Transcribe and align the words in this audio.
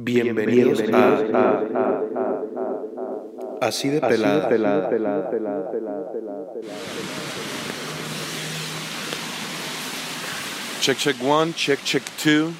Bienvenidos 0.00 0.80
a, 0.92 1.58
Así 3.60 3.88
de 3.88 4.00
pelada. 4.00 4.48
Check, 10.80 10.98
check 10.98 11.16
one, 11.20 11.52
check, 11.52 11.82
check 11.82 12.04
two. 12.22 12.52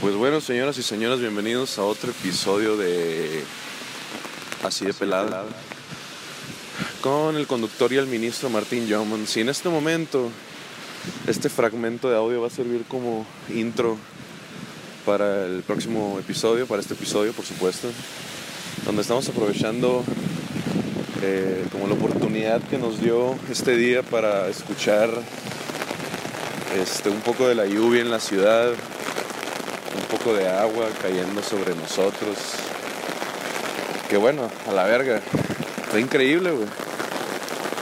Pues 0.00 0.14
bueno, 0.14 0.40
señoras 0.40 0.78
y 0.78 0.82
señores, 0.82 1.20
bienvenidos 1.20 1.78
a 1.78 1.84
otro 1.84 2.10
episodio 2.12 2.78
de 2.78 3.44
Así 4.64 4.86
de 4.86 4.94
pelada. 4.94 5.44
Con 7.02 7.36
el 7.36 7.46
conductor 7.46 7.92
y 7.92 7.98
el 7.98 8.06
ministro 8.06 8.48
Martín 8.48 8.86
Yoman. 8.86 9.26
Si 9.26 9.42
en 9.42 9.50
este 9.50 9.68
momento 9.68 10.30
este 11.26 11.50
fragmento 11.50 12.08
de 12.08 12.16
audio 12.16 12.40
va 12.40 12.46
a 12.46 12.50
servir 12.50 12.84
como 12.88 13.26
intro 13.50 13.98
para 15.06 15.46
el 15.46 15.62
próximo 15.62 16.18
episodio, 16.18 16.66
para 16.66 16.82
este 16.82 16.94
episodio, 16.94 17.32
por 17.32 17.44
supuesto, 17.46 17.88
donde 18.84 19.02
estamos 19.02 19.28
aprovechando 19.28 20.02
eh, 21.22 21.64
como 21.70 21.86
la 21.86 21.94
oportunidad 21.94 22.60
que 22.62 22.76
nos 22.76 23.00
dio 23.00 23.38
este 23.48 23.76
día 23.76 24.02
para 24.02 24.48
escuchar 24.48 25.08
este, 26.82 27.08
un 27.08 27.20
poco 27.20 27.46
de 27.46 27.54
la 27.54 27.66
lluvia 27.66 28.02
en 28.02 28.10
la 28.10 28.18
ciudad, 28.18 28.70
un 28.70 30.18
poco 30.18 30.34
de 30.34 30.48
agua 30.48 30.88
cayendo 31.00 31.40
sobre 31.40 31.76
nosotros. 31.76 32.36
Que 34.10 34.16
bueno, 34.16 34.50
a 34.68 34.72
la 34.72 34.84
verga. 34.84 35.20
Está 35.84 36.00
increíble, 36.00 36.50
güey. 36.50 36.66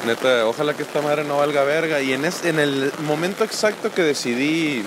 Neta, 0.07 0.47
ojalá 0.47 0.75
que 0.75 0.83
esta 0.83 1.01
madre 1.01 1.25
no 1.25 1.39
valga 1.39 1.65
verga. 1.65 2.03
Y 2.03 2.13
en, 2.13 2.25
en 2.27 2.59
el 2.59 2.93
momento 3.07 3.45
exacto 3.45 3.91
que 3.93 4.03
decidí 4.03 4.85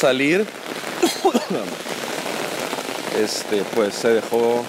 salir, 0.00 0.46
este, 3.22 3.62
pues 3.74 3.94
se 3.94 4.08
dejó 4.08 4.64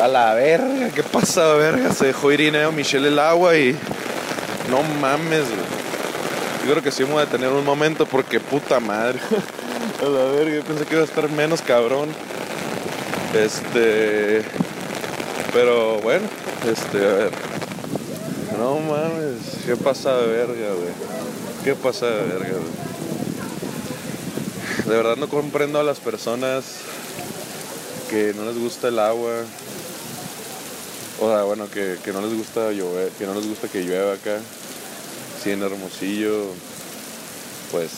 a 0.00 0.06
la 0.06 0.32
verga, 0.34 0.90
¿qué 0.94 1.02
pasa, 1.02 1.54
verga? 1.54 1.92
Se 1.92 2.06
dejó 2.06 2.30
Irineo 2.30 2.70
Michelle 2.70 3.08
el 3.08 3.18
agua 3.18 3.56
y 3.56 3.76
no 4.70 4.82
mames, 5.00 5.42
Yo 6.64 6.70
creo 6.70 6.82
que 6.84 6.92
sí 6.92 7.02
me 7.04 7.14
voy 7.14 7.22
a 7.24 7.26
tener 7.26 7.48
un 7.48 7.64
momento 7.64 8.06
porque 8.06 8.38
puta 8.38 8.78
madre. 8.78 9.18
a 10.00 10.08
la 10.08 10.24
verga, 10.26 10.62
pensé 10.64 10.84
que 10.84 10.94
iba 10.94 11.02
a 11.02 11.06
estar 11.06 11.28
menos 11.28 11.60
cabrón. 11.60 12.08
Este, 13.34 14.42
pero 15.52 15.98
bueno, 15.98 16.28
este, 16.70 16.98
a 16.98 17.12
ver. 17.12 17.30
No 18.56 18.78
mames, 18.78 19.64
¿qué 19.66 19.74
pasa 19.74 20.16
de 20.16 20.26
verga, 20.28 20.68
güey? 20.74 20.94
¿Qué 21.64 21.74
pasa 21.74 22.06
de 22.06 22.22
verga? 22.22 22.58
De 24.86 24.94
verdad 24.94 25.16
no 25.16 25.28
comprendo 25.28 25.80
a 25.80 25.82
las 25.82 25.98
personas 25.98 26.64
que 28.08 28.32
no 28.34 28.44
les 28.44 28.56
gusta 28.56 28.86
el 28.86 29.00
agua. 29.00 29.42
O 31.20 31.28
sea, 31.28 31.42
bueno, 31.42 31.68
que, 31.68 31.98
no 32.12 32.20
les 32.20 32.34
gusta 32.34 32.70
llover, 32.70 33.10
que 33.18 33.26
no 33.26 33.34
les 33.34 33.48
gusta 33.48 33.66
que 33.66 33.82
llueva 33.82 34.14
acá. 34.14 34.38
Si 35.42 35.50
en 35.50 35.62
Hermosillo, 35.62 36.52
pues 37.72 37.90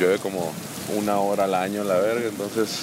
llueve 0.00 0.18
como 0.18 0.52
una 0.96 1.18
hora 1.18 1.44
al 1.44 1.54
año 1.54 1.84
la 1.84 1.98
verga, 1.98 2.28
entonces, 2.28 2.80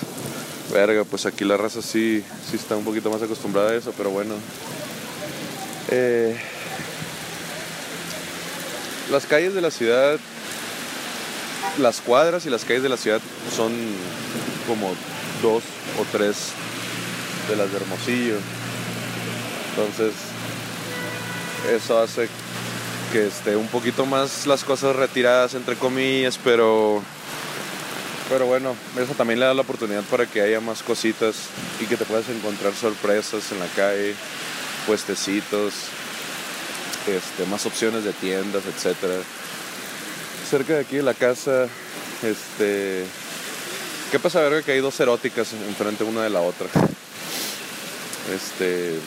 verga, 0.71 1.03
pues 1.03 1.25
aquí 1.25 1.43
la 1.43 1.57
raza 1.57 1.81
sí, 1.81 2.23
sí 2.49 2.55
está 2.55 2.77
un 2.77 2.85
poquito 2.85 3.09
más 3.09 3.21
acostumbrada 3.21 3.71
a 3.71 3.75
eso, 3.75 3.93
pero 3.97 4.11
bueno. 4.11 4.35
Eh, 5.89 6.37
las 9.11 9.25
calles 9.25 9.53
de 9.53 9.59
la 9.59 9.71
ciudad 9.71 10.17
las 11.77 12.01
cuadras 12.01 12.45
y 12.45 12.49
las 12.49 12.65
calles 12.65 12.83
de 12.83 12.89
la 12.89 12.97
ciudad 12.97 13.21
son 13.55 13.71
como 14.67 14.93
dos 15.41 15.63
o 15.99 16.05
tres 16.11 16.51
de 17.49 17.55
las 17.55 17.71
de 17.71 17.77
Hermosillo. 17.77 18.37
Entonces, 19.69 20.13
eso 21.73 21.99
hace 21.99 22.29
que 23.11 23.27
esté 23.27 23.55
un 23.55 23.67
poquito 23.67 24.05
más 24.05 24.47
las 24.47 24.63
cosas 24.63 24.95
retiradas, 24.95 25.53
entre 25.53 25.75
comillas, 25.75 26.39
pero, 26.43 27.01
pero 28.29 28.45
bueno, 28.45 28.75
eso 28.97 29.13
también 29.13 29.39
le 29.39 29.45
da 29.45 29.53
la 29.53 29.61
oportunidad 29.61 30.03
para 30.03 30.25
que 30.25 30.41
haya 30.41 30.59
más 30.59 30.83
cositas 30.83 31.35
y 31.79 31.85
que 31.85 31.97
te 31.97 32.05
puedas 32.05 32.29
encontrar 32.29 32.73
sorpresas 32.73 33.51
en 33.51 33.59
la 33.59 33.67
calle, 33.67 34.15
puestecitos, 34.87 35.73
este, 37.07 37.45
más 37.45 37.65
opciones 37.65 38.03
de 38.03 38.13
tiendas, 38.13 38.63
etcétera 38.65 39.15
cerca 40.51 40.73
de 40.73 40.81
aquí 40.81 40.97
de 40.97 41.03
la 41.03 41.13
casa, 41.13 41.69
este... 42.21 43.05
¿Qué 44.11 44.19
pasa 44.19 44.41
ver 44.41 44.65
que 44.65 44.73
hay 44.73 44.81
dos 44.81 44.99
eróticas 44.99 45.53
enfrente 45.53 46.03
una 46.03 46.23
de 46.23 46.29
la 46.29 46.41
otra? 46.41 46.67
Este... 48.35 48.99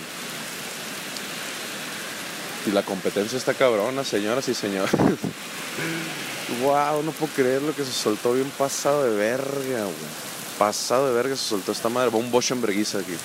Y 2.66 2.70
la 2.70 2.82
competencia 2.82 3.36
está 3.36 3.52
cabrona, 3.52 4.04
señoras 4.04 4.48
y 4.48 4.54
señores. 4.54 4.94
wow, 6.62 7.02
no 7.02 7.12
puedo 7.12 7.30
creer 7.34 7.60
lo 7.60 7.74
que 7.74 7.84
se 7.84 7.92
soltó 7.92 8.32
bien 8.32 8.50
pasado 8.56 9.04
de 9.04 9.14
verga. 9.14 9.86
Pasado 10.58 11.08
de 11.08 11.12
verga 11.12 11.36
se 11.36 11.44
soltó 11.44 11.72
esta 11.72 11.90
madre. 11.90 12.08
Va 12.08 12.16
un 12.16 12.30
Bosch 12.30 12.52
en 12.52 12.64
aquí. 12.64 13.16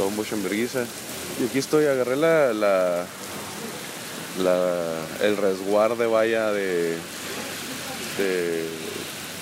Va 0.00 0.06
un 0.06 0.16
Bosch 0.16 0.32
en 0.32 0.42
Y 0.42 1.46
aquí 1.46 1.58
estoy, 1.58 1.84
agarré 1.84 2.16
la 2.16 3.04
el 5.22 5.36
resguarde 5.36 6.06
vaya 6.06 6.52
de, 6.52 6.96
de 8.18 8.64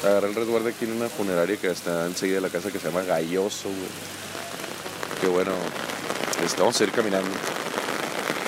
agarré 0.04 0.28
el 0.28 0.34
resguarde 0.34 0.71
aquí 0.71 0.84
en 0.84 0.93
una 0.93 1.09
funeraria 1.09 1.56
que 1.56 1.69
está 1.69 2.06
enseguida 2.06 2.37
de 2.37 2.43
la 2.43 2.50
casa 2.50 2.71
que 2.71 2.78
se 2.78 2.88
llama 2.88 3.03
Galloso, 3.03 3.69
Que 5.21 5.26
bueno, 5.26 5.53
vamos 6.59 6.81
a 6.81 6.84
ir 6.84 6.93
caminando. 6.93 7.28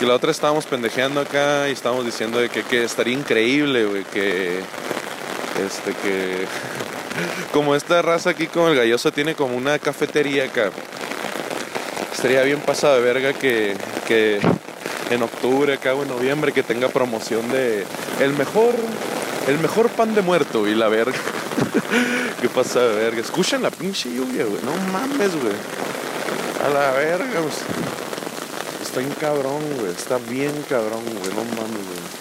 Y 0.01 0.07
la 0.07 0.15
otra 0.15 0.31
estábamos 0.31 0.65
pendejeando 0.65 1.21
acá 1.21 1.69
y 1.69 1.73
estábamos 1.73 2.07
diciendo 2.07 2.39
de 2.39 2.49
que, 2.49 2.63
que 2.63 2.85
estaría 2.85 3.13
increíble, 3.13 3.85
güey, 3.85 4.05
que 4.05 4.61
este 5.63 5.93
que 6.03 6.47
como 7.53 7.75
esta 7.75 8.01
raza 8.01 8.31
aquí 8.31 8.47
con 8.47 8.71
el 8.71 8.77
galloso 8.77 9.13
tiene 9.13 9.35
como 9.35 9.57
una 9.57 9.79
cafetería 9.79 10.45
acá. 10.45 10.71
Estaría 12.13 12.43
bien 12.43 12.61
pasado 12.61 12.97
de 12.97 13.01
verga 13.03 13.33
que, 13.33 13.77
que 14.07 14.41
en 15.11 15.23
octubre, 15.23 15.75
acá 15.75 15.95
o 15.95 16.03
en 16.03 16.09
noviembre, 16.09 16.53
que 16.53 16.63
tenga 16.63 16.89
promoción 16.89 17.51
de 17.51 17.85
el 18.21 18.33
mejor, 18.35 18.75
el 19.49 19.59
mejor 19.59 19.91
pan 19.91 20.15
de 20.15 20.23
muerto 20.23 20.67
y 20.69 20.75
la 20.75 20.89
verga. 20.89 21.19
¿Qué 22.41 22.49
pasa 22.49 22.81
de 22.81 22.95
verga? 22.95 23.21
Escuchan 23.21 23.63
la 23.63 23.71
pinche 23.71 24.09
lluvia, 24.13 24.45
güey. 24.45 24.63
No 24.63 24.73
mames, 24.93 25.35
güey. 25.41 25.55
A 26.65 26.69
la 26.69 26.93
verga, 26.93 27.41
güey. 27.41 27.53
Está 28.83 29.01
bien 29.01 29.15
cabrón, 29.21 29.63
güey. 29.79 29.93
Está 29.93 30.19
bien 30.19 30.65
cabrón, 30.69 31.03
güey. 31.05 31.35
No 31.35 31.45
mames, 31.45 31.87
güey. 31.87 32.21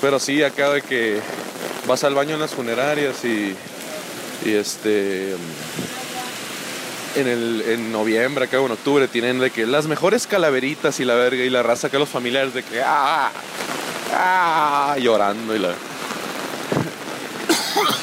Pero 0.00 0.18
sí, 0.18 0.42
acá 0.42 0.70
de 0.70 0.82
que 0.82 1.20
vas 1.86 2.04
al 2.04 2.14
baño 2.14 2.34
en 2.34 2.40
las 2.40 2.52
funerarias 2.52 3.24
y, 3.24 3.54
y 4.44 4.54
este 4.54 5.36
en, 7.16 7.26
el, 7.26 7.62
en 7.66 7.92
noviembre, 7.92 8.44
acá 8.44 8.58
en 8.58 8.70
octubre, 8.70 9.08
tienen 9.08 9.38
de 9.38 9.50
que 9.50 9.66
las 9.66 9.86
mejores 9.86 10.26
calaveritas 10.26 11.00
y 11.00 11.04
la 11.04 11.14
verga 11.14 11.42
y 11.42 11.50
la 11.50 11.62
raza 11.62 11.88
acá 11.88 11.98
los 11.98 12.08
familiares 12.08 12.54
de 12.54 12.62
que 12.62 12.82
ah, 12.82 13.30
ah, 14.14 14.96
llorando 14.98 15.54
y 15.54 15.58
la. 15.58 15.70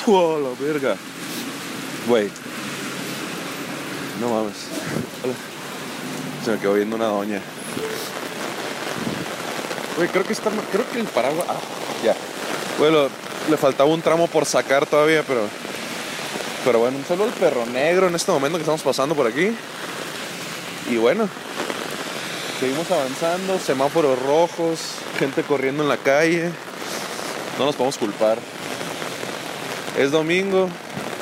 oh, 0.07 0.39
la 0.39 0.65
verga. 0.65 0.95
Güey. 2.07 2.29
No 4.19 4.29
mames. 4.29 4.55
Se 6.43 6.51
me 6.51 6.59
quedó 6.59 6.73
viendo 6.73 6.95
una 6.95 7.05
doña. 7.05 7.41
Güey, 9.95 10.09
creo 10.09 10.23
que 10.23 10.33
está. 10.33 10.49
Creo 10.71 10.89
que 10.91 10.99
el 10.99 11.05
paraguas. 11.05 11.45
Ah, 11.49 11.57
ya. 12.03 12.15
Bueno, 12.77 13.09
le 13.49 13.57
faltaba 13.57 13.89
un 13.89 14.01
tramo 14.01 14.27
por 14.27 14.45
sacar 14.45 14.85
todavía, 14.85 15.23
pero 15.27 15.47
pero 16.67 16.79
bueno, 16.79 16.97
un 16.97 17.05
saludo 17.05 17.27
al 17.27 17.31
perro 17.31 17.65
negro 17.65 18.09
en 18.09 18.15
este 18.15 18.29
momento 18.29 18.57
que 18.57 18.63
estamos 18.63 18.81
pasando 18.81 19.15
por 19.15 19.25
aquí. 19.25 19.55
Y 20.91 20.97
bueno, 20.97 21.29
seguimos 22.59 22.91
avanzando, 22.91 23.57
semáforos 23.57 24.21
rojos, 24.21 24.81
gente 25.17 25.43
corriendo 25.43 25.83
en 25.83 25.87
la 25.87 25.95
calle. 25.95 26.51
No 27.57 27.67
nos 27.67 27.75
podemos 27.77 27.97
culpar. 27.97 28.37
Es 29.97 30.11
domingo, 30.11 30.67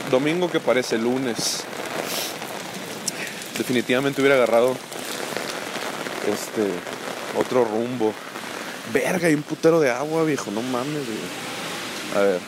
domingo 0.10 0.50
que 0.50 0.60
parece 0.60 0.98
lunes. 0.98 1.64
Definitivamente 3.56 4.22
hubiera 4.22 4.38
agarrado 4.38 4.76
este 6.28 6.72
otro 7.40 7.66
rumbo. 7.66 8.16
Verga, 8.92 9.28
hay 9.28 9.36
un 9.36 9.44
putero 9.44 9.80
de 9.80 9.92
agua, 9.92 10.24
viejo, 10.24 10.50
no 10.50 10.64
mames, 10.64 11.04
A 12.16 12.20
ver. 12.22 12.40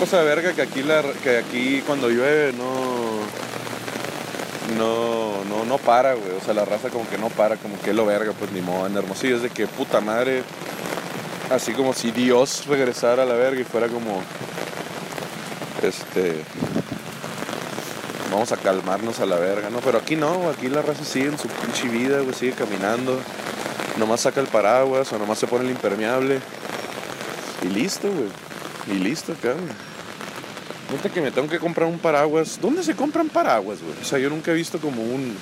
Cosa 0.00 0.20
de 0.20 0.24
verga 0.24 0.54
que 0.54 0.62
aquí, 0.62 0.82
la, 0.82 1.02
que 1.22 1.36
aquí 1.36 1.82
cuando 1.86 2.08
llueve 2.08 2.54
no, 2.54 3.20
no, 4.78 5.44
no, 5.44 5.66
no 5.66 5.76
para, 5.76 6.14
güey. 6.14 6.30
O 6.40 6.40
sea, 6.42 6.54
la 6.54 6.64
raza 6.64 6.88
como 6.88 7.06
que 7.06 7.18
no 7.18 7.28
para, 7.28 7.56
como 7.56 7.78
que 7.82 7.92
lo 7.92 8.06
verga, 8.06 8.32
pues 8.32 8.50
ni 8.50 8.62
modo. 8.62 8.86
En 8.86 8.96
Hermosillo 8.96 9.36
es 9.36 9.42
de 9.42 9.50
que 9.50 9.66
puta 9.66 10.00
madre. 10.00 10.42
así 11.50 11.72
como 11.74 11.92
si 11.92 12.12
Dios 12.12 12.64
regresara 12.66 13.24
a 13.24 13.26
la 13.26 13.34
verga 13.34 13.60
y 13.60 13.64
fuera 13.64 13.88
como, 13.88 14.22
este, 15.82 16.44
vamos 18.32 18.52
a 18.52 18.56
calmarnos 18.56 19.20
a 19.20 19.26
la 19.26 19.36
verga, 19.36 19.68
¿no? 19.68 19.80
Pero 19.80 19.98
aquí 19.98 20.16
no, 20.16 20.48
aquí 20.48 20.70
la 20.70 20.80
raza 20.80 21.04
sigue 21.04 21.26
en 21.26 21.38
su 21.38 21.48
pinche 21.48 21.88
vida, 21.88 22.20
güey, 22.20 22.32
sigue 22.32 22.52
caminando, 22.52 23.20
nomás 23.98 24.22
saca 24.22 24.40
el 24.40 24.46
paraguas 24.46 25.12
o 25.12 25.18
nomás 25.18 25.38
se 25.38 25.46
pone 25.46 25.66
el 25.66 25.70
impermeable 25.72 26.40
y 27.62 27.66
listo, 27.66 28.08
güey, 28.08 28.96
y 28.96 28.98
listo, 28.98 29.34
cabrón. 29.42 29.89
Nota 30.90 31.08
que 31.08 31.20
me 31.20 31.30
tengo 31.30 31.48
que 31.48 31.60
comprar 31.60 31.88
un 31.88 31.98
paraguas. 31.98 32.58
¿Dónde 32.60 32.82
se 32.82 32.96
compran 32.96 33.28
paraguas, 33.28 33.78
güey? 33.80 33.94
O 34.00 34.04
sea, 34.04 34.18
yo 34.18 34.28
nunca 34.28 34.50
he 34.50 34.54
visto 34.54 34.80
como 34.80 35.02
un. 35.02 35.36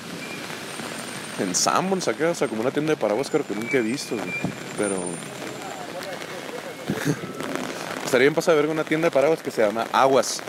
En 1.39 1.55
Sanborns 1.55 2.07
acá, 2.07 2.29
o 2.29 2.35
sea, 2.35 2.47
como 2.47 2.61
una 2.61 2.71
tienda 2.71 2.91
de 2.91 2.97
paraguas, 2.97 3.29
creo 3.29 3.47
que 3.47 3.55
nunca 3.55 3.77
he 3.77 3.81
visto, 3.81 4.15
güey. 4.15 4.31
Pero. 4.77 4.95
Estaría 8.05 8.25
bien 8.25 8.35
pasar 8.35 8.53
a 8.53 8.61
ver 8.61 8.67
una 8.67 8.83
tienda 8.83 9.07
de 9.07 9.11
paraguas 9.11 9.41
que 9.41 9.49
se 9.49 9.65
llama 9.65 9.87
Aguas. 9.91 10.41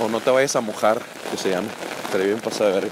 O 0.00 0.08
no 0.08 0.20
te 0.20 0.30
vayas 0.30 0.56
a 0.56 0.60
mojar, 0.60 1.00
que 1.30 1.36
se 1.36 1.50
llama. 1.50 1.68
Estaría 2.04 2.26
bien 2.26 2.40
pasar 2.40 2.68
a 2.68 2.74
ver. 2.74 2.90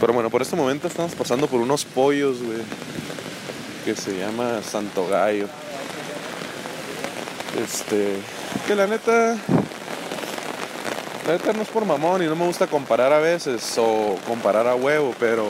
Pero 0.00 0.12
bueno, 0.12 0.30
por 0.30 0.42
este 0.42 0.56
momento 0.56 0.88
estamos 0.88 1.14
pasando 1.14 1.46
por 1.46 1.60
unos 1.60 1.84
pollos, 1.84 2.42
güey. 2.42 2.58
Que 3.84 3.94
se 3.94 4.18
llama 4.18 4.60
Santo 4.62 5.06
Gallo. 5.06 5.48
Este. 7.60 8.16
Que 8.66 8.74
la 8.74 8.86
neta. 8.86 9.36
La 11.26 11.32
neta 11.34 11.52
no 11.52 11.62
es 11.62 11.68
por 11.68 11.84
mamón 11.84 12.22
y 12.22 12.26
no 12.26 12.34
me 12.34 12.46
gusta 12.46 12.66
comparar 12.66 13.12
a 13.12 13.18
veces 13.18 13.74
o 13.78 14.18
comparar 14.26 14.66
a 14.66 14.74
huevo, 14.74 15.14
pero. 15.18 15.46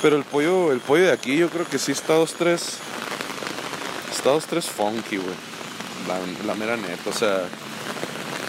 Pero 0.00 0.16
el 0.16 0.24
pollo, 0.24 0.72
el 0.72 0.80
pollo 0.80 1.04
de 1.04 1.12
aquí 1.12 1.36
yo 1.36 1.48
creo 1.48 1.66
que 1.66 1.78
sí 1.78 1.92
está 1.92 2.14
dos 2.14 2.34
tres. 2.34 2.78
Está 4.10 4.30
dos 4.30 4.46
tres 4.46 4.66
funky, 4.66 5.18
güey. 5.18 5.34
La, 6.08 6.18
la 6.46 6.54
mera 6.54 6.76
neta, 6.76 7.10
o 7.10 7.12
sea. 7.12 7.42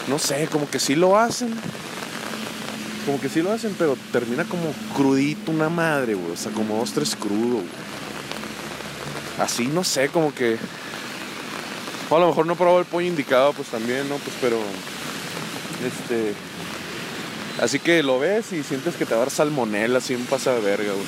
No 0.07 0.17
sé, 0.19 0.47
como 0.51 0.69
que 0.69 0.79
sí 0.79 0.95
lo 0.95 1.17
hacen. 1.17 1.53
Como 3.05 3.19
que 3.19 3.27
sí 3.27 3.41
lo 3.41 3.51
hacen, 3.51 3.75
pero 3.77 3.97
termina 4.13 4.45
como 4.45 4.73
crudito 4.95 5.51
una 5.51 5.69
madre, 5.69 6.13
güey. 6.13 6.31
O 6.31 6.37
sea, 6.37 6.51
como 6.53 6.77
dos, 6.77 6.93
tres 6.93 7.15
crudo, 7.15 7.55
güey 7.55 7.92
así, 9.39 9.67
no 9.67 9.83
sé, 9.83 10.09
como 10.09 10.33
que. 10.33 10.57
O 12.09 12.17
a 12.17 12.19
lo 12.19 12.27
mejor 12.27 12.45
no 12.45 12.55
probado 12.55 12.79
el 12.79 12.85
pollo 12.85 13.07
indicado, 13.07 13.53
pues 13.53 13.69
también, 13.69 14.07
¿no? 14.09 14.15
Pues 14.17 14.35
pero. 14.41 14.59
Este. 15.85 16.33
Así 17.61 17.79
que 17.79 18.01
lo 18.01 18.19
ves 18.19 18.51
y 18.51 18.63
sientes 18.63 18.95
que 18.95 19.05
te 19.05 19.11
va 19.11 19.21
a 19.21 19.25
dar 19.25 19.29
salmonela, 19.29 19.99
así 19.99 20.15
un 20.15 20.25
pasa 20.25 20.53
de 20.53 20.61
verga, 20.61 20.91
güey. 20.91 21.05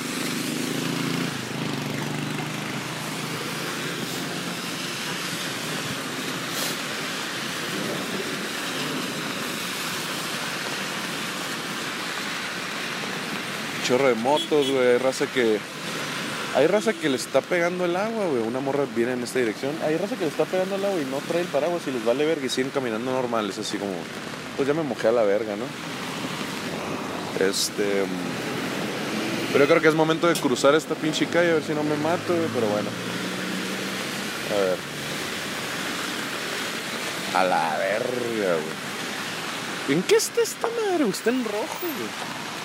Chorro 13.84 14.08
de 14.08 14.14
motos, 14.14 14.70
güey, 14.70 14.98
raza 14.98 15.26
que 15.26 15.58
hay 16.56 16.66
raza 16.68 16.94
que 16.94 17.10
le 17.10 17.16
está 17.16 17.42
pegando 17.42 17.84
el 17.84 17.94
agua, 17.94 18.28
güey. 18.28 18.42
Una 18.42 18.60
morra 18.60 18.86
viene 18.96 19.12
en 19.12 19.22
esta 19.22 19.38
dirección. 19.38 19.72
Hay 19.84 19.98
raza 19.98 20.16
que 20.16 20.22
le 20.22 20.30
está 20.30 20.46
pegando 20.46 20.76
el 20.76 20.84
agua 20.86 20.98
y 20.98 21.04
no 21.04 21.18
trae 21.28 21.42
el 21.42 21.48
paraguas 21.48 21.82
y 21.86 21.90
les 21.90 22.02
vale 22.02 22.24
verga 22.24 22.46
y 22.46 22.48
siguen 22.48 22.70
caminando 22.70 23.12
normal. 23.12 23.50
Es 23.50 23.58
así 23.58 23.76
como, 23.76 23.92
pues 24.56 24.66
ya 24.66 24.72
me 24.72 24.82
mojé 24.82 25.08
a 25.08 25.12
la 25.12 25.22
verga, 25.22 25.54
¿no? 25.54 25.66
Este. 27.44 28.06
Pero 29.52 29.66
creo 29.66 29.82
que 29.82 29.88
es 29.88 29.94
momento 29.94 30.28
de 30.28 30.34
cruzar 30.34 30.74
esta 30.74 30.94
pinche 30.94 31.26
calle 31.26 31.50
a 31.50 31.54
ver 31.54 31.62
si 31.62 31.74
no 31.74 31.82
me 31.82 31.96
mato, 31.98 32.34
güey. 32.34 32.48
Pero 32.54 32.66
bueno. 32.68 32.88
A 34.50 34.60
ver. 34.60 34.78
A 37.34 37.44
la 37.44 37.76
verga, 37.76 38.54
güey. 38.54 39.98
¿En 39.98 40.02
qué 40.04 40.16
está 40.16 40.40
esta 40.40 40.68
madre? 40.68 41.06
Está 41.06 41.28
en 41.28 41.44
rojo, 41.44 41.82
güey. 41.82 42.55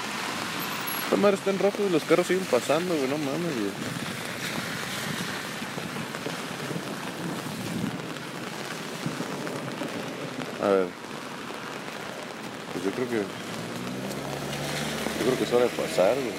Esta 1.11 1.21
madre 1.21 1.35
está 1.35 1.51
en 1.51 1.59
rojo 1.59 1.83
y 1.85 1.89
los 1.89 2.05
carros 2.05 2.25
siguen 2.25 2.45
pasando, 2.45 2.95
güey, 2.95 3.09
no 3.09 3.17
mames, 3.17 3.53
güey. 3.53 3.71
A 10.63 10.69
ver. 10.69 10.87
Pues 12.71 12.85
yo 12.85 12.91
creo 12.91 13.09
que. 13.09 13.17
Yo 13.17 13.23
creo 15.25 15.37
que 15.37 15.43
es 15.43 15.51
hora 15.51 15.65
de 15.65 15.71
pasar, 15.71 16.15
güey. 16.15 16.31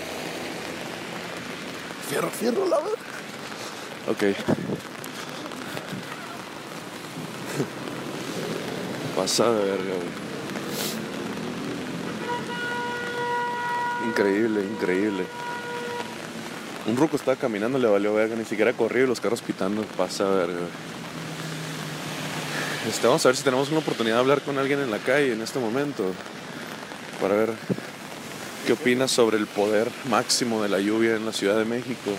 Fierro, 2.09 2.31
fierro, 2.31 2.67
la 2.67 2.79
verdad. 2.79 2.95
Ok. 4.09 4.23
Pasa 9.17 9.53
de 9.53 9.65
verga, 9.67 9.97
güey. 9.97 10.32
Increíble, 14.13 14.63
increíble. 14.63 15.25
Un 16.87 16.99
ruco 16.99 17.17
estaba 17.17 17.35
caminando, 17.35 17.79
le 17.79 17.89
valió 17.89 18.13
verga, 18.13 18.37
ni 18.37 18.45
siquiera 18.45 18.75
corrió 18.75 19.05
y 19.05 19.07
los 19.07 19.21
carros 19.21 19.41
pitando, 19.41 19.81
pasa 19.97 20.29
verga. 20.29 20.67
Este, 22.87 23.07
vamos 23.07 23.25
a 23.25 23.31
ver 23.31 23.37
si 23.37 23.43
tenemos 23.43 23.71
una 23.71 23.79
oportunidad 23.79 24.17
de 24.17 24.21
hablar 24.21 24.43
con 24.43 24.59
alguien 24.59 24.81
en 24.81 24.91
la 24.91 24.99
calle 24.99 25.33
en 25.33 25.41
este 25.41 25.59
momento. 25.59 26.05
Para 27.23 27.37
ver 27.37 27.53
qué 28.67 28.75
opinas 28.75 29.11
sobre 29.11 29.39
el 29.39 29.47
poder 29.47 29.89
máximo 30.11 30.63
de 30.63 30.69
la 30.69 30.79
lluvia 30.79 31.17
en 31.17 31.25
la 31.25 31.33
Ciudad 31.33 31.57
de 31.57 31.65
México. 31.65 32.11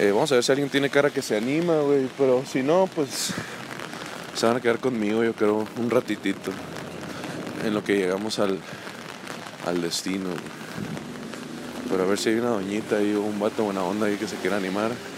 Eh, 0.00 0.12
vamos 0.12 0.32
a 0.32 0.36
ver 0.36 0.44
si 0.44 0.52
alguien 0.52 0.70
tiene 0.70 0.88
cara 0.88 1.10
que 1.10 1.20
se 1.20 1.36
anima, 1.36 1.76
güey. 1.80 2.08
Pero 2.16 2.42
si 2.50 2.62
no, 2.62 2.88
pues 2.94 3.34
se 4.34 4.46
van 4.46 4.56
a 4.56 4.60
quedar 4.62 4.78
conmigo, 4.78 5.22
yo 5.24 5.34
creo, 5.34 5.68
un 5.76 5.90
ratitito. 5.90 6.52
En 7.62 7.74
lo 7.74 7.84
que 7.84 7.96
llegamos 7.98 8.38
al, 8.38 8.58
al 9.66 9.80
destino. 9.80 10.30
Pero 11.88 12.02
a 12.02 12.06
ver 12.06 12.18
si 12.18 12.30
hay 12.30 12.36
una 12.36 12.50
doñita 12.50 13.02
y 13.02 13.12
un 13.12 13.38
vato 13.38 13.64
buena 13.64 13.82
onda 13.82 14.06
ahí 14.06 14.16
que 14.16 14.28
se 14.28 14.36
quiera 14.36 14.56
animar. 14.56 14.92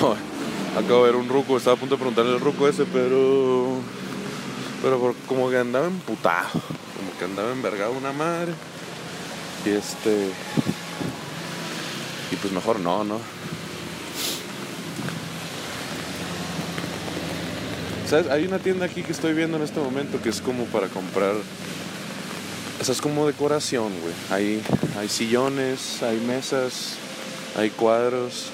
No, 0.00 0.16
acabo 0.80 1.06
de 1.06 1.12
ver 1.12 1.16
un 1.20 1.28
ruco, 1.28 1.56
estaba 1.56 1.76
a 1.76 1.78
punto 1.78 1.94
de 1.94 1.98
preguntarle 2.00 2.32
al 2.32 2.40
ruco 2.40 2.66
ese, 2.66 2.84
pero. 2.84 3.76
Pero 4.82 5.14
como 5.28 5.48
que 5.48 5.56
andaba 5.56 5.86
emputado, 5.86 6.50
como 6.50 7.16
que 7.16 7.24
andaba 7.24 7.52
envergado 7.52 7.92
una 7.92 8.12
madre. 8.12 8.52
Y 9.64 9.70
este. 9.70 10.32
Y 12.32 12.36
pues 12.36 12.52
mejor 12.52 12.80
no, 12.80 13.04
¿no? 13.04 13.20
Hay 18.12 18.46
una 18.46 18.58
tienda 18.58 18.84
aquí 18.84 19.02
que 19.02 19.12
estoy 19.12 19.32
viendo 19.32 19.56
en 19.56 19.62
este 19.62 19.80
momento 19.80 20.20
que 20.20 20.28
es 20.28 20.40
como 20.40 20.64
para 20.66 20.88
comprar. 20.88 21.34
O 21.34 22.92
es 22.92 23.00
como 23.00 23.26
decoración, 23.26 23.92
güey. 24.00 24.14
Hay, 24.30 24.62
hay 24.98 25.08
sillones, 25.08 26.02
hay 26.02 26.18
mesas, 26.20 26.96
hay 27.56 27.70
cuadros. 27.70 28.50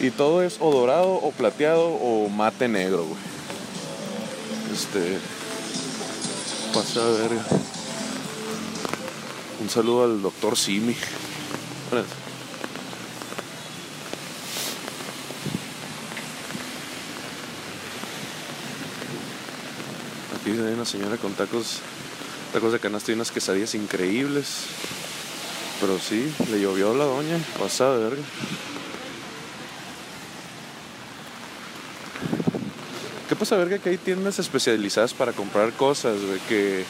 Y 0.00 0.10
todo 0.10 0.42
es 0.42 0.56
o 0.58 0.72
dorado 0.72 1.12
o 1.12 1.30
plateado 1.30 1.86
o 1.86 2.28
mate 2.28 2.66
negro, 2.66 3.04
güey. 3.04 3.20
Este. 4.72 5.18
Pasa 6.74 7.00
a 7.00 7.10
ver. 7.10 7.30
Un 9.60 9.70
saludo 9.70 10.04
al 10.04 10.22
doctor 10.22 10.56
Simi. 10.56 10.96
Hay 20.58 20.74
una 20.74 20.84
señora 20.84 21.16
con 21.16 21.32
tacos, 21.34 21.80
tacos 22.52 22.72
de 22.72 22.80
canasta 22.80 23.12
y 23.12 23.14
unas 23.14 23.30
quesadillas 23.30 23.74
increíbles. 23.74 24.64
Pero 25.80 25.98
sí, 25.98 26.32
le 26.50 26.60
llovió 26.60 26.90
a 26.90 26.94
la 26.94 27.04
doña, 27.04 27.38
pasada 27.58 27.96
verga. 27.98 28.22
¿Qué 33.28 33.36
pasa, 33.36 33.56
verga? 33.56 33.78
Que 33.78 33.90
hay 33.90 33.96
tiendas 33.96 34.38
especializadas 34.38 35.14
para 35.14 35.32
comprar 35.32 35.72
cosas, 35.72 36.16
que 36.48 36.84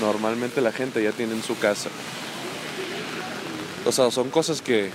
normalmente 0.00 0.60
la 0.60 0.72
gente 0.72 1.02
ya 1.02 1.12
tiene 1.12 1.34
en 1.34 1.42
su 1.42 1.58
casa. 1.58 1.90
O 3.84 3.92
sea, 3.92 4.10
son 4.10 4.30
cosas 4.30 4.62
que, 4.62 4.90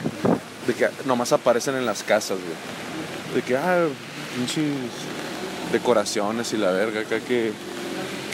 de 0.68 0.74
que 0.74 0.90
nomás 1.06 1.34
aparecen 1.34 1.76
en 1.76 1.86
las 1.86 2.04
casas. 2.04 2.38
De 3.34 3.42
que, 3.42 3.58
ah, 3.58 3.88
pinches 4.36 4.66
decoraciones 5.72 6.54
y 6.54 6.58
la 6.58 6.72
verga, 6.72 7.02
acá 7.02 7.20
que 7.20 7.52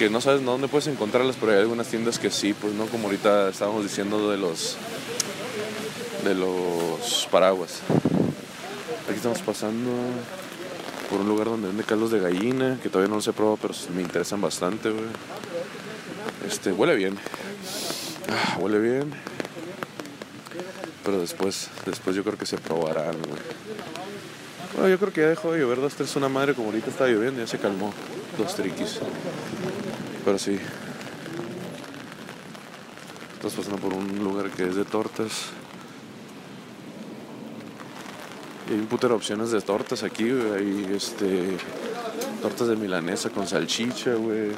que 0.01 0.09
no 0.09 0.19
sabes 0.19 0.43
dónde 0.43 0.67
puedes 0.67 0.87
encontrarlas, 0.87 1.35
pero 1.39 1.51
hay 1.51 1.59
algunas 1.59 1.85
tiendas 1.85 2.17
que 2.17 2.31
sí, 2.31 2.55
pues 2.55 2.73
no 2.73 2.87
como 2.87 3.05
ahorita 3.05 3.49
estábamos 3.49 3.83
diciendo 3.83 4.31
de 4.31 4.37
los 4.37 4.75
de 6.23 6.33
los 6.33 7.27
paraguas. 7.29 7.81
Aquí 9.07 9.17
estamos 9.17 9.43
pasando 9.43 9.91
por 11.07 11.21
un 11.21 11.27
lugar 11.27 11.49
donde 11.49 11.67
vende 11.67 11.83
caldos 11.83 12.09
de 12.09 12.19
gallina, 12.19 12.79
que 12.81 12.89
todavía 12.89 13.09
no 13.09 13.17
los 13.17 13.27
he 13.27 13.33
probado, 13.33 13.59
pero 13.61 13.75
me 13.93 14.01
interesan 14.01 14.41
bastante, 14.41 14.89
güey. 14.89 15.05
Este, 16.47 16.71
huele 16.71 16.95
bien. 16.95 17.19
Ah, 18.27 18.57
huele 18.59 18.79
bien. 18.79 19.13
Pero 21.05 21.19
después, 21.19 21.69
después 21.85 22.15
yo 22.15 22.23
creo 22.23 22.39
que 22.39 22.47
se 22.47 22.57
probarán. 22.57 23.17
Bueno, 24.73 24.89
yo 24.89 24.97
creo 24.97 25.13
que 25.13 25.21
ya 25.21 25.27
dejó 25.27 25.51
de 25.51 25.59
llover 25.59 25.79
dos, 25.79 25.93
tres, 25.93 26.15
una 26.15 26.27
madre 26.27 26.55
como 26.55 26.69
ahorita 26.69 26.89
estaba 26.89 27.07
lloviendo, 27.07 27.39
ya 27.39 27.45
se 27.45 27.59
calmó. 27.59 27.93
Dos 28.35 28.55
triquis. 28.55 28.99
Pero 30.23 30.37
sí. 30.37 30.57
Estás 33.35 33.53
pasando 33.53 33.77
por 33.79 33.93
un 33.93 34.23
lugar 34.23 34.51
que 34.51 34.67
es 34.67 34.75
de 34.75 34.85
tortas. 34.85 35.47
Hay 38.69 38.75
un 38.75 38.85
putero 38.85 39.15
opciones 39.15 39.51
de 39.51 39.61
tortas 39.61 40.03
aquí, 40.03 40.29
güey. 40.29 40.51
Hay 40.51 40.93
este. 40.95 41.57
Tortas 42.41 42.67
de 42.67 42.75
milanesa 42.75 43.31
con 43.31 43.47
salchicha, 43.47 44.13
güey. 44.13 44.51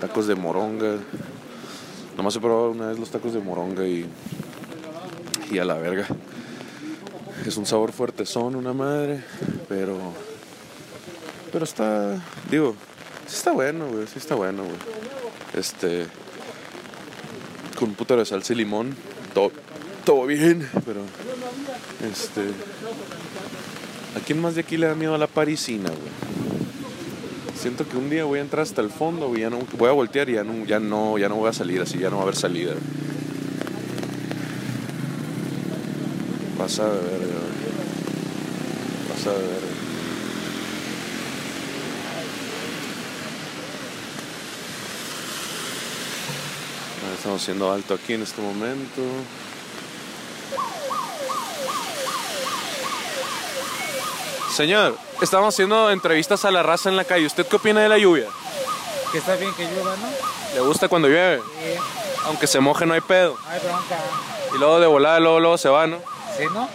Tacos 0.00 0.26
de 0.26 0.34
moronga. 0.34 0.96
Nomás 2.16 2.36
he 2.36 2.40
probado 2.40 2.70
una 2.70 2.88
vez 2.88 2.98
los 2.98 3.10
tacos 3.10 3.32
de 3.32 3.40
moronga 3.40 3.86
y. 3.86 4.06
Y 5.50 5.58
a 5.58 5.64
la 5.64 5.74
verga. 5.74 6.06
Es 7.46 7.56
un 7.56 7.64
sabor 7.64 7.92
fuerte, 7.92 8.26
son 8.26 8.54
una 8.54 8.74
madre. 8.74 9.24
Pero. 9.68 9.98
Pero 11.50 11.64
está. 11.64 12.22
Digo, 12.50 12.74
sí 13.26 13.36
está 13.36 13.52
bueno, 13.52 13.88
güey. 13.88 14.06
Sí 14.06 14.18
está 14.18 14.34
bueno, 14.34 14.64
güey. 14.64 14.76
Este. 15.54 16.06
Con 17.78 17.90
un 17.90 17.94
putero 17.94 18.20
de 18.20 18.26
salsa 18.26 18.52
y 18.52 18.56
limón. 18.56 18.94
Todo, 19.32 19.52
todo 20.04 20.26
bien, 20.26 20.68
pero. 20.84 21.00
Este. 22.10 22.42
¿A 24.16 24.20
quién 24.24 24.40
más 24.40 24.54
de 24.54 24.60
aquí 24.60 24.76
le 24.76 24.86
da 24.86 24.94
miedo 24.94 25.14
a 25.14 25.18
la 25.18 25.26
parisina, 25.26 25.90
güey? 25.90 26.34
Siento 27.60 27.88
que 27.88 27.96
un 27.96 28.10
día 28.10 28.24
voy 28.24 28.40
a 28.40 28.42
entrar 28.42 28.62
hasta 28.62 28.82
el 28.82 28.90
fondo, 28.90 29.28
güey, 29.28 29.40
ya 29.40 29.50
no, 29.50 29.58
voy 29.78 29.88
a 29.88 29.92
voltear 29.92 30.28
y 30.28 30.34
ya 30.34 30.44
no, 30.44 30.64
ya 30.66 30.78
no, 30.78 31.16
ya 31.18 31.28
no 31.28 31.36
voy 31.36 31.48
a 31.48 31.52
salir 31.52 31.80
así, 31.80 31.98
ya 31.98 32.10
no 32.10 32.16
va 32.16 32.22
a 32.22 32.24
haber 32.24 32.36
salida. 32.36 32.74
Pasa 36.58 36.84
de 36.84 37.00
verga, 37.00 37.26
güey. 37.26 37.74
Pasa 39.08 39.30
de 39.32 39.38
verga. 39.38 39.68
Ah, 47.04 47.13
Estamos 47.24 47.40
haciendo 47.40 47.72
alto 47.72 47.94
aquí 47.94 48.12
en 48.12 48.22
este 48.22 48.42
momento. 48.42 49.00
Señor, 54.54 54.98
estamos 55.22 55.54
haciendo 55.54 55.90
entrevistas 55.90 56.44
a 56.44 56.50
la 56.50 56.62
raza 56.62 56.90
en 56.90 56.96
la 56.98 57.04
calle. 57.04 57.24
¿Usted 57.24 57.46
qué 57.46 57.56
opina 57.56 57.80
de 57.80 57.88
la 57.88 57.96
lluvia? 57.96 58.26
Que 59.10 59.16
está 59.16 59.36
bien 59.36 59.54
que 59.54 59.64
llueva, 59.64 59.96
¿no? 59.96 60.06
¿Le 60.54 60.60
gusta 60.60 60.86
cuando 60.88 61.08
llueve? 61.08 61.38
Sí, 61.38 61.80
Aunque 62.26 62.46
se 62.46 62.60
moje 62.60 62.84
no 62.84 62.92
hay 62.92 63.00
pedo. 63.00 63.38
no 63.42 63.50
hay 63.50 63.60
bronca. 63.60 63.98
Y 64.54 64.58
luego 64.58 64.80
de 64.80 64.86
volada, 64.86 65.18
luego, 65.18 65.40
luego 65.40 65.56
se 65.56 65.70
va, 65.70 65.86
¿no? 65.86 65.96
¿Sí, 66.36 66.44
no? 66.52 66.68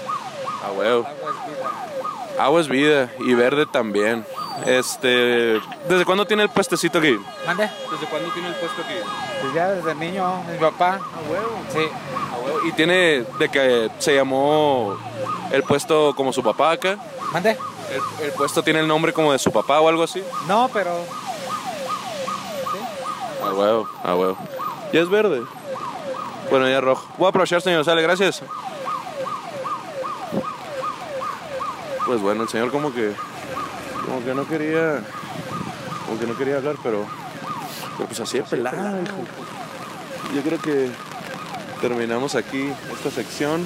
Ah, 0.64 0.72
huevo. 0.76 1.06
Agua 1.06 1.30
es 1.30 1.48
vida. 1.48 2.44
Agua 2.44 2.62
es 2.62 2.68
vida 2.68 3.14
y 3.20 3.34
verde 3.36 3.68
también. 3.68 4.26
Este, 4.66 5.60
¿desde 5.88 6.06
cuándo 6.06 6.26
tiene 6.26 6.44
el 6.44 6.50
puestecito 6.50 7.00
aquí? 7.00 7.18
¿Mande? 7.46 7.70
¿Desde 7.92 8.06
cuándo 8.08 8.30
tiene 8.32 8.50
el 8.50 8.56
puesto 8.56 8.82
aquí? 8.82 8.94
Pues 9.42 9.54
ya 9.54 9.70
desde 9.70 9.96
niño, 9.96 10.44
mi 10.52 10.58
papá. 10.58 10.96
A 10.96 11.32
huevo. 11.32 11.60
Sí. 11.72 11.80
A 12.34 12.38
huevo. 12.38 12.68
Y 12.68 12.72
tiene 12.74 13.24
de 13.40 13.50
que 13.50 13.90
se 14.00 14.16
llamó 14.16 14.98
el 15.52 15.64
puesto 15.64 16.14
como 16.16 16.34
su 16.34 16.44
papá 16.44 16.72
acá. 16.72 16.98
¿Mande? 17.32 17.58
El, 18.20 18.26
el 18.26 18.32
puesto 18.34 18.62
tiene 18.64 18.80
el 18.82 18.88
nombre 18.88 19.14
como 19.14 19.32
de 19.32 19.40
su 19.40 19.52
papá 19.52 19.80
o 19.80 19.88
algo 19.90 20.04
así. 20.04 20.24
No, 20.48 20.70
pero 20.74 20.92
A 23.44 23.54
huevo, 23.54 23.90
a 24.04 24.16
huevo. 24.16 24.38
Ya 24.92 25.02
es 25.02 25.10
verde. 25.10 25.42
Bueno, 26.50 26.68
ya 26.68 26.78
es 26.80 26.84
rojo. 26.84 27.08
Voy 27.18 27.28
a 27.28 27.30
aprovechar, 27.30 27.62
señor. 27.62 27.86
Sale, 27.86 28.02
gracias. 28.02 28.42
Pues 32.06 32.22
bueno, 32.22 32.44
el 32.44 32.50
señor 32.50 32.72
como 32.72 32.94
que 32.94 33.14
como 34.10 34.26
que 34.26 34.34
no 34.34 34.48
quería 34.48 35.04
como 36.06 36.20
que 36.20 36.26
no 36.28 36.36
quería 36.36 36.58
hablar, 36.58 36.76
pero 36.84 37.06
pero 37.98 38.08
pues 38.08 38.20
así 38.20 38.38
es 38.40 38.44
pelada, 38.50 39.00
hijo. 39.02 39.18
Yo 40.36 40.42
creo 40.42 40.60
que 40.60 40.90
terminamos 41.82 42.36
aquí 42.36 42.70
esta 42.94 43.12
sección. 43.12 43.66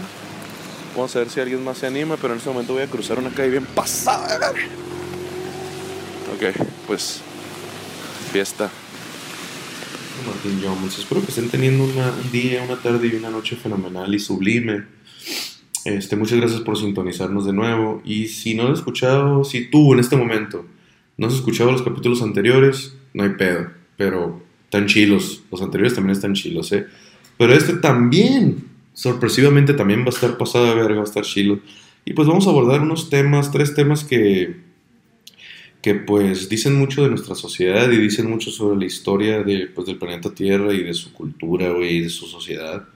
Vamos 0.95 1.15
a 1.15 1.19
ver 1.19 1.29
si 1.29 1.39
alguien 1.39 1.63
más 1.63 1.77
se 1.79 1.87
anima, 1.87 2.17
pero 2.17 2.33
en 2.33 2.37
este 2.39 2.49
momento 2.49 2.73
voy 2.73 2.83
a 2.83 2.87
cruzar 2.87 3.17
una 3.19 3.29
calle 3.31 3.49
bien 3.49 3.65
pasada. 3.65 4.51
de. 4.51 4.61
Ok, 6.35 6.55
pues 6.87 7.21
fiesta. 8.31 8.69
Martín 10.27 10.61
Jones. 10.63 10.99
Espero 10.99 11.21
que 11.21 11.27
estén 11.29 11.49
teniendo 11.49 11.83
una- 11.83 12.11
un 12.11 12.31
día, 12.31 12.63
una 12.63 12.77
tarde 12.77 13.07
y 13.07 13.15
una 13.15 13.29
noche 13.29 13.55
fenomenal 13.55 14.13
y 14.13 14.19
sublime. 14.19 14.83
Este, 15.85 16.15
muchas 16.15 16.39
gracias 16.39 16.61
por 16.61 16.77
sintonizarnos 16.77 17.45
de 17.45 17.53
nuevo. 17.53 18.01
Y 18.05 18.27
si 18.27 18.55
no 18.55 18.67
has 18.67 18.79
escuchado, 18.79 19.43
si 19.43 19.69
tú 19.69 19.93
en 19.93 19.99
este 19.99 20.15
momento 20.15 20.65
no 21.17 21.27
has 21.27 21.33
escuchado 21.33 21.71
los 21.71 21.81
capítulos 21.81 22.21
anteriores, 22.21 22.95
no 23.13 23.23
hay 23.23 23.31
pedo. 23.31 23.67
Pero 23.97 24.41
están 24.65 24.87
chilos. 24.87 25.43
Los 25.51 25.61
anteriores 25.61 25.93
también 25.93 26.15
están 26.15 26.33
chilos, 26.33 26.71
¿eh? 26.71 26.87
Pero 27.37 27.53
este 27.53 27.73
también, 27.73 28.65
sorpresivamente, 28.93 29.73
también 29.73 30.01
va 30.01 30.07
a 30.07 30.09
estar 30.09 30.37
pasado 30.37 30.65
de 30.65 30.75
verga, 30.75 30.95
va 30.95 31.01
a 31.01 31.05
estar 31.05 31.23
chilo. 31.23 31.59
Y 32.05 32.13
pues 32.13 32.27
vamos 32.27 32.47
a 32.47 32.49
abordar 32.49 32.81
unos 32.81 33.09
temas, 33.09 33.51
tres 33.51 33.73
temas 33.75 34.03
que, 34.03 34.57
que 35.81 35.95
pues 35.95 36.49
dicen 36.49 36.75
mucho 36.75 37.03
de 37.03 37.09
nuestra 37.09 37.35
sociedad 37.35 37.89
y 37.91 37.97
dicen 37.97 38.29
mucho 38.29 38.51
sobre 38.51 38.77
la 38.79 38.85
historia 38.85 39.43
de, 39.43 39.67
pues, 39.67 39.87
del 39.87 39.97
planeta 39.97 40.33
Tierra 40.33 40.73
y 40.73 40.83
de 40.83 40.93
su 40.93 41.13
cultura, 41.13 41.71
güey, 41.71 41.97
y 41.97 42.01
de 42.01 42.09
su 42.09 42.25
sociedad. 42.27 42.87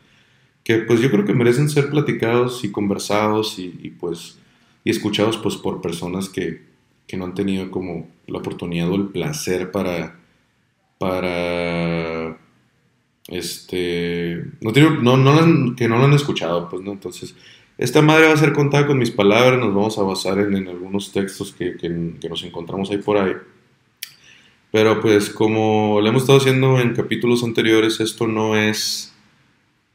Que 0.68 0.80
pues 0.80 1.00
yo 1.00 1.10
creo 1.10 1.24
que 1.24 1.34
merecen 1.34 1.70
ser 1.70 1.90
platicados 1.90 2.64
y 2.66 2.72
conversados 2.72 3.58
y, 3.58 3.70
pues 4.00 4.38
y 4.84 4.90
escuchados 4.92 5.38
pues 5.38 5.56
por 5.56 5.82
personas 5.82 6.28
que, 6.28 6.62
que 7.08 7.16
no 7.16 7.24
han 7.26 7.34
tenido 7.34 7.72
como 7.72 8.10
la 8.28 8.40
oportunidad 8.40 8.90
o 8.92 8.96
el 8.96 9.08
placer 9.08 9.72
para 9.72 10.20
para 10.98 12.38
este 13.30 14.44
no, 14.62 14.72
no, 14.72 15.18
no 15.18 15.76
que 15.76 15.88
no 15.88 15.98
lo 15.98 16.06
han 16.06 16.14
escuchado 16.14 16.70
pues 16.70 16.82
no 16.82 16.94
entonces 16.94 17.36
esta 17.78 18.02
madre 18.02 18.28
va 18.28 18.34
a 18.34 18.38
ser 18.38 18.54
contada 18.54 18.88
con 18.88 18.98
mis 18.98 19.12
palabras 19.12 19.60
nos 19.60 19.74
vamos 19.74 19.98
a 20.00 20.04
basar 20.04 20.40
en, 20.40 20.56
en 20.56 20.68
algunos 20.68 21.12
textos 21.12 21.54
que, 21.54 21.78
que- 21.78 22.14
que 22.20 22.30
nos 22.30 22.44
encontramos 22.44 22.90
ahí 22.90 22.98
por 22.98 23.18
ahí. 23.18 23.34
Pero 24.72 25.00
pues 25.00 25.30
como 25.30 26.00
lo 26.02 26.08
hemos 26.08 26.24
estado 26.24 26.40
haciendo 26.40 26.80
en 26.80 26.94
capítulos 26.96 27.44
anteriores 27.44 28.00
esto 28.00 28.28
no 28.28 28.56
es 28.56 29.14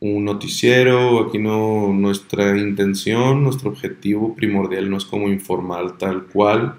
un 0.05 0.25
noticiero 0.25 1.21
aquí 1.21 1.39
no 1.39 1.93
nuestra 1.93 2.59
intención 2.59 3.45
nuestro 3.45 3.71
objetivo 3.71 4.35
primordial 4.35 4.91
no 4.91 4.97
es 4.97 5.05
como 5.05 5.29
informar 5.29 5.97
tal 5.97 6.25
cual 6.25 6.77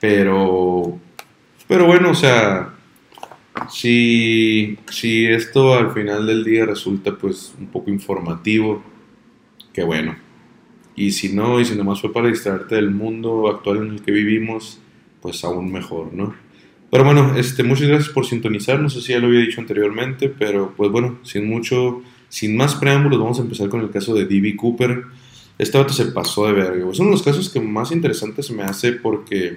pero 0.00 0.98
pero 1.68 1.86
bueno, 1.86 2.10
o 2.10 2.14
sea, 2.14 2.74
si, 3.68 4.78
si 4.88 5.26
esto 5.26 5.74
al 5.74 5.92
final 5.92 6.26
del 6.26 6.44
día 6.44 6.64
resulta 6.64 7.16
pues 7.16 7.54
un 7.58 7.66
poco 7.66 7.90
informativo, 7.90 8.82
qué 9.72 9.82
bueno. 9.82 10.16
Y 10.94 11.10
si 11.10 11.34
no, 11.34 11.60
y 11.60 11.64
si 11.64 11.74
nomás 11.74 12.00
fue 12.00 12.12
para 12.12 12.28
distraerte 12.28 12.76
del 12.76 12.90
mundo 12.90 13.48
actual 13.48 13.78
en 13.78 13.90
el 13.90 14.02
que 14.02 14.12
vivimos, 14.12 14.80
pues 15.20 15.44
aún 15.44 15.72
mejor, 15.72 16.12
¿no? 16.14 16.34
Pero 16.90 17.04
bueno, 17.04 17.36
este, 17.36 17.62
muchas 17.62 17.88
gracias 17.88 18.10
por 18.10 18.26
sintonizar, 18.26 18.80
no 18.80 18.88
sé 18.88 19.00
si 19.00 19.12
ya 19.12 19.18
lo 19.18 19.26
había 19.26 19.40
dicho 19.40 19.60
anteriormente, 19.60 20.28
pero 20.28 20.72
pues 20.76 20.90
bueno, 20.90 21.18
sin 21.22 21.48
mucho, 21.48 22.02
sin 22.28 22.56
más 22.56 22.76
preámbulos, 22.76 23.18
vamos 23.18 23.38
a 23.38 23.42
empezar 23.42 23.68
con 23.68 23.80
el 23.80 23.90
caso 23.90 24.14
de 24.14 24.24
D.B. 24.24 24.56
Cooper. 24.56 25.04
Este 25.58 25.78
vato 25.78 25.92
se 25.92 26.06
pasó 26.06 26.46
de 26.46 26.52
verga. 26.52 26.90
Es 26.90 26.98
uno 26.98 27.10
de 27.10 27.16
los 27.16 27.22
casos 27.22 27.48
que 27.48 27.60
más 27.60 27.90
interesantes 27.90 28.50
me 28.50 28.62
hace 28.62 28.92
porque 28.92 29.56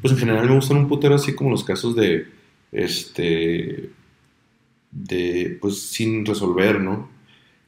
pues 0.00 0.12
en 0.12 0.18
general 0.18 0.48
me 0.48 0.54
gustan 0.54 0.76
un 0.76 0.88
putero 0.88 1.14
así 1.14 1.34
como 1.34 1.50
los 1.50 1.64
casos 1.64 1.96
de, 1.96 2.28
este, 2.72 3.90
de, 4.90 5.58
pues 5.60 5.80
sin 5.80 6.24
resolver, 6.24 6.80
¿no? 6.80 7.08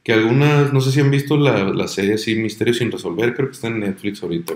Que 0.03 0.13
algunas, 0.13 0.71
no 0.71 0.79
sé 0.79 0.91
si 0.91 0.99
han 0.99 1.11
visto 1.11 1.35
la, 1.35 1.65
la 1.65 1.87
serie 1.87 2.13
así, 2.13 2.35
Misterio 2.35 2.73
sin 2.73 2.91
resolver, 2.91 3.33
creo 3.33 3.47
que 3.47 3.55
está 3.55 3.67
en 3.67 3.79
Netflix 3.79 4.21
ahorita. 4.23 4.53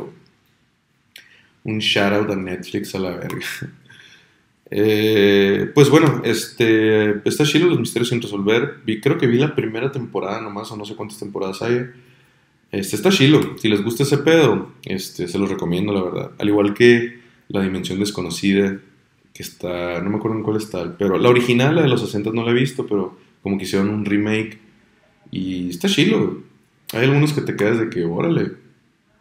Un 1.64 1.80
shout 1.80 2.14
out 2.14 2.30
a 2.30 2.36
Netflix 2.36 2.96
a 2.96 3.00
la 3.00 3.12
verga. 3.12 3.46
Eh, 4.74 5.70
pues 5.76 5.90
bueno, 5.90 6.22
este, 6.24 7.28
está 7.28 7.44
chido 7.44 7.68
los 7.68 7.80
misterios 7.80 8.10
sin 8.10 8.22
resolver. 8.22 8.78
Vi, 8.86 9.02
creo 9.02 9.18
que 9.18 9.28
vi 9.28 9.38
la 9.38 9.54
primera 9.54 9.92
temporada 9.92 10.42
nomás, 10.42 10.72
o 10.72 10.78
no 10.78 10.86
sé 10.86 10.96
cuántas 10.96 11.20
temporadas 11.20 11.62
hay. 11.62 11.88
Este, 12.72 12.96
está 12.96 13.10
chilo. 13.10 13.58
Si 13.58 13.68
les 13.68 13.84
gusta 13.84 14.04
ese 14.04 14.18
pedo, 14.20 14.72
este, 14.86 15.28
se 15.28 15.38
los 15.38 15.50
recomiendo, 15.50 15.94
la 15.94 16.04
verdad. 16.04 16.32
Al 16.40 16.48
igual 16.48 16.74
que 16.74 17.20
La 17.50 17.62
Dimensión 17.62 18.00
Desconocida, 18.00 18.80
que 19.34 19.44
está, 19.44 20.02
no 20.02 20.10
me 20.10 20.18
acuerdo 20.18 20.38
en 20.38 20.44
cuál 20.44 20.58
está, 20.58 20.98
pero 20.98 21.18
la 21.18 21.30
original, 21.30 21.76
la 21.76 21.82
de 21.84 21.90
los 21.90 22.02
60 22.02 22.32
no 22.32 22.44
la 22.44 22.52
he 22.52 22.54
visto, 22.54 22.86
pero 22.88 23.18
como 23.44 23.58
que 23.58 23.66
hicieron 23.66 23.90
un 23.90 24.06
remake 24.06 24.60
y 25.32 25.70
está 25.70 25.90
chilo. 25.90 26.44
Hay 26.94 27.06
algunos 27.06 27.34
que 27.34 27.42
te 27.42 27.56
quedas 27.56 27.80
de 27.80 27.90
que, 27.90 28.06
órale, 28.06 28.54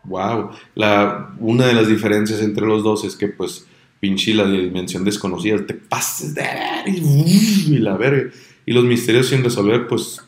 wow. 0.05 0.51
La, 0.77 1.35
una 1.41 1.67
de 1.67 1.75
las 1.75 1.89
diferencias 1.89 2.41
entre 2.43 2.67
los 2.67 2.85
dos 2.85 3.05
es 3.05 3.17
que, 3.17 3.29
pues, 3.29 3.67
pinche 4.01 4.35
la 4.35 4.51
dimensión 4.51 5.05
desconocida, 5.05 5.65
te 5.65 5.75
pases 5.75 6.35
de 6.35 6.43
ver 6.43 6.89
y, 6.89 7.79
la 7.79 7.97
verga. 7.97 8.31
Y 8.67 8.73
los 8.73 8.85
misterios 8.85 9.29
sin 9.29 9.45
resolver, 9.45 9.87
pues 9.87 10.21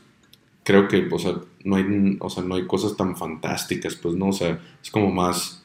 creo 0.62 0.86
que, 0.86 1.08
o 1.10 1.18
sea, 1.18 1.34
no 1.64 1.76
hay, 1.76 2.16
o 2.20 2.30
sea, 2.30 2.42
no 2.42 2.54
hay 2.54 2.66
cosas 2.66 2.96
tan 2.96 3.16
fantásticas, 3.16 3.96
pues 3.96 4.14
no, 4.14 4.28
o 4.28 4.32
sea, 4.32 4.60
es 4.82 4.90
como 4.90 5.10
más 5.10 5.62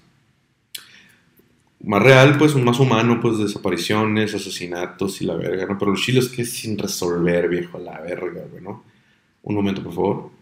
más 1.84 2.02
real, 2.02 2.38
pues, 2.38 2.56
más 2.56 2.80
humano, 2.80 3.20
pues, 3.22 3.38
desapariciones, 3.38 4.34
asesinatos 4.34 5.22
y 5.22 5.26
la 5.26 5.36
verga, 5.36 5.66
¿no? 5.68 5.78
Pero 5.78 5.92
los 5.92 6.02
chiles 6.02 6.28
que 6.28 6.42
es 6.42 6.52
sin 6.52 6.78
resolver, 6.78 7.48
viejo, 7.48 7.78
la 7.78 8.02
verga, 8.02 8.46
güey, 8.50 8.64
¿no? 8.64 8.84
Un 9.44 9.56
momento, 9.56 9.84
por 9.84 9.94
favor. 9.94 10.37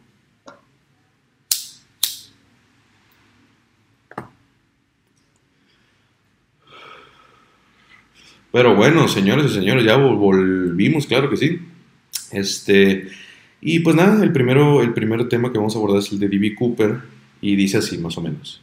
Pero 8.56 8.74
bueno, 8.74 9.10
señores 9.10 9.52
y 9.52 9.56
señores, 9.56 9.84
ya 9.84 9.98
vol- 9.98 10.18
volvimos, 10.18 11.08
claro 11.08 11.30
que 11.30 11.36
sí. 11.36 11.60
Este, 12.32 13.10
y 13.60 13.80
pues 13.80 13.98
nada, 13.98 14.24
el 14.24 14.32
primero, 14.32 14.82
el 14.82 14.94
primer 14.94 15.28
tema 15.28 15.52
que 15.52 15.58
vamos 15.58 15.76
a 15.76 15.78
abordar 15.78 16.00
es 16.00 16.10
el 16.14 16.20
de 16.20 16.30
D.B. 16.30 16.56
Cooper 16.56 17.00
y 17.42 17.58
dice 17.58 17.80
así, 17.80 17.98
más 17.98 18.18
o 18.18 18.22
menos. 18.22 18.62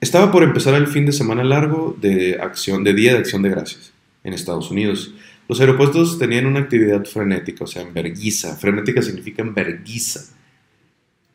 Estaba 0.00 0.32
por 0.32 0.42
empezar 0.42 0.72
el 0.76 0.86
fin 0.86 1.04
de 1.04 1.12
semana 1.12 1.44
largo 1.44 1.94
de 2.00 2.38
acción, 2.40 2.84
de 2.84 2.94
Día 2.94 3.12
de 3.12 3.18
Acción 3.18 3.42
de 3.42 3.50
Gracias 3.50 3.92
en 4.22 4.32
Estados 4.32 4.70
Unidos. 4.70 5.12
Los 5.46 5.60
aeropuertos 5.60 6.18
tenían 6.18 6.46
una 6.46 6.60
actividad 6.60 7.04
frenética, 7.04 7.64
o 7.64 7.66
sea, 7.66 7.82
enverguiza. 7.82 8.56
Frenética 8.56 9.02
significa 9.02 9.42
enverguiza. 9.42 10.33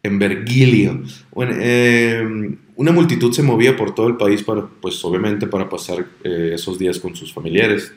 Enverguilio. 0.03 1.03
Bueno, 1.31 1.53
eh, 1.59 2.57
una 2.75 2.91
multitud 2.91 3.33
se 3.33 3.43
movía 3.43 3.75
por 3.75 3.93
todo 3.93 4.07
el 4.07 4.15
país 4.15 4.43
para, 4.43 4.65
pues 4.65 5.03
obviamente, 5.03 5.47
para 5.47 5.69
pasar 5.69 6.05
eh, 6.23 6.51
esos 6.53 6.79
días 6.79 6.99
con 6.99 7.15
sus 7.15 7.33
familiares. 7.33 7.93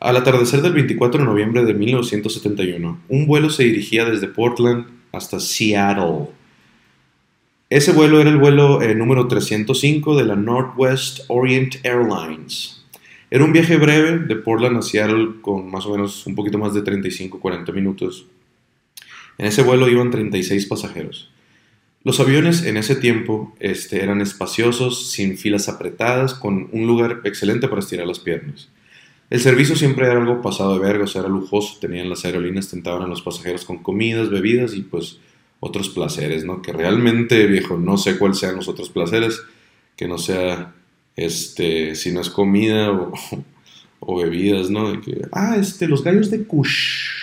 Al 0.00 0.16
atardecer 0.16 0.62
del 0.62 0.72
24 0.72 1.20
de 1.20 1.26
noviembre 1.26 1.64
de 1.64 1.74
1971, 1.74 3.00
un 3.08 3.26
vuelo 3.26 3.50
se 3.50 3.64
dirigía 3.64 4.06
desde 4.06 4.28
Portland 4.28 4.86
hasta 5.12 5.38
Seattle. 5.40 6.28
Ese 7.68 7.92
vuelo 7.92 8.18
era 8.18 8.30
el 8.30 8.38
vuelo 8.38 8.80
eh, 8.80 8.94
número 8.94 9.28
305 9.28 10.16
de 10.16 10.24
la 10.24 10.36
Northwest 10.36 11.20
Orient 11.28 11.76
Airlines. 11.84 12.82
Era 13.30 13.44
un 13.44 13.52
viaje 13.52 13.76
breve 13.76 14.20
de 14.20 14.36
Portland 14.36 14.78
a 14.78 14.82
Seattle 14.82 15.34
con 15.42 15.70
más 15.70 15.84
o 15.84 15.92
menos 15.92 16.26
un 16.26 16.34
poquito 16.34 16.56
más 16.56 16.72
de 16.72 16.82
35-40 16.82 17.72
minutos. 17.74 18.26
En 19.40 19.46
ese 19.46 19.62
vuelo 19.62 19.88
iban 19.88 20.10
36 20.10 20.66
pasajeros. 20.66 21.30
Los 22.04 22.20
aviones 22.20 22.62
en 22.66 22.76
ese 22.76 22.94
tiempo 22.94 23.54
este, 23.58 24.02
eran 24.02 24.20
espaciosos, 24.20 25.12
sin 25.12 25.38
filas 25.38 25.66
apretadas, 25.66 26.34
con 26.34 26.68
un 26.72 26.86
lugar 26.86 27.22
excelente 27.24 27.66
para 27.66 27.80
estirar 27.80 28.06
las 28.06 28.18
piernas. 28.18 28.68
El 29.30 29.40
servicio 29.40 29.76
siempre 29.76 30.04
era 30.04 30.18
algo 30.18 30.42
pasado 30.42 30.74
de 30.74 30.80
verga, 30.80 31.04
o 31.04 31.06
sea, 31.06 31.22
era 31.22 31.30
lujoso. 31.30 31.78
Tenían 31.80 32.10
las 32.10 32.26
aerolíneas, 32.26 32.68
tentaban 32.68 33.00
a 33.00 33.06
los 33.06 33.22
pasajeros 33.22 33.64
con 33.64 33.78
comidas, 33.78 34.28
bebidas 34.28 34.74
y 34.74 34.82
pues 34.82 35.20
otros 35.58 35.88
placeres, 35.88 36.44
¿no? 36.44 36.60
Que 36.60 36.74
realmente, 36.74 37.46
viejo, 37.46 37.78
no 37.78 37.96
sé 37.96 38.18
cuáles 38.18 38.40
sean 38.40 38.56
los 38.56 38.68
otros 38.68 38.90
placeres, 38.90 39.40
que 39.96 40.06
no 40.06 40.18
sea, 40.18 40.74
este, 41.16 41.94
si 41.94 42.12
no 42.12 42.20
es 42.20 42.28
comida 42.28 42.90
o, 44.00 44.16
bebidas, 44.22 44.68
¿no? 44.68 44.92
De 44.92 45.00
que, 45.00 45.22
ah, 45.32 45.56
este, 45.58 45.88
los 45.88 46.04
gallos 46.04 46.30
de 46.30 46.44
Kush. 46.44 47.19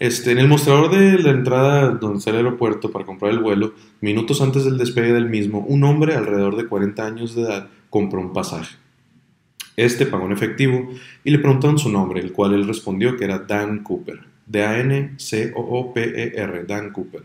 Este, 0.00 0.32
en 0.32 0.38
el 0.38 0.48
mostrador 0.48 0.90
de 0.90 1.22
la 1.22 1.30
entrada 1.30 1.90
donde 1.90 2.18
está 2.18 2.30
el 2.30 2.36
aeropuerto 2.38 2.90
para 2.90 3.04
comprar 3.04 3.32
el 3.32 3.40
vuelo, 3.40 3.74
minutos 4.00 4.40
antes 4.40 4.64
del 4.64 4.78
despegue 4.78 5.12
del 5.12 5.28
mismo, 5.28 5.58
un 5.60 5.84
hombre 5.84 6.14
alrededor 6.14 6.56
de 6.56 6.66
40 6.66 7.04
años 7.06 7.34
de 7.34 7.42
edad 7.42 7.68
compró 7.90 8.18
un 8.18 8.32
pasaje. 8.32 8.76
Este 9.76 10.06
pagó 10.06 10.24
en 10.24 10.32
efectivo 10.32 10.88
y 11.22 11.30
le 11.30 11.38
preguntaron 11.38 11.78
su 11.78 11.90
nombre, 11.90 12.20
el 12.20 12.32
cual 12.32 12.54
él 12.54 12.66
respondió 12.66 13.14
que 13.18 13.24
era 13.24 13.40
Dan 13.40 13.82
Cooper. 13.82 14.20
D-A-N-C-O-O-P-E-R, 14.46 15.04
Dan 16.64 16.92
Cooper. 16.92 17.22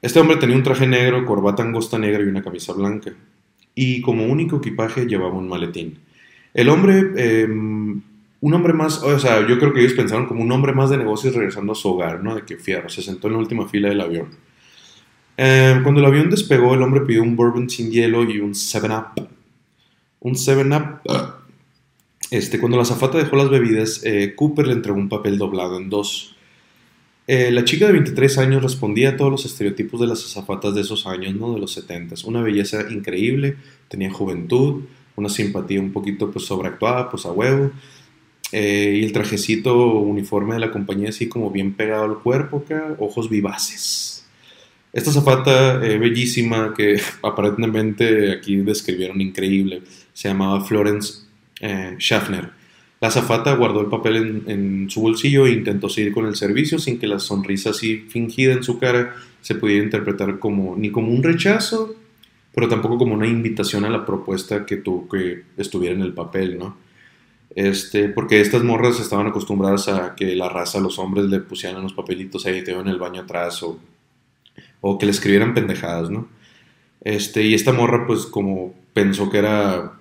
Este 0.00 0.20
hombre 0.20 0.38
tenía 0.38 0.56
un 0.56 0.62
traje 0.62 0.86
negro, 0.86 1.26
corbata 1.26 1.62
angosta 1.62 1.98
negra 1.98 2.22
y 2.22 2.28
una 2.28 2.42
camisa 2.42 2.72
blanca. 2.72 3.12
Y 3.74 4.00
como 4.00 4.24
único 4.24 4.56
equipaje 4.56 5.04
llevaba 5.04 5.34
un 5.34 5.48
maletín. 5.48 5.98
El 6.54 6.70
hombre, 6.70 7.12
eh, 7.16 7.46
un 8.40 8.54
hombre 8.54 8.72
más, 8.72 9.02
o 9.02 9.18
sea, 9.18 9.46
yo 9.46 9.58
creo 9.58 9.72
que 9.72 9.80
ellos 9.80 9.94
pensaron 9.94 10.26
como 10.26 10.42
un 10.42 10.52
hombre 10.52 10.72
más 10.72 10.90
de 10.90 10.98
negocios 10.98 11.34
regresando 11.34 11.72
a 11.72 11.74
su 11.74 11.88
hogar, 11.88 12.22
¿no? 12.22 12.34
De 12.34 12.42
que 12.42 12.56
fierro, 12.56 12.88
se 12.88 13.02
sentó 13.02 13.26
en 13.26 13.34
la 13.34 13.40
última 13.40 13.68
fila 13.68 13.88
del 13.88 14.00
avión. 14.00 14.28
Eh, 15.36 15.80
cuando 15.82 16.00
el 16.00 16.06
avión 16.06 16.30
despegó, 16.30 16.74
el 16.74 16.82
hombre 16.82 17.02
pidió 17.02 17.22
un 17.22 17.36
bourbon 17.36 17.68
sin 17.68 17.90
hielo 17.90 18.24
y 18.24 18.38
un 18.38 18.54
7-Up. 18.54 19.28
Un 20.20 20.34
7-Up. 20.34 21.00
Este, 22.30 22.58
cuando 22.58 22.76
la 22.76 22.82
azafata 22.82 23.18
dejó 23.18 23.36
las 23.36 23.48
bebidas, 23.48 24.02
eh, 24.04 24.34
Cooper 24.36 24.66
le 24.66 24.74
entregó 24.74 24.98
un 24.98 25.08
papel 25.08 25.38
doblado 25.38 25.76
en 25.76 25.88
dos. 25.88 26.36
Eh, 27.26 27.50
la 27.50 27.64
chica 27.64 27.86
de 27.86 27.92
23 27.92 28.38
años 28.38 28.62
respondía 28.62 29.10
a 29.10 29.16
todos 29.16 29.30
los 29.30 29.44
estereotipos 29.44 30.00
de 30.00 30.06
las 30.06 30.24
azafatas 30.24 30.74
de 30.74 30.80
esos 30.80 31.06
años, 31.06 31.34
¿no? 31.34 31.54
De 31.54 31.60
los 31.60 31.72
70. 31.72 32.14
Una 32.24 32.42
belleza 32.42 32.90
increíble, 32.90 33.56
tenía 33.88 34.12
juventud, 34.12 34.84
una 35.14 35.28
simpatía 35.28 35.80
un 35.80 35.92
poquito 35.92 36.30
pues 36.30 36.46
sobreactuada, 36.46 37.10
pues 37.10 37.26
a 37.26 37.32
huevo. 37.32 37.70
Eh, 38.52 39.00
y 39.00 39.04
el 39.04 39.12
trajecito 39.12 39.98
uniforme 39.98 40.54
de 40.54 40.60
la 40.60 40.70
compañía 40.70 41.10
así 41.10 41.28
como 41.28 41.50
bien 41.50 41.74
pegado 41.74 42.04
al 42.04 42.18
cuerpo, 42.18 42.64
acá, 42.64 42.96
ojos 42.98 43.28
vivaces. 43.28 44.26
Esta 44.92 45.12
zafata 45.12 45.84
eh, 45.84 45.98
bellísima 45.98 46.72
que 46.74 47.00
aparentemente 47.22 48.32
aquí 48.32 48.56
describieron 48.56 49.20
increíble, 49.20 49.82
se 50.12 50.28
llamaba 50.28 50.64
Florence 50.64 51.24
eh, 51.60 51.96
Schaffner. 51.98 52.50
La 53.00 53.10
zafata 53.10 53.54
guardó 53.54 53.80
el 53.80 53.86
papel 53.86 54.42
en, 54.46 54.90
su 54.90 55.00
bolsillo 55.00 55.46
e 55.46 55.52
intentó 55.52 55.88
seguir 55.88 56.12
con 56.12 56.26
el 56.26 56.34
servicio 56.34 56.80
sin 56.80 56.98
que 56.98 57.06
la 57.06 57.20
sonrisa 57.20 57.70
así 57.70 57.98
fingida 58.08 58.52
en 58.52 58.64
su 58.64 58.80
cara 58.80 59.14
se 59.40 59.54
pudiera 59.54 59.84
interpretar 59.84 60.40
como 60.40 60.74
ni 60.76 60.90
como 60.90 61.12
un 61.12 61.22
rechazo, 61.22 61.94
pero 62.52 62.66
tampoco 62.66 62.98
como 62.98 63.14
una 63.14 63.28
invitación 63.28 63.84
a 63.84 63.90
la 63.90 64.04
propuesta 64.04 64.66
que, 64.66 64.78
tu, 64.78 65.06
que 65.06 65.44
estuviera 65.56 65.94
en 65.94 66.02
el 66.02 66.12
papel, 66.12 66.58
¿no? 66.58 66.87
Este, 67.58 68.08
porque 68.08 68.40
estas 68.40 68.62
morras 68.62 69.00
estaban 69.00 69.26
acostumbradas 69.26 69.88
a 69.88 70.14
que 70.14 70.36
la 70.36 70.48
raza, 70.48 70.78
los 70.78 71.00
hombres 71.00 71.26
le 71.26 71.40
pusieran 71.40 71.82
los 71.82 71.92
papelitos 71.92 72.46
ahí 72.46 72.62
te 72.62 72.70
en 72.70 72.86
el 72.86 73.00
baño 73.00 73.22
atrás 73.22 73.64
o, 73.64 74.96
que 74.96 75.06
le 75.06 75.10
escribieran 75.10 75.54
pendejadas, 75.54 76.08
¿no? 76.08 76.28
Este, 77.00 77.42
y 77.42 77.54
esta 77.54 77.72
morra 77.72 78.06
pues 78.06 78.26
como 78.26 78.74
pensó 78.92 79.28
que 79.28 79.38
era 79.38 79.94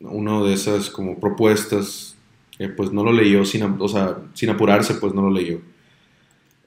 una 0.00 0.42
de 0.42 0.52
esas 0.52 0.90
como 0.90 1.18
propuestas, 1.18 2.16
eh, 2.58 2.68
pues 2.68 2.92
no 2.92 3.02
lo 3.02 3.12
leyó 3.12 3.46
sin 3.46 3.62
apurarse, 4.50 4.92
pues 4.96 5.14
no 5.14 5.22
lo 5.22 5.30
leyó. 5.30 5.62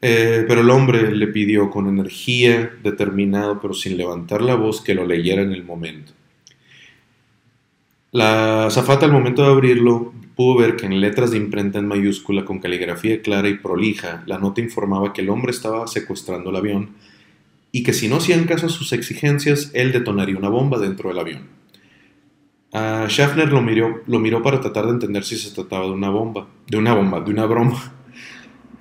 Eh, 0.01 0.45
pero 0.47 0.61
el 0.61 0.71
hombre 0.71 1.15
le 1.15 1.27
pidió 1.27 1.69
con 1.69 1.87
energía, 1.87 2.73
determinado, 2.81 3.61
pero 3.61 3.75
sin 3.75 3.97
levantar 3.97 4.41
la 4.41 4.55
voz, 4.55 4.81
que 4.81 4.95
lo 4.95 5.05
leyera 5.05 5.43
en 5.43 5.51
el 5.51 5.63
momento. 5.63 6.11
La 8.13 8.69
zafata 8.69 9.07
al 9.07 9.11
momento 9.11 9.41
de 9.41 9.47
abrirlo 9.49 10.13
pudo 10.35 10.59
ver 10.59 10.75
que 10.75 10.85
en 10.85 11.01
letras 11.01 11.31
de 11.31 11.37
imprenta 11.37 11.79
en 11.79 11.87
mayúscula 11.87 12.45
con 12.45 12.59
caligrafía 12.59 13.23
clara 13.23 13.49
y 13.49 13.55
prolija, 13.55 14.21
la 14.27 14.37
nota 14.37 14.61
informaba 14.61 15.13
que 15.13 15.21
el 15.21 15.29
hombre 15.31 15.49
estaba 15.49 15.87
secuestrando 15.87 16.51
el 16.51 16.55
avión 16.55 16.91
y 17.71 17.81
que 17.81 17.91
si 17.91 18.07
no 18.07 18.17
hacían 18.17 18.45
caso 18.45 18.67
a 18.67 18.69
sus 18.69 18.93
exigencias, 18.93 19.71
él 19.73 19.91
detonaría 19.91 20.37
una 20.37 20.49
bomba 20.49 20.77
dentro 20.77 21.09
del 21.09 21.17
avión. 21.17 21.47
Uh, 22.71 23.07
Schaffner 23.07 23.51
lo 23.51 23.63
miró, 23.63 24.03
lo 24.05 24.19
miró 24.19 24.43
para 24.43 24.61
tratar 24.61 24.85
de 24.85 24.91
entender 24.91 25.23
si 25.23 25.35
se 25.35 25.49
trataba 25.49 25.85
de 25.85 25.91
una 25.93 26.11
bomba, 26.11 26.47
de 26.67 26.77
una 26.77 26.93
bomba, 26.93 27.19
de 27.19 27.31
una 27.31 27.45
broma. 27.47 27.93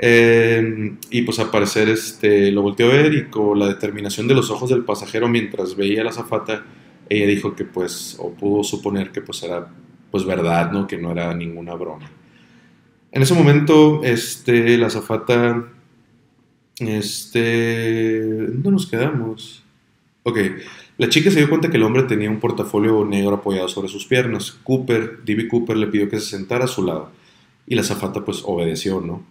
Eh, 0.04 0.96
y 1.10 1.22
pues 1.22 1.38
al 1.38 1.50
parecer 1.50 1.88
este, 1.88 2.50
lo 2.50 2.62
volteó 2.62 2.86
a 2.86 2.94
ver 2.94 3.14
y 3.14 3.24
con 3.26 3.56
la 3.56 3.68
determinación 3.68 4.26
de 4.26 4.34
los 4.34 4.50
ojos 4.50 4.68
del 4.70 4.82
pasajero 4.82 5.28
mientras 5.28 5.76
veía 5.76 6.02
la 6.02 6.10
zafata, 6.10 6.64
ella 7.08 7.26
dijo 7.26 7.54
que 7.54 7.64
pues, 7.64 8.16
o 8.18 8.30
pudo 8.30 8.64
suponer 8.64 9.10
que 9.12 9.20
pues 9.20 9.42
era 9.42 9.68
pues 10.10 10.24
verdad, 10.24 10.70
¿no? 10.72 10.86
Que 10.86 10.98
no 10.98 11.12
era 11.12 11.34
ninguna 11.34 11.74
broma. 11.74 12.10
En 13.10 13.22
ese 13.22 13.34
momento, 13.34 14.02
este, 14.04 14.76
la 14.78 14.90
zafata, 14.90 15.64
este, 16.78 18.22
¿dónde 18.22 18.70
nos 18.70 18.86
quedamos? 18.86 19.62
Ok, 20.22 20.38
la 20.98 21.08
chica 21.08 21.30
se 21.30 21.38
dio 21.38 21.48
cuenta 21.48 21.70
que 21.70 21.76
el 21.78 21.82
hombre 21.82 22.04
tenía 22.04 22.30
un 22.30 22.40
portafolio 22.40 23.04
negro 23.04 23.36
apoyado 23.36 23.68
sobre 23.68 23.88
sus 23.88 24.06
piernas. 24.06 24.52
Cooper, 24.52 25.24
D.B. 25.24 25.48
Cooper 25.48 25.76
le 25.76 25.88
pidió 25.88 26.08
que 26.08 26.20
se 26.20 26.36
sentara 26.36 26.64
a 26.64 26.68
su 26.68 26.84
lado 26.84 27.10
y 27.66 27.74
la 27.74 27.82
zafata 27.82 28.24
pues 28.24 28.42
obedeció, 28.44 29.00
¿no? 29.00 29.24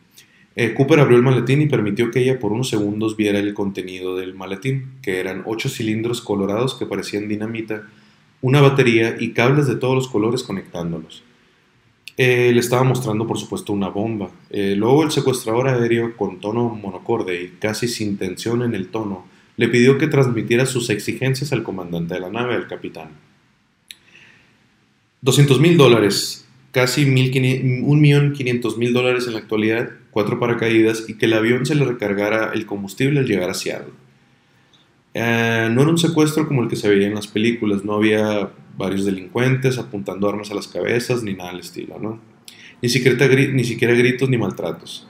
Eh, 0.55 0.73
Cooper 0.73 0.99
abrió 0.99 1.17
el 1.17 1.23
maletín 1.23 1.61
y 1.61 1.67
permitió 1.67 2.11
que 2.11 2.21
ella 2.21 2.39
por 2.39 2.51
unos 2.51 2.69
segundos 2.69 3.15
viera 3.15 3.39
el 3.39 3.53
contenido 3.53 4.17
del 4.17 4.33
maletín, 4.33 4.93
que 5.01 5.19
eran 5.19 5.43
ocho 5.45 5.69
cilindros 5.69 6.21
colorados 6.21 6.75
que 6.75 6.85
parecían 6.85 7.29
dinamita, 7.29 7.83
una 8.41 8.59
batería 8.59 9.15
y 9.19 9.31
cables 9.31 9.67
de 9.67 9.75
todos 9.75 9.95
los 9.95 10.07
colores 10.07 10.43
conectándolos. 10.43 11.23
Eh, 12.17 12.51
le 12.53 12.59
estaba 12.59 12.83
mostrando, 12.83 13.25
por 13.25 13.39
supuesto, 13.39 13.71
una 13.71 13.87
bomba. 13.87 14.29
Eh, 14.49 14.75
luego 14.77 15.03
el 15.03 15.11
secuestrador 15.11 15.69
aéreo, 15.69 16.17
con 16.17 16.39
tono 16.39 16.69
monocorde 16.69 17.41
y 17.41 17.47
casi 17.59 17.87
sin 17.87 18.17
tensión 18.17 18.61
en 18.61 18.75
el 18.75 18.89
tono, 18.89 19.25
le 19.55 19.69
pidió 19.69 19.97
que 19.97 20.07
transmitiera 20.07 20.65
sus 20.65 20.89
exigencias 20.89 21.53
al 21.53 21.63
comandante 21.63 22.15
de 22.15 22.19
la 22.19 22.29
nave, 22.29 22.55
al 22.55 22.67
capitán. 22.67 23.11
200 25.21 25.59
mil 25.59 25.77
dólares, 25.77 26.47
casi 26.71 27.05
1.500.000 27.05 28.91
dólares 28.91 29.27
en 29.27 29.33
la 29.33 29.39
actualidad, 29.39 29.91
cuatro 30.11 30.39
paracaídas 30.39 31.09
y 31.09 31.15
que 31.15 31.25
el 31.25 31.33
avión 31.33 31.65
se 31.65 31.75
le 31.75 31.85
recargara 31.85 32.51
el 32.53 32.65
combustible 32.65 33.19
al 33.19 33.25
llegar 33.25 33.49
a 33.49 33.53
Seattle. 33.53 33.93
Eh, 35.13 35.69
no 35.71 35.81
era 35.81 35.91
un 35.91 35.97
secuestro 35.97 36.47
como 36.47 36.63
el 36.63 36.69
que 36.69 36.75
se 36.75 36.87
veía 36.87 37.07
en 37.07 37.15
las 37.15 37.27
películas, 37.27 37.83
no 37.83 37.95
había 37.95 38.51
varios 38.77 39.05
delincuentes 39.05 39.77
apuntando 39.77 40.29
armas 40.29 40.51
a 40.51 40.55
las 40.55 40.67
cabezas 40.67 41.23
ni 41.23 41.33
nada 41.33 41.51
del 41.51 41.59
estilo, 41.61 41.99
¿no? 41.99 42.19
Ni 42.81 42.89
siquiera, 42.89 43.27
ni 43.27 43.63
siquiera 43.63 43.93
gritos 43.93 44.29
ni 44.29 44.37
maltratos. 44.37 45.07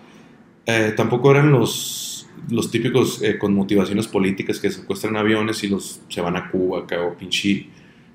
Eh, 0.66 0.94
tampoco 0.96 1.32
eran 1.32 1.52
los, 1.52 2.28
los 2.50 2.70
típicos 2.72 3.22
eh, 3.22 3.38
con 3.38 3.54
motivaciones 3.54 4.08
políticas 4.08 4.60
que 4.60 4.72
secuestran 4.72 5.16
aviones 5.16 5.64
y 5.64 5.70
los 5.70 6.02
se 6.08 6.22
van 6.22 6.36
a 6.36 6.50
Cuba, 6.50 6.80
o 6.80 7.18
pinche 7.18 7.68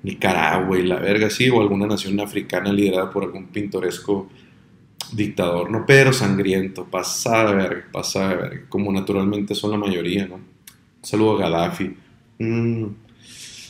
Nicaragua 0.03 0.77
y 0.77 0.83
la 0.83 0.99
verga, 0.99 1.29
sí, 1.29 1.49
o 1.49 1.61
alguna 1.61 1.87
nación 1.87 2.19
africana 2.19 2.71
liderada 2.71 3.09
por 3.09 3.23
algún 3.23 3.47
pintoresco 3.47 4.29
dictador, 5.13 5.69
¿no? 5.71 5.85
Pero 5.85 6.13
sangriento, 6.13 6.85
pasada 6.85 7.51
de 7.51 7.55
verga, 7.55 7.85
pasada 7.91 8.29
de 8.29 8.35
verga, 8.35 8.61
como 8.69 8.91
naturalmente 8.91 9.55
son 9.55 9.71
la 9.71 9.77
mayoría, 9.77 10.27
¿no? 10.27 10.39
saludo 11.01 11.37
a 11.37 11.49
Gaddafi. 11.49 11.95
Mm, 12.39 12.85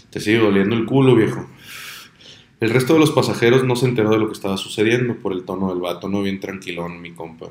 te 0.10 0.19
sigue 0.19 0.39
doliendo 0.39 0.76
el 0.76 0.86
culo, 0.86 1.15
viejo. 1.15 1.47
El 2.60 2.71
resto 2.71 2.93
de 2.93 3.00
los 3.00 3.12
pasajeros 3.12 3.63
no 3.63 3.76
se 3.76 3.86
enteró 3.86 4.10
de 4.10 4.17
lo 4.17 4.28
que 4.28 4.34
estaba 4.34 4.58
sucediendo 4.58 5.15
por 5.17 5.34
el 5.34 5.43
tono 5.43 5.69
del 5.69 5.80
vato, 5.80 6.10
no 6.10 6.23
bien 6.23 6.39
tranquilón, 6.39 7.02
mi 7.02 7.12
compa. 7.12 7.50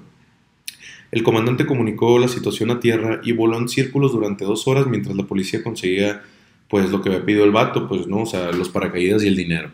El 1.12 1.22
comandante 1.22 1.66
comunicó 1.66 2.18
la 2.18 2.27
situación 2.27 2.72
a 2.72 2.81
tierra 2.81 3.20
y 3.22 3.31
voló 3.31 3.57
en 3.59 3.68
círculos 3.68 4.12
durante 4.12 4.44
dos 4.44 4.66
horas 4.66 4.88
mientras 4.88 5.14
la 5.14 5.22
policía 5.22 5.62
conseguía, 5.62 6.22
pues, 6.68 6.90
lo 6.90 7.01
que 7.01 7.11
había 7.11 7.25
pedido 7.25 7.44
el 7.44 7.53
vato, 7.53 7.87
pues, 7.87 8.09
¿no? 8.09 8.22
O 8.22 8.27
sea, 8.27 8.51
los 8.51 8.68
paracaídas 8.68 9.22
y 9.22 9.29
el 9.29 9.37
dinero. 9.37 9.70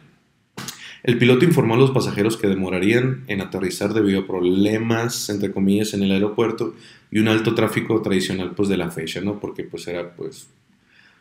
El 1.03 1.19
piloto 1.19 1.45
informó 1.45 1.75
a 1.75 1.79
los 1.79 1.91
pasajeros 1.91 2.37
que 2.37 2.47
demorarían 2.47 3.25
en 3.27 3.41
aterrizar 3.41 3.93
debido 3.93 4.21
a 4.21 4.27
problemas, 4.27 5.29
entre 5.31 5.51
comillas, 5.51 5.95
en 5.95 6.05
el 6.05 6.13
aeropuerto 6.13 6.75
y 7.11 7.19
un 7.19 7.29
alto 7.29 7.55
tráfico 7.55 8.01
tradicional, 8.03 8.53
pues, 8.55 8.69
de 8.69 8.77
la 8.77 8.91
fecha, 8.91 9.21
¿no? 9.21 9.41
Porque, 9.41 9.65
pues, 9.65 9.89
era, 9.89 10.15
pues, 10.15 10.49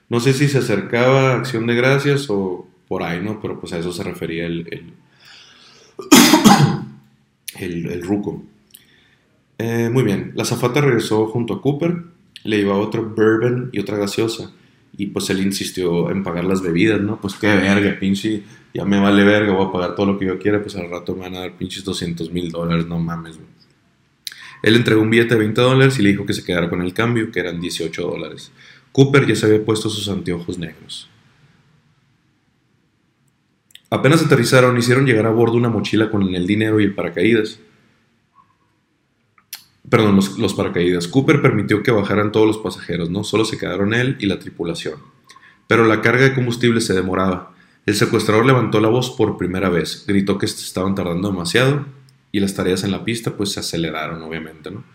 no 0.07 0.19
sé 0.19 0.33
si 0.33 0.47
se 0.47 0.59
acercaba 0.59 1.31
a 1.31 1.35
Acción 1.37 1.65
de 1.65 1.75
Gracias 1.75 2.29
o 2.29 2.67
por 2.87 3.01
ahí, 3.01 3.21
¿no? 3.21 3.41
Pero, 3.41 3.59
pues, 3.59 3.73
a 3.73 3.79
eso 3.79 3.91
se 3.91 4.03
refería 4.03 4.45
el, 4.45 4.67
el, 4.71 4.93
el, 7.91 8.03
ruco. 8.03 8.43
Eh, 9.57 9.89
muy 9.91 10.03
bien, 10.03 10.31
la 10.35 10.45
zafata 10.45 10.81
regresó 10.81 11.25
junto 11.27 11.55
a 11.55 11.61
Cooper, 11.61 12.03
le 12.43 12.57
llevaba 12.57 12.79
otro 12.79 13.03
bourbon 13.03 13.69
y 13.71 13.79
otra 13.79 13.97
gaseosa. 13.97 14.51
Y 14.97 15.07
pues 15.07 15.29
él 15.29 15.41
insistió 15.41 16.11
en 16.11 16.23
pagar 16.23 16.43
las 16.43 16.61
bebidas, 16.61 17.01
¿no? 17.01 17.19
Pues 17.19 17.35
qué 17.35 17.47
verga, 17.47 17.97
pinche 17.99 18.43
ya 18.73 18.85
me 18.85 18.99
vale 18.99 19.23
verga, 19.23 19.53
voy 19.53 19.67
a 19.67 19.71
pagar 19.71 19.95
todo 19.95 20.05
lo 20.05 20.17
que 20.17 20.25
yo 20.25 20.39
quiera, 20.39 20.61
pues 20.61 20.75
al 20.75 20.89
rato 20.89 21.13
me 21.13 21.21
van 21.21 21.35
a 21.35 21.39
dar 21.41 21.57
pinches 21.57 21.83
200 21.83 22.31
mil 22.31 22.51
dólares, 22.51 22.87
no 22.87 22.99
mames, 22.99 23.37
Él 24.63 24.75
entregó 24.75 25.01
un 25.01 25.09
billete 25.09 25.35
de 25.35 25.39
20 25.39 25.61
dólares 25.61 25.99
y 25.99 26.03
le 26.03 26.09
dijo 26.09 26.25
que 26.25 26.33
se 26.33 26.43
quedara 26.43 26.69
con 26.69 26.81
el 26.81 26.93
cambio, 26.93 27.31
que 27.31 27.39
eran 27.39 27.59
18 27.59 28.01
dólares. 28.01 28.51
Cooper 28.91 29.27
ya 29.27 29.35
se 29.35 29.45
había 29.45 29.63
puesto 29.63 29.89
sus 29.89 30.07
anteojos 30.07 30.57
negros. 30.57 31.09
Apenas 33.89 34.23
aterrizaron, 34.23 34.77
hicieron 34.77 35.05
llegar 35.05 35.25
a 35.25 35.31
bordo 35.31 35.55
una 35.55 35.69
mochila 35.69 36.09
con 36.09 36.33
el 36.33 36.47
dinero 36.47 36.79
y 36.79 36.85
el 36.85 36.95
paracaídas. 36.95 37.59
Perdón, 39.91 40.15
los, 40.15 40.53
paracaídas. 40.53 41.09
Cooper 41.09 41.41
permitió 41.41 41.83
que 41.83 41.91
bajaran 41.91 42.31
todos 42.31 42.47
los 42.47 42.57
pasajeros, 42.59 43.09
¿no? 43.09 43.25
Solo 43.25 43.43
se 43.43 43.57
quedaron 43.57 43.93
él 43.93 44.15
y 44.21 44.25
la 44.25 44.39
tripulación. 44.39 44.95
Pero 45.67 45.85
la 45.85 45.99
carga 45.99 46.23
de 46.23 46.33
combustible 46.33 46.79
se 46.79 46.93
demoraba. 46.93 47.53
El 47.85 47.95
secuestrador 47.95 48.45
levantó 48.45 48.79
la 48.79 48.87
voz 48.87 49.09
por 49.09 49.37
primera 49.37 49.67
vez, 49.67 50.05
gritó 50.07 50.37
que 50.37 50.45
estaban 50.45 50.95
tardando 50.95 51.29
demasiado 51.29 51.87
y 52.31 52.39
las 52.39 52.53
tareas 52.53 52.85
en 52.85 52.91
la 52.91 53.03
pista 53.03 53.35
pues 53.35 53.51
se 53.51 53.59
aceleraron 53.59 54.21
obviamente, 54.21 54.71
¿no? 54.71 54.85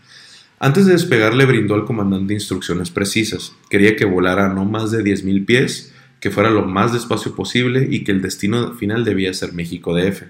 Antes 0.59 0.87
de 0.87 0.93
despegar 0.93 1.35
le 1.35 1.45
brindó 1.45 1.75
al 1.75 1.85
comandante 1.85 2.33
instrucciones 2.33 2.89
precisas. 2.89 3.53
Quería 3.69 3.97
que 3.97 4.07
volara 4.07 4.49
no 4.49 4.65
más 4.65 4.93
de 4.93 5.05
10.000 5.05 5.45
pies, 5.45 5.93
que 6.21 6.31
fuera 6.31 6.49
lo 6.49 6.65
más 6.65 6.95
despacio 6.95 7.37
posible 7.37 7.87
y 7.91 8.03
que 8.03 8.13
el 8.13 8.23
destino 8.23 8.73
final 8.73 9.05
debía 9.05 9.35
ser 9.35 9.53
México 9.53 9.95
DF. 9.95 10.23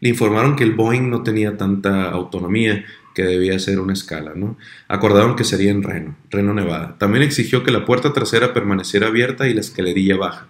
Le 0.00 0.08
informaron 0.08 0.56
que 0.56 0.64
el 0.64 0.74
Boeing 0.74 1.10
no 1.10 1.22
tenía 1.22 1.56
tanta 1.56 2.10
autonomía 2.10 2.84
que 3.14 3.22
debía 3.22 3.58
ser 3.58 3.80
una 3.80 3.92
escala, 3.92 4.32
¿no? 4.34 4.56
Acordaron 4.88 5.36
que 5.36 5.44
sería 5.44 5.70
en 5.70 5.82
Reno, 5.82 6.16
Reno, 6.30 6.54
Nevada. 6.54 6.96
También 6.98 7.22
exigió 7.22 7.62
que 7.62 7.70
la 7.70 7.84
puerta 7.84 8.12
trasera 8.12 8.54
permaneciera 8.54 9.08
abierta 9.08 9.48
y 9.48 9.54
la 9.54 9.60
escalerilla 9.60 10.16
baja. 10.16 10.46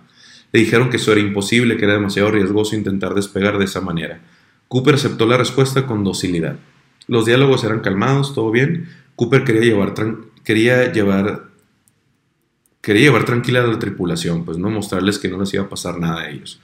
Le 0.52 0.60
dijeron 0.60 0.90
que 0.90 0.96
eso 0.96 1.12
era 1.12 1.20
imposible, 1.20 1.76
que 1.76 1.84
era 1.84 1.94
demasiado 1.94 2.30
riesgoso 2.30 2.76
intentar 2.76 3.14
despegar 3.14 3.58
de 3.58 3.64
esa 3.64 3.80
manera. 3.80 4.20
Cooper 4.68 4.94
aceptó 4.94 5.26
la 5.26 5.36
respuesta 5.36 5.86
con 5.86 6.04
docilidad. 6.04 6.56
Los 7.06 7.26
diálogos 7.26 7.64
eran 7.64 7.80
calmados, 7.80 8.34
todo 8.34 8.50
bien. 8.50 8.88
Cooper 9.16 9.44
quería 9.44 9.62
llevar, 9.62 9.94
quería 10.44 10.92
llevar, 10.92 11.48
quería 12.80 13.02
llevar 13.02 13.24
tranquila 13.24 13.64
a 13.64 13.66
la 13.66 13.78
tripulación, 13.78 14.44
pues 14.44 14.58
no 14.58 14.70
mostrarles 14.70 15.18
que 15.18 15.28
no 15.28 15.40
les 15.40 15.52
iba 15.54 15.64
a 15.64 15.68
pasar 15.68 15.98
nada 15.98 16.20
a 16.20 16.30
ellos. 16.30 16.60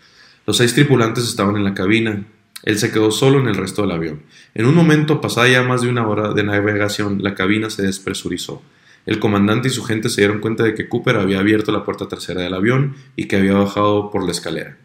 Los 0.46 0.58
seis 0.58 0.74
tripulantes 0.74 1.24
estaban 1.24 1.56
en 1.56 1.64
la 1.64 1.74
cabina, 1.74 2.24
él 2.62 2.78
se 2.78 2.90
quedó 2.90 3.10
solo 3.10 3.40
en 3.40 3.48
el 3.48 3.54
resto 3.54 3.82
del 3.82 3.92
avión. 3.92 4.22
En 4.54 4.66
un 4.66 4.74
momento, 4.74 5.20
pasada 5.20 5.48
ya 5.48 5.62
más 5.62 5.82
de 5.82 5.88
una 5.88 6.06
hora 6.06 6.32
de 6.32 6.42
navegación, 6.42 7.22
la 7.22 7.34
cabina 7.34 7.70
se 7.70 7.82
despresurizó. 7.82 8.62
El 9.04 9.20
comandante 9.20 9.68
y 9.68 9.70
su 9.70 9.84
gente 9.84 10.08
se 10.08 10.22
dieron 10.22 10.40
cuenta 10.40 10.64
de 10.64 10.74
que 10.74 10.88
Cooper 10.88 11.16
había 11.16 11.38
abierto 11.38 11.70
la 11.70 11.84
puerta 11.84 12.08
trasera 12.08 12.42
del 12.42 12.54
avión 12.54 12.96
y 13.14 13.26
que 13.26 13.36
había 13.36 13.54
bajado 13.54 14.10
por 14.10 14.24
la 14.24 14.32
escalera. 14.32 14.76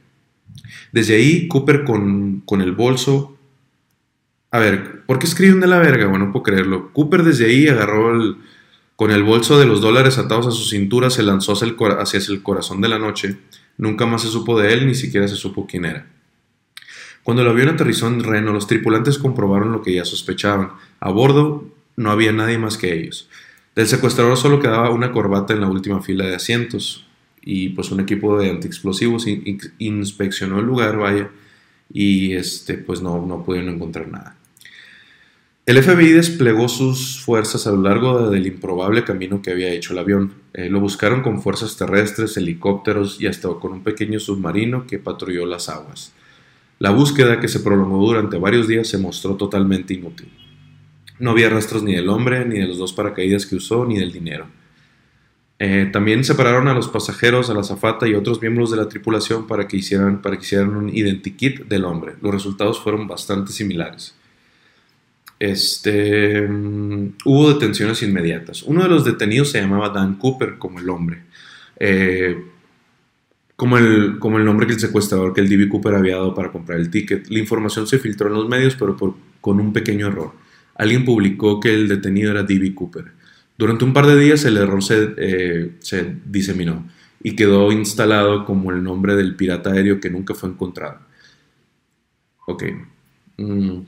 Desde 0.91 1.15
ahí, 1.15 1.47
Cooper 1.47 1.83
con, 1.83 2.41
con 2.41 2.61
el 2.61 2.73
bolso... 2.73 3.37
A 4.53 4.59
ver, 4.59 5.05
¿por 5.05 5.17
qué 5.17 5.25
escriben 5.25 5.61
de 5.61 5.67
la 5.67 5.79
verga? 5.79 6.07
Bueno, 6.07 6.25
no 6.25 6.31
puedo 6.33 6.43
creerlo. 6.43 6.91
Cooper 6.91 7.23
desde 7.23 7.45
ahí 7.45 7.69
agarró 7.69 8.13
el, 8.13 8.35
con 8.97 9.09
el 9.09 9.23
bolso 9.23 9.57
de 9.57 9.65
los 9.65 9.79
dólares 9.79 10.17
atados 10.17 10.45
a 10.45 10.51
su 10.51 10.65
cintura, 10.65 11.09
se 11.09 11.23
lanzó 11.23 11.53
hacia 11.53 11.69
hacia 11.99 12.19
el 12.33 12.43
corazón 12.43 12.81
de 12.81 12.89
la 12.89 12.99
noche. 12.99 13.37
Nunca 13.77 14.05
más 14.05 14.23
se 14.23 14.27
supo 14.27 14.59
de 14.59 14.73
él, 14.73 14.85
ni 14.85 14.93
siquiera 14.93 15.27
se 15.29 15.37
supo 15.37 15.65
quién 15.65 15.85
era. 15.85 16.05
Cuando 17.23 17.43
el 17.43 17.49
avión 17.49 17.69
aterrizó 17.69 18.07
en 18.07 18.23
Reno, 18.23 18.51
los 18.51 18.67
tripulantes 18.67 19.17
comprobaron 19.17 19.71
lo 19.71 19.81
que 19.81 19.93
ya 19.93 20.05
sospechaban. 20.05 20.71
A 20.99 21.11
bordo 21.11 21.65
no 21.95 22.11
había 22.11 22.31
nadie 22.31 22.57
más 22.57 22.77
que 22.77 22.93
ellos. 22.93 23.29
Del 23.75 23.87
secuestrador 23.87 24.37
solo 24.37 24.59
quedaba 24.59 24.89
una 24.89 25.11
corbata 25.11 25.53
en 25.53 25.61
la 25.61 25.69
última 25.69 26.01
fila 26.01 26.25
de 26.25 26.35
asientos 26.35 27.07
y 27.41 27.69
pues 27.69 27.91
un 27.91 27.99
equipo 27.99 28.37
de 28.37 28.49
antiexplosivos 28.49 29.25
inspeccionó 29.77 30.59
el 30.59 30.65
lugar, 30.65 30.97
vaya, 30.97 31.29
y 31.91 32.33
este 32.33 32.75
pues 32.75 33.01
no, 33.01 33.25
no 33.25 33.43
pudieron 33.43 33.73
encontrar 33.73 34.07
nada. 34.09 34.35
El 35.65 35.81
FBI 35.81 36.11
desplegó 36.11 36.67
sus 36.67 37.21
fuerzas 37.21 37.67
a 37.67 37.71
lo 37.71 37.83
largo 37.83 38.29
del 38.29 38.47
improbable 38.47 39.03
camino 39.03 39.41
que 39.41 39.51
había 39.51 39.71
hecho 39.71 39.93
el 39.93 39.99
avión. 39.99 40.33
Eh, 40.53 40.69
lo 40.69 40.79
buscaron 40.79 41.21
con 41.21 41.41
fuerzas 41.41 41.77
terrestres, 41.77 42.35
helicópteros 42.35 43.21
y 43.21 43.27
hasta 43.27 43.47
con 43.47 43.71
un 43.73 43.83
pequeño 43.83 44.19
submarino 44.19 44.87
que 44.87 44.97
patrulló 44.97 45.45
las 45.45 45.69
aguas. 45.69 46.13
La 46.81 46.89
búsqueda, 46.89 47.39
que 47.39 47.47
se 47.47 47.59
prolongó 47.59 48.03
durante 48.03 48.39
varios 48.39 48.67
días, 48.67 48.87
se 48.87 48.97
mostró 48.97 49.35
totalmente 49.35 49.93
inútil. 49.93 50.29
No 51.19 51.29
había 51.29 51.47
rastros 51.47 51.83
ni 51.83 51.93
del 51.93 52.09
hombre, 52.09 52.43
ni 52.43 52.57
de 52.57 52.65
los 52.65 52.79
dos 52.79 52.91
paracaídas 52.91 53.45
que 53.45 53.55
usó, 53.55 53.85
ni 53.85 53.99
del 53.99 54.11
dinero. 54.11 54.47
Eh, 55.59 55.91
también 55.93 56.23
separaron 56.23 56.67
a 56.67 56.73
los 56.73 56.87
pasajeros, 56.87 57.51
a 57.51 57.53
la 57.53 57.59
azafata 57.59 58.07
y 58.07 58.15
otros 58.15 58.41
miembros 58.41 58.71
de 58.71 58.77
la 58.77 58.89
tripulación 58.89 59.45
para 59.45 59.67
que 59.67 59.77
hicieran, 59.77 60.23
para 60.23 60.37
que 60.37 60.41
hicieran 60.41 60.75
un 60.75 60.89
identikit 60.89 61.65
del 61.65 61.85
hombre. 61.85 62.15
Los 62.19 62.33
resultados 62.33 62.79
fueron 62.79 63.07
bastante 63.07 63.51
similares. 63.51 64.15
Este, 65.37 66.47
mm, 66.47 67.17
hubo 67.25 67.53
detenciones 67.53 68.01
inmediatas. 68.01 68.63
Uno 68.63 68.81
de 68.81 68.89
los 68.89 69.05
detenidos 69.05 69.51
se 69.51 69.61
llamaba 69.61 69.89
Dan 69.89 70.15
Cooper 70.15 70.57
como 70.57 70.79
el 70.79 70.89
hombre. 70.89 71.25
Eh, 71.79 72.43
como 73.61 73.77
el, 73.77 74.17
como 74.17 74.39
el 74.39 74.45
nombre 74.45 74.65
que 74.65 74.73
el 74.73 74.79
secuestrador 74.79 75.33
que 75.33 75.41
el 75.41 75.47
D.B. 75.47 75.69
Cooper 75.69 75.93
había 75.93 76.15
dado 76.15 76.33
para 76.33 76.51
comprar 76.51 76.79
el 76.79 76.89
ticket. 76.89 77.27
La 77.29 77.37
información 77.37 77.85
se 77.85 77.99
filtró 77.99 78.25
en 78.25 78.33
los 78.33 78.49
medios, 78.49 78.75
pero 78.75 78.97
con 79.39 79.59
un 79.59 79.71
pequeño 79.71 80.07
error. 80.07 80.31
Alguien 80.73 81.05
publicó 81.05 81.59
que 81.59 81.71
el 81.71 81.87
detenido 81.87 82.31
era 82.31 82.41
D.B. 82.41 82.73
Cooper. 82.73 83.11
Durante 83.55 83.85
un 83.85 83.93
par 83.93 84.07
de 84.07 84.17
días 84.17 84.43
el 84.45 84.57
error 84.57 84.83
se, 84.83 85.13
eh, 85.15 85.75
se 85.77 86.11
diseminó 86.25 86.89
y 87.21 87.35
quedó 87.35 87.71
instalado 87.71 88.45
como 88.45 88.71
el 88.71 88.81
nombre 88.81 89.15
del 89.15 89.35
pirata 89.35 89.73
aéreo 89.73 89.99
que 89.99 90.09
nunca 90.09 90.33
fue 90.33 90.49
encontrado. 90.49 90.97
Ok. 92.47 92.63
Mm. 93.37 93.81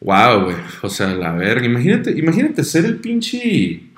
Wow, 0.00 0.44
güey. 0.44 0.56
O 0.80 0.88
sea, 0.88 1.14
la 1.14 1.32
verga. 1.32 1.66
Imagínate, 1.66 2.12
imagínate 2.12 2.64
ser 2.64 2.86
el 2.86 2.96
pinche 2.96 3.91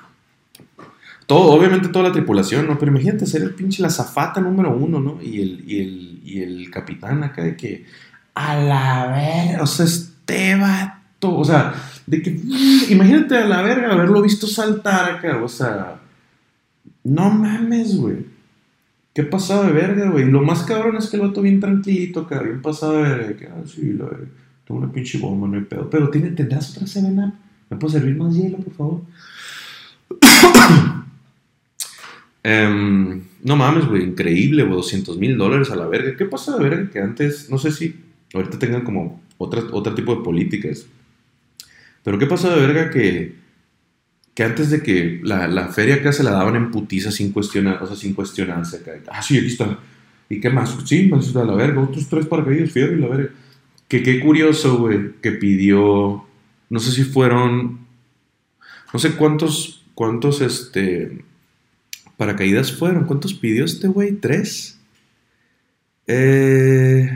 todo, 1.27 1.53
obviamente 1.53 1.89
toda 1.89 2.09
la 2.09 2.13
tripulación, 2.13 2.67
¿no? 2.67 2.79
Pero 2.79 2.93
imagínate 2.93 3.27
ser 3.27 3.43
el 3.43 3.55
pinche 3.55 3.83
la 3.83 3.91
zafata 3.91 4.41
número 4.41 4.77
uno, 4.77 5.01
¿no? 5.01 5.23
Y 5.23 5.41
el, 5.41 5.65
y 5.67 5.81
el, 5.81 6.21
y 6.25 6.43
el 6.43 6.71
capitán 6.71 7.23
acá 7.23 7.43
de 7.43 7.57
que, 7.57 7.87
a 8.35 8.57
la 8.57 9.07
verga, 9.07 9.63
o 9.63 9.67
sea, 9.67 9.87
este 9.87 10.57
vato, 10.57 11.37
o 11.37 11.45
sea, 11.45 11.75
de 12.07 12.23
que, 12.23 12.31
imagínate 12.91 13.39
a 13.39 13.47
la 13.47 13.63
verga 13.63 13.93
haberlo 13.93 14.21
visto 14.23 14.47
saltar 14.47 15.13
acá, 15.13 15.43
o 15.43 15.49
sea, 15.49 16.01
no 17.05 17.31
mames, 17.31 17.97
güey. 17.97 18.35
¿Qué 19.15 19.23
pasado 19.23 19.65
de 19.65 19.73
verga, 19.73 20.11
güey? 20.11 20.25
Lo 20.25 20.43
más 20.43 20.65
cabrón 20.65 20.97
es 20.97 21.09
que 21.09 21.17
el 21.17 21.23
vato 21.23 21.41
bien 21.41 21.61
tranquilito, 21.61 22.21
acá, 22.21 22.43
bien 22.43 22.61
pasado 22.61 22.95
de 22.95 23.03
verga. 23.03 23.37
Que, 23.37 23.47
ah, 23.47 23.63
sí, 23.65 23.93
la 23.93 24.07
verga. 24.07 24.27
Tengo 24.67 24.81
una 24.81 24.91
pinche 24.91 25.19
bomba, 25.19 25.47
no 25.47 25.55
hay 25.55 25.63
pedo. 25.63 25.89
Pero 25.89 26.11
¿tiene, 26.11 26.31
¿tendrás 26.31 26.73
otra 26.73 26.87
Seven? 26.87 27.33
¿Me 27.71 27.77
puedo 27.77 27.93
servir 27.93 28.17
más 28.17 28.35
hielo, 28.35 28.59
por 28.59 28.75
favor? 28.75 29.03
Em, 32.45 33.23
no 33.43 33.57
mames, 33.57 33.87
güey, 33.87 34.05
increíble, 34.05 34.65
güey, 34.65 34.77
200 34.77 35.17
mil 35.17 35.39
dólares 35.39 35.71
a 35.71 35.77
la 35.77 35.87
verga. 35.87 36.15
¿Qué 36.17 36.27
pasa 36.27 36.57
de 36.57 36.63
verga? 36.63 36.91
Que 36.91 37.01
antes, 37.01 37.49
no 37.51 37.57
sé 37.59 37.73
si 37.73 37.97
ahorita 38.35 38.59
tengan 38.59 38.85
como 38.85 39.23
otra, 39.39 39.63
otro 39.73 39.95
tipo 39.95 40.15
de 40.15 40.23
políticas. 40.23 40.87
Pero 42.03 42.19
¿qué 42.19 42.27
pasa 42.27 42.55
de 42.55 42.61
verga 42.61 42.91
que, 42.91 43.37
que 44.35 44.45
antes 44.45 44.69
de 44.69 44.83
que 44.83 45.21
la, 45.23 45.49
la 45.49 45.69
feria 45.69 45.97
acá 45.97 46.13
se 46.13 46.23
la 46.23 46.33
daban 46.33 46.55
en 46.57 46.71
putiza 46.71 47.11
sin 47.11 47.33
cuestionar, 47.33 47.83
o 47.83 47.87
sea, 47.87 47.97
sin 47.97 48.13
cuestionarse. 48.13 48.83
Ah, 49.11 49.23
sí, 49.23 49.39
aquí 49.39 49.47
está. 49.47 49.79
¿Y 50.29 50.39
qué 50.39 50.51
más? 50.51 50.77
Sí, 50.85 51.07
más 51.09 51.35
a 51.35 51.45
la 51.45 51.55
verga, 51.55 51.81
otros 51.81 52.09
tres 52.09 52.27
paracaídas, 52.27 52.73
fierro 52.73 52.95
y 52.95 53.01
la 53.01 53.09
verga. 53.09 53.31
Que 53.89 54.03
qué 54.03 54.21
curioso, 54.21 54.79
güey, 54.79 55.13
que 55.23 55.33
pidió, 55.33 56.27
no 56.69 56.79
sé 56.79 56.93
si 56.93 57.05
fueron, 57.05 57.87
no 58.93 58.99
sé 58.99 59.13
cuántos, 59.13 59.83
cuántos, 59.95 60.43
este, 60.43 61.25
paracaídas 62.16 62.72
fueron. 62.72 63.05
¿Cuántos 63.05 63.35
pidió 63.35 63.64
este 63.64 63.88
güey? 63.88 64.12
¿Tres? 64.12 64.79
Eh, 66.07 67.09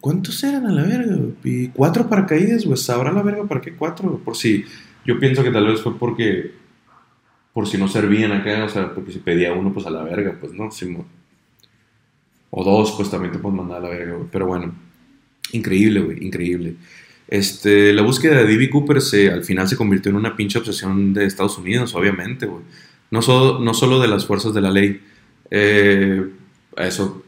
¿Cuántos 0.00 0.42
eran 0.42 0.66
a 0.66 0.72
la 0.72 0.82
verga? 0.82 1.16
cuatro 1.72 2.08
paracaídas, 2.08 2.64
güey. 2.64 2.76
¿Sabrá 2.76 3.12
la 3.12 3.22
verga 3.22 3.46
para 3.46 3.60
qué 3.60 3.74
cuatro? 3.74 4.18
Por 4.24 4.36
si. 4.36 4.64
Yo 5.04 5.18
pienso 5.18 5.42
que 5.42 5.50
tal 5.50 5.66
vez 5.66 5.80
fue 5.80 5.96
porque. 5.98 6.52
Por 7.52 7.66
si 7.66 7.78
no 7.78 7.88
servían 7.88 8.32
acá, 8.32 8.64
o 8.64 8.68
sea, 8.68 8.94
porque 8.94 9.12
si 9.12 9.18
pedía 9.18 9.52
uno, 9.52 9.72
pues 9.72 9.86
a 9.86 9.90
la 9.90 10.02
verga, 10.02 10.36
pues 10.38 10.52
no. 10.52 10.68
o 12.50 12.64
dos, 12.64 12.92
pues 12.96 13.10
también 13.10 13.32
te 13.32 13.38
puedes 13.38 13.56
mandar 13.56 13.78
a 13.78 13.80
la 13.80 13.88
verga, 13.88 14.14
güey. 14.14 14.28
Pero 14.30 14.46
bueno, 14.46 14.74
increíble, 15.52 16.00
güey, 16.00 16.24
increíble. 16.24 16.76
Este, 17.28 17.92
la 17.92 18.02
búsqueda 18.02 18.38
de 18.38 18.46
D.B. 18.46 18.70
Cooper 18.70 19.00
se, 19.02 19.30
al 19.30 19.44
final 19.44 19.68
se 19.68 19.76
convirtió 19.76 20.10
en 20.10 20.16
una 20.16 20.34
pinche 20.36 20.58
obsesión 20.58 21.12
de 21.12 21.26
Estados 21.26 21.58
Unidos, 21.58 21.94
obviamente. 21.94 22.48
No, 23.10 23.22
solo- 23.22 23.58
no 23.60 23.74
solo 23.74 24.00
de 24.00 24.08
las 24.08 24.26
fuerzas 24.26 24.54
de 24.54 24.60
la 24.62 24.70
ley. 24.70 25.00
Eh, 25.50 26.26
eso 26.76 27.22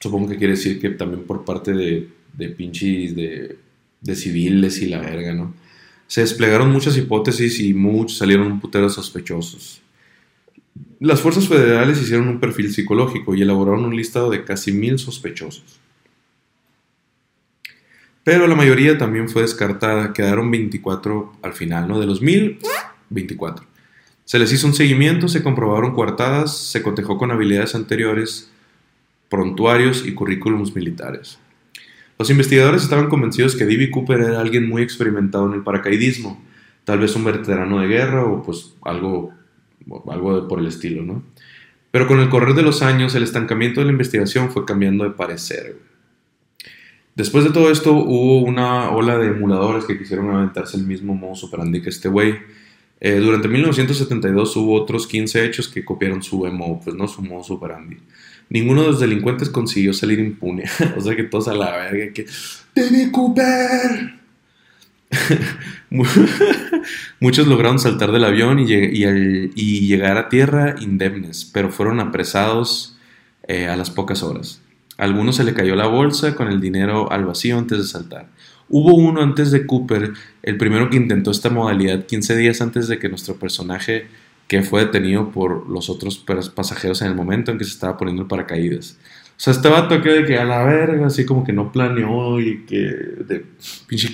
supongo 0.00 0.28
que 0.30 0.36
quiere 0.38 0.54
decir 0.54 0.80
que 0.80 0.90
también 0.90 1.24
por 1.24 1.44
parte 1.44 1.72
de, 1.72 2.08
pinches 2.56 3.14
de 3.14 4.16
civiles 4.16 4.80
y 4.82 4.86
la 4.86 4.98
verga, 5.00 5.32
¿no? 5.32 5.54
Se 6.06 6.20
desplegaron 6.22 6.70
muchas 6.72 6.96
hipótesis 6.98 7.60
y 7.60 7.72
muchos 7.72 8.18
salieron 8.18 8.46
un 8.52 8.60
putero 8.60 8.88
sospechosos. 8.90 9.80
Las 11.00 11.20
fuerzas 11.20 11.48
federales 11.48 12.00
hicieron 12.00 12.28
un 12.28 12.40
perfil 12.40 12.72
psicológico 12.72 13.34
y 13.34 13.42
elaboraron 13.42 13.84
un 13.84 13.96
listado 13.96 14.30
de 14.30 14.44
casi 14.44 14.72
mil 14.72 14.98
sospechosos. 14.98 15.80
Pero 18.24 18.46
la 18.46 18.54
mayoría 18.54 18.98
también 18.98 19.28
fue 19.28 19.42
descartada, 19.42 20.12
quedaron 20.12 20.50
24 20.50 21.32
al 21.42 21.52
final, 21.52 21.88
¿no? 21.88 21.98
De 21.98 22.06
los 22.06 22.22
mil, 22.22 22.58
24. 23.10 23.66
Se 24.24 24.38
les 24.38 24.52
hizo 24.52 24.66
un 24.66 24.74
seguimiento, 24.74 25.28
se 25.28 25.42
comprobaron 25.42 25.92
coartadas, 25.92 26.56
se 26.56 26.82
cotejó 26.82 27.18
con 27.18 27.32
habilidades 27.32 27.74
anteriores, 27.74 28.50
prontuarios 29.28 30.06
y 30.06 30.14
currículums 30.14 30.74
militares. 30.74 31.38
Los 32.18 32.30
investigadores 32.30 32.84
estaban 32.84 33.08
convencidos 33.08 33.56
que 33.56 33.66
D.B. 33.66 33.90
Cooper 33.90 34.20
era 34.20 34.40
alguien 34.40 34.68
muy 34.68 34.82
experimentado 34.82 35.48
en 35.48 35.54
el 35.54 35.62
paracaidismo, 35.64 36.40
tal 36.84 37.00
vez 37.00 37.16
un 37.16 37.24
veterano 37.24 37.80
de 37.80 37.88
guerra 37.88 38.24
o 38.24 38.42
pues 38.42 38.74
algo, 38.82 39.32
algo 40.08 40.46
por 40.46 40.60
el 40.60 40.66
estilo, 40.68 41.02
¿no? 41.02 41.24
Pero 41.90 42.06
con 42.06 42.20
el 42.20 42.28
correr 42.28 42.54
de 42.54 42.62
los 42.62 42.82
años, 42.82 43.14
el 43.14 43.22
estancamiento 43.24 43.80
de 43.80 43.86
la 43.86 43.92
investigación 43.92 44.50
fue 44.50 44.64
cambiando 44.64 45.04
de 45.04 45.10
parecer. 45.10 45.76
Después 47.14 47.44
de 47.44 47.50
todo 47.50 47.70
esto, 47.70 47.92
hubo 47.92 48.40
una 48.40 48.90
ola 48.90 49.18
de 49.18 49.28
emuladores 49.28 49.84
que 49.84 49.98
quisieron 49.98 50.30
aventarse 50.34 50.76
el 50.78 50.86
mismo 50.86 51.14
modus 51.14 51.44
operandi 51.44 51.82
que 51.82 51.90
este 51.90 52.08
güey. 52.08 52.36
Eh, 53.00 53.16
durante 53.16 53.48
1972 53.48 54.56
hubo 54.56 54.80
otros 54.80 55.06
15 55.06 55.44
hechos 55.44 55.68
que 55.68 55.84
copiaron 55.84 56.22
su 56.22 56.46
emo, 56.46 56.80
pues 56.82 56.96
no 56.96 57.06
su 57.08 57.20
modus 57.20 57.50
operandi. 57.50 57.98
Ninguno 58.48 58.82
de 58.82 58.88
los 58.88 59.00
delincuentes 59.00 59.50
consiguió 59.50 59.92
salir 59.92 60.20
impune. 60.20 60.64
o 60.96 61.00
sea 61.00 61.14
que 61.14 61.24
todos 61.24 61.48
a 61.48 61.54
la 61.54 61.76
verga 61.76 62.12
que... 62.14 62.26
¡David 62.74 63.10
Cooper! 63.10 64.14
Mu- 65.90 66.04
Muchos 67.20 67.46
lograron 67.46 67.78
saltar 67.78 68.12
del 68.12 68.24
avión 68.24 68.58
y 68.60 69.86
llegar 69.86 70.16
a 70.16 70.28
tierra 70.30 70.76
indemnes, 70.80 71.44
pero 71.52 71.70
fueron 71.70 72.00
apresados 72.00 72.96
eh, 73.46 73.66
a 73.66 73.76
las 73.76 73.90
pocas 73.90 74.22
horas. 74.22 74.61
Algunos 75.02 75.36
se 75.36 75.44
le 75.44 75.52
cayó 75.54 75.74
la 75.76 75.86
bolsa 75.86 76.34
con 76.34 76.48
el 76.48 76.60
dinero 76.60 77.10
al 77.10 77.24
vacío 77.24 77.58
antes 77.58 77.78
de 77.78 77.84
saltar. 77.84 78.26
Hubo 78.68 78.94
uno 78.94 79.20
antes 79.20 79.50
de 79.50 79.66
Cooper, 79.66 80.12
el 80.42 80.56
primero 80.56 80.88
que 80.90 80.96
intentó 80.96 81.30
esta 81.30 81.50
modalidad 81.50 82.06
15 82.06 82.36
días 82.36 82.60
antes 82.60 82.88
de 82.88 82.98
que 82.98 83.08
nuestro 83.08 83.34
personaje, 83.36 84.06
que 84.48 84.62
fue 84.62 84.84
detenido 84.84 85.30
por 85.30 85.68
los 85.68 85.90
otros 85.90 86.24
pas- 86.26 86.50
pasajeros 86.52 87.02
en 87.02 87.08
el 87.08 87.14
momento 87.14 87.50
en 87.50 87.58
que 87.58 87.64
se 87.64 87.70
estaba 87.72 87.96
poniendo 87.96 88.22
el 88.22 88.28
paracaídas. 88.28 88.98
O 89.30 89.40
sea, 89.44 89.52
este 89.52 89.68
vato 89.68 90.00
que 90.02 90.10
de 90.10 90.24
que 90.24 90.36
a 90.38 90.44
la 90.44 90.62
verga, 90.64 91.06
así 91.06 91.24
como 91.26 91.42
que 91.44 91.52
no 91.52 91.72
planeó 91.72 92.38
y 92.40 92.60
que... 92.64 92.76
de- 92.78 93.44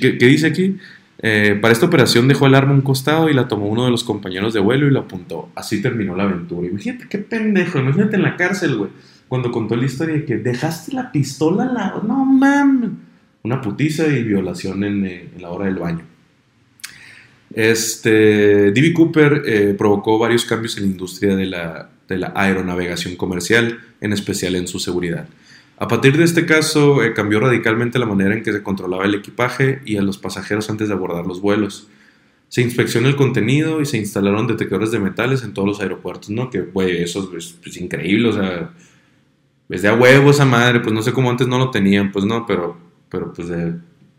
¿qué, 0.00 0.16
qué 0.18 0.26
dice 0.26 0.46
aquí? 0.46 0.76
Eh, 1.20 1.58
para 1.60 1.72
esta 1.72 1.86
operación 1.86 2.28
dejó 2.28 2.46
el 2.46 2.54
arma 2.54 2.70
a 2.72 2.74
un 2.76 2.80
costado 2.82 3.28
y 3.28 3.34
la 3.34 3.46
tomó 3.48 3.66
uno 3.66 3.84
de 3.84 3.90
los 3.90 4.04
compañeros 4.04 4.54
de 4.54 4.60
vuelo 4.60 4.86
y 4.86 4.90
la 4.92 5.00
apuntó. 5.00 5.50
Así 5.54 5.82
terminó 5.82 6.16
la 6.16 6.22
aventura. 6.24 6.66
Imagínate 6.68 7.06
qué 7.08 7.18
pendejo, 7.18 7.78
imagínate 7.80 8.16
en 8.16 8.22
la 8.22 8.36
cárcel, 8.36 8.76
güey. 8.76 8.90
Cuando 9.28 9.52
contó 9.52 9.76
la 9.76 9.84
historia 9.84 10.14
de 10.14 10.24
que 10.24 10.38
dejaste 10.38 10.92
la 10.92 11.12
pistola 11.12 11.64
en 11.64 11.74
la... 11.74 12.00
No 12.06 12.24
mames. 12.24 12.90
Una 13.42 13.60
putiza 13.60 14.06
y 14.06 14.22
violación 14.22 14.82
en, 14.84 15.04
eh, 15.06 15.30
la 15.38 15.50
hora 15.50 15.66
del 15.66 15.76
baño. 15.76 16.04
Este, 17.54 18.72
D.B. 18.72 18.92
Cooper 18.92 19.42
eh, 19.46 19.74
provocó 19.76 20.18
varios 20.18 20.44
cambios 20.44 20.76
en 20.76 20.84
la 20.84 20.90
industria 20.90 21.36
de 21.36 21.46
la, 21.46 21.90
de 22.08 22.18
la 22.18 22.32
aeronavegación 22.34 23.16
comercial, 23.16 23.80
en 24.00 24.12
especial 24.12 24.54
en 24.56 24.66
su 24.66 24.78
seguridad. 24.78 25.28
A 25.78 25.86
partir 25.86 26.16
de 26.16 26.24
este 26.24 26.44
caso, 26.44 27.04
eh, 27.04 27.14
cambió 27.14 27.38
radicalmente 27.38 27.98
la 27.98 28.06
manera 28.06 28.34
en 28.34 28.42
que 28.42 28.52
se 28.52 28.62
controlaba 28.62 29.04
el 29.04 29.14
equipaje 29.14 29.80
y 29.84 29.96
a 29.96 30.02
los 30.02 30.18
pasajeros 30.18 30.68
antes 30.70 30.88
de 30.88 30.94
abordar 30.94 31.26
los 31.26 31.40
vuelos. 31.40 31.88
Se 32.48 32.62
inspeccionó 32.62 33.08
el 33.08 33.16
contenido 33.16 33.80
y 33.80 33.86
se 33.86 33.98
instalaron 33.98 34.46
detectores 34.46 34.90
de 34.90 34.98
metales 34.98 35.44
en 35.44 35.54
todos 35.54 35.68
los 35.68 35.80
aeropuertos, 35.80 36.30
¿no? 36.30 36.50
Que, 36.50 36.62
güey, 36.62 37.02
eso 37.02 37.30
es, 37.36 37.56
es 37.64 37.76
increíble, 37.76 38.28
o 38.28 38.32
sea, 38.32 38.72
es 39.68 39.82
de 39.82 39.88
a 39.88 39.94
huevo 39.94 40.30
esa 40.30 40.44
madre, 40.44 40.80
pues 40.80 40.92
no 40.92 41.02
sé 41.02 41.12
cómo 41.12 41.30
antes 41.30 41.46
no 41.46 41.58
lo 41.58 41.70
tenían, 41.70 42.10
pues 42.10 42.24
no, 42.24 42.46
pero, 42.46 42.78
pero 43.08 43.32
pues 43.32 43.48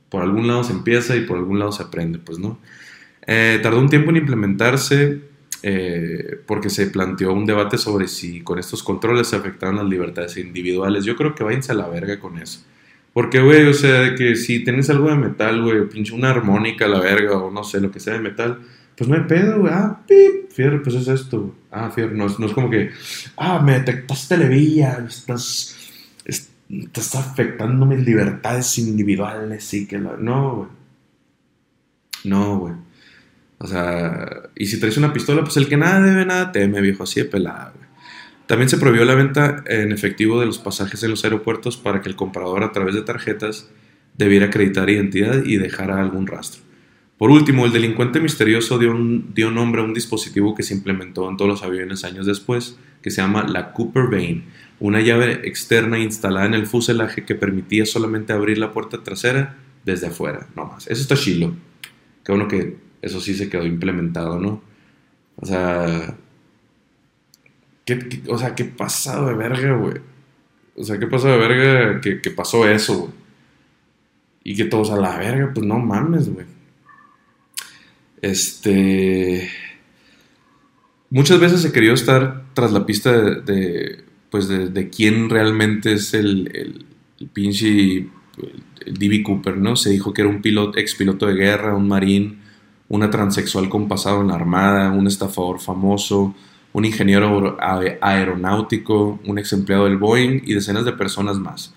por 0.10 0.22
algún 0.22 0.48
lado 0.48 0.64
se 0.64 0.74
empieza 0.74 1.16
y 1.16 1.22
por 1.22 1.38
algún 1.38 1.60
lado 1.60 1.72
se 1.72 1.84
aprende, 1.84 2.20
pues 2.20 2.40
no. 2.40 2.60
Eh, 3.26 3.60
tardó 3.62 3.80
un 3.80 3.90
tiempo 3.90 4.10
en 4.10 4.18
implementarse 4.18 5.22
eh, 5.62 6.40
porque 6.46 6.70
se 6.70 6.88
planteó 6.88 7.34
un 7.34 7.46
debate 7.46 7.78
sobre 7.78 8.08
si 8.08 8.42
con 8.42 8.60
estos 8.60 8.82
controles 8.82 9.28
se 9.28 9.36
afectaban 9.36 9.76
las 9.76 9.86
libertades 9.86 10.38
individuales. 10.38 11.06
Yo 11.06 11.16
creo 11.16 11.36
que 11.36 11.44
váyanse 11.44 11.72
a 11.72 11.76
la 11.76 11.88
verga 11.88 12.20
con 12.20 12.40
eso. 12.40 12.62
Porque, 13.14 13.42
güey, 13.42 13.68
o 13.68 13.74
sea, 13.74 14.16
que 14.16 14.36
si 14.36 14.64
tienes 14.64 14.90
algo 14.90 15.10
de 15.10 15.16
metal, 15.16 15.62
güey, 15.62 15.88
pinche 15.90 16.14
una 16.14 16.30
armónica 16.30 16.86
a 16.86 16.88
la 16.88 17.00
verga 17.00 17.38
o 17.38 17.52
no 17.52 17.64
sé, 17.64 17.82
lo 17.82 17.92
que 17.92 18.00
sea 18.00 18.14
de 18.14 18.20
metal, 18.20 18.60
pues 19.00 19.10
no 19.10 19.16
hay 19.16 19.24
pedo, 19.24 19.62
güey. 19.62 19.74
Ah, 19.74 20.02
pip, 20.06 20.52
fierro, 20.52 20.84
pues 20.84 20.94
es 20.98 21.08
esto. 21.08 21.56
Ah, 21.72 21.90
fierro, 21.90 22.14
no, 22.16 22.28
no 22.38 22.46
es 22.46 22.52
como 22.52 22.70
que, 22.70 22.92
ah, 23.38 23.62
me 23.64 23.74
detectaste 23.80 24.36
levilla, 24.38 25.06
estás, 25.08 25.76
es- 26.26 26.50
estás 26.70 27.16
afectando 27.16 27.86
mis 27.86 28.00
libertades 28.06 28.78
individuales 28.78 29.74
y 29.74 29.88
que 29.88 29.98
la... 30.00 30.18
No, 30.18 30.56
güey. 30.58 30.70
No, 32.26 32.60
güey. 32.60 32.74
O 33.58 33.68
sea, 33.68 34.50
y 34.56 34.66
si 34.66 34.80
traes 34.82 34.98
una 34.98 35.14
pistola, 35.14 35.44
pues 35.44 35.56
el 35.58 35.70
que 35.70 35.78
nada 35.78 36.02
debe, 36.02 36.26
nada 36.26 36.52
teme, 36.52 36.82
viejo, 36.82 37.04
así 37.04 37.22
de 37.22 37.26
pelada, 37.26 37.72
güey. 37.76 37.88
También 38.48 38.68
se 38.68 38.78
prohibió 38.78 39.06
la 39.06 39.16
venta 39.16 39.64
en 39.68 39.92
efectivo 39.94 40.40
de 40.42 40.46
los 40.48 40.58
pasajes 40.58 41.04
en 41.04 41.12
los 41.12 41.24
aeropuertos 41.24 41.78
para 41.78 42.02
que 42.02 42.10
el 42.10 42.16
comprador 42.18 42.64
a 42.64 42.72
través 42.74 42.96
de 42.96 43.04
tarjetas 43.04 43.70
debiera 44.18 44.48
acreditar 44.48 44.90
identidad 44.90 45.44
y 45.46 45.58
dejara 45.58 46.02
algún 46.02 46.28
rastro. 46.28 46.64
Por 47.20 47.32
último, 47.32 47.66
el 47.66 47.74
delincuente 47.74 48.20
misterioso 48.22 48.80
dio, 48.80 49.52
nombre 49.52 49.82
a 49.82 49.84
un 49.84 49.94
dispositivo 49.94 50.56
que 50.56 50.64
se 50.64 50.74
implementó 50.74 51.30
en 51.30 51.36
todos 51.38 51.52
los 51.52 51.64
aviones 51.64 52.04
años 52.06 52.26
después, 52.26 52.78
que 53.04 53.12
se 53.12 53.22
llama 53.22 53.44
la 53.44 53.74
Cooper 53.74 54.06
Vane, 54.06 54.46
una 54.80 55.02
llave 55.02 55.42
externa 55.48 56.00
instalada 56.00 56.46
en 56.46 56.54
el 56.54 56.66
fuselaje 56.66 57.26
que 57.26 57.36
permitía 57.36 57.86
solamente 57.86 58.32
abrir 58.32 58.58
la 58.58 58.72
puerta 58.72 59.04
trasera 59.04 59.58
desde 59.84 60.08
afuera, 60.08 60.48
no 60.56 60.66
más. 60.66 60.88
Eso 60.88 61.02
está 61.02 61.16
chilo. 61.18 61.54
Qué 62.24 62.32
bueno 62.32 62.48
que 62.48 62.78
eso 63.02 63.20
sí 63.20 63.36
se 63.36 63.50
quedó 63.50 63.66
implementado, 63.66 64.40
¿no? 64.40 64.62
O 65.36 65.46
sea, 65.46 66.16
¿qué, 67.86 68.00
qué- 68.00 68.22
o 68.30 68.38
sea, 68.38 68.56
qué 68.56 68.64
pasado 68.66 69.28
de 69.28 69.34
verga, 69.34 69.74
güey? 69.76 69.96
O 70.78 70.84
sea, 70.86 70.98
qué 70.98 71.08
pasado 71.08 71.34
de 71.34 71.40
verga 71.48 72.00
que, 72.02 72.22
que 72.22 72.32
pasó 72.32 72.66
eso, 72.66 72.98
güey. 72.98 73.12
Y 74.46 74.56
que 74.56 74.66
todos 74.66 74.90
a 74.92 74.96
la 74.98 75.18
verga, 75.18 75.52
pues 75.54 75.66
no 75.68 75.80
mames, 75.80 76.30
güey. 76.34 76.46
Este. 78.22 79.50
Muchas 81.10 81.40
veces 81.40 81.62
se 81.62 81.72
quería 81.72 81.94
estar 81.94 82.44
tras 82.54 82.72
la 82.72 82.86
pista 82.86 83.12
de, 83.12 84.04
pues 84.30 84.48
de, 84.48 84.70
quién 84.90 85.30
realmente 85.30 85.94
es 85.94 86.14
el, 86.14 86.52
el, 86.54 86.86
el 87.20 87.28
pinche 87.28 88.08
el. 88.86 89.24
Cooper, 89.24 89.58
¿no? 89.58 89.76
Se 89.76 89.90
dijo 89.90 90.14
que 90.14 90.22
era 90.22 90.30
un 90.30 90.42
piloto, 90.42 90.78
ex 90.78 90.96
piloto 90.96 91.26
de 91.26 91.34
guerra, 91.34 91.76
un 91.76 91.88
marín, 91.88 92.40
una 92.90 93.10
transexual 93.10 93.70
con 93.70 93.88
pasado 93.88 94.22
en 94.22 94.28
la 94.28 94.36
armada, 94.36 94.92
un 94.92 95.08
estafador 95.08 95.60
famoso, 95.60 96.36
un 96.74 96.86
ingeniero 96.86 97.58
aer- 97.60 97.98
aeronáutico, 98.02 99.20
un 99.26 99.40
ex 99.40 99.54
empleado 99.54 99.86
del 99.86 99.98
Boeing 99.98 100.42
y 100.46 100.54
decenas 100.54 100.86
de 100.86 100.94
personas 100.94 101.38
más. 101.40 101.74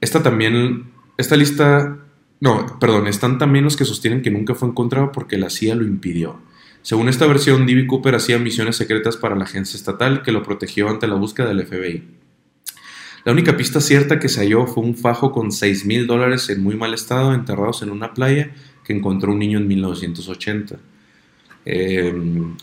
Esta 0.00 0.22
también, 0.22 0.90
esta 1.16 1.36
lista, 1.36 1.98
no, 2.40 2.78
perdón, 2.78 3.06
están 3.06 3.38
también 3.38 3.64
los 3.64 3.76
que 3.76 3.84
sostienen 3.84 4.22
que 4.22 4.30
nunca 4.30 4.54
fue 4.54 4.68
encontrado 4.68 5.12
porque 5.12 5.36
la 5.38 5.50
CIA 5.50 5.74
lo 5.74 5.84
impidió. 5.84 6.40
Según 6.82 7.08
esta 7.10 7.26
versión, 7.26 7.66
D.B. 7.66 7.86
Cooper 7.86 8.14
hacía 8.14 8.38
misiones 8.38 8.76
secretas 8.76 9.18
para 9.18 9.36
la 9.36 9.44
agencia 9.44 9.76
estatal 9.76 10.22
que 10.22 10.32
lo 10.32 10.42
protegió 10.42 10.88
ante 10.88 11.06
la 11.06 11.14
búsqueda 11.16 11.48
del 11.48 11.66
FBI. 11.66 12.04
La 13.26 13.32
única 13.32 13.54
pista 13.58 13.82
cierta 13.82 14.18
que 14.18 14.30
se 14.30 14.40
halló 14.40 14.66
fue 14.66 14.82
un 14.82 14.96
fajo 14.96 15.30
con 15.30 15.52
6 15.52 15.84
mil 15.84 16.06
dólares 16.06 16.48
en 16.48 16.62
muy 16.62 16.76
mal 16.76 16.94
estado 16.94 17.34
enterrados 17.34 17.82
en 17.82 17.90
una 17.90 18.14
playa 18.14 18.52
que 18.82 18.94
encontró 18.94 19.32
un 19.32 19.38
niño 19.38 19.58
en 19.58 19.68
1980. 19.68 20.78
Eh, 21.66 22.14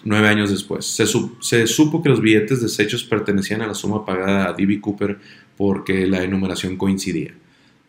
nueve 0.04 0.28
años 0.28 0.50
después. 0.50 0.86
Se, 0.88 1.06
su- 1.06 1.38
se 1.40 1.68
supo 1.68 2.02
que 2.02 2.10
los 2.10 2.20
billetes 2.20 2.62
deshechos 2.64 3.04
pertenecían 3.04 3.62
a 3.62 3.68
la 3.68 3.76
suma 3.76 4.04
pagada 4.04 4.50
a 4.50 4.54
D.B. 4.54 4.82
Cooper 4.82 5.20
porque 5.56 6.08
la 6.08 6.24
enumeración 6.24 6.78
coincidía. 6.78 7.36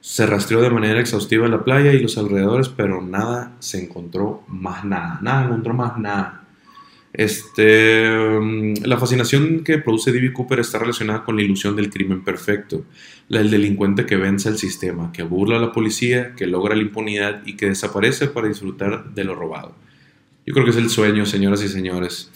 Se 0.00 0.26
rastreó 0.26 0.60
de 0.60 0.70
manera 0.70 1.00
exhaustiva 1.00 1.48
la 1.48 1.64
playa 1.64 1.92
y 1.92 2.00
los 2.00 2.16
alrededores, 2.18 2.68
pero 2.68 3.02
nada 3.02 3.56
se 3.58 3.82
encontró 3.82 4.44
más 4.46 4.84
nada. 4.84 5.18
Nada 5.22 5.44
encontró 5.44 5.74
más 5.74 5.98
nada. 5.98 6.44
Este, 7.12 8.18
mm, 8.40 8.84
la 8.84 8.98
fascinación 8.98 9.64
que 9.64 9.78
produce 9.78 10.12
D.B. 10.12 10.32
Cooper 10.32 10.60
está 10.60 10.78
relacionada 10.78 11.24
con 11.24 11.36
la 11.36 11.42
ilusión 11.42 11.74
del 11.74 11.90
crimen 11.90 12.22
perfecto, 12.22 12.84
la 13.28 13.38
del 13.38 13.50
delincuente 13.50 14.06
que 14.06 14.16
vence 14.16 14.48
el 14.48 14.58
sistema, 14.58 15.10
que 15.12 15.22
burla 15.22 15.56
a 15.56 15.60
la 15.60 15.72
policía, 15.72 16.34
que 16.36 16.46
logra 16.46 16.76
la 16.76 16.82
impunidad 16.82 17.42
y 17.46 17.56
que 17.56 17.66
desaparece 17.66 18.28
para 18.28 18.48
disfrutar 18.48 19.12
de 19.14 19.24
lo 19.24 19.34
robado. 19.34 19.74
Yo 20.46 20.54
creo 20.54 20.64
que 20.64 20.70
es 20.70 20.76
el 20.76 20.90
sueño, 20.90 21.26
señoras 21.26 21.62
y 21.62 21.68
señores. 21.68 22.30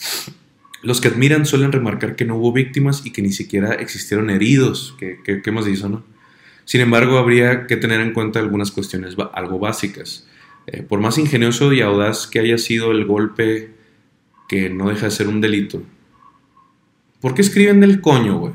Los 0.83 1.01
que 1.01 1.09
admiran 1.09 1.47
suelen 1.47 1.73
remarcar 1.73 2.17
que 2.17 2.25
no 2.25 2.37
hubo 2.37 2.53
víctimas 2.53 3.07
y 3.07 3.13
que 3.13 3.23
ni 3.23 3.33
siquiera 3.33 3.75
existieron 3.75 4.31
heridos. 4.31 4.97
¿Qué, 4.99 5.19
qué, 5.25 5.41
qué 5.41 5.51
más 5.53 5.65
no? 5.89 6.03
Sin 6.65 6.81
embargo, 6.81 7.19
habría 7.19 7.67
que 7.67 7.77
tener 7.77 8.01
en 8.01 8.13
cuenta 8.13 8.39
algunas 8.39 8.71
cuestiones 8.71 9.17
algo 9.33 9.59
básicas. 9.59 10.27
Eh, 10.67 10.83
por 10.83 11.01
más 11.01 11.19
ingenioso 11.19 11.73
y 11.73 11.81
audaz 11.81 12.27
que 12.27 12.39
haya 12.39 12.57
sido 12.57 12.93
el 12.93 13.05
golpe 13.05 13.75
que 14.49 14.71
no 14.71 14.89
deja 14.89 15.07
de 15.07 15.11
ser 15.11 15.29
un 15.29 15.41
delito. 15.41 15.83
¿Por 17.21 17.35
qué 17.35 17.43
escriben 17.43 17.81
del 17.81 18.01
coño, 18.01 18.39
güey? 18.39 18.53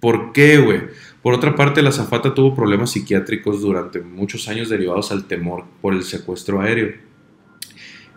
¿Por 0.00 0.32
qué, 0.32 0.58
güey? 0.58 0.82
Por 1.22 1.34
otra 1.34 1.54
parte, 1.54 1.82
la 1.82 1.92
zafata 1.92 2.34
tuvo 2.34 2.54
problemas 2.54 2.92
psiquiátricos 2.92 3.60
durante 3.60 4.00
muchos 4.00 4.48
años 4.48 4.68
derivados 4.68 5.12
al 5.12 5.26
temor 5.26 5.64
por 5.80 5.92
el 5.92 6.02
secuestro 6.02 6.60
aéreo. 6.60 6.94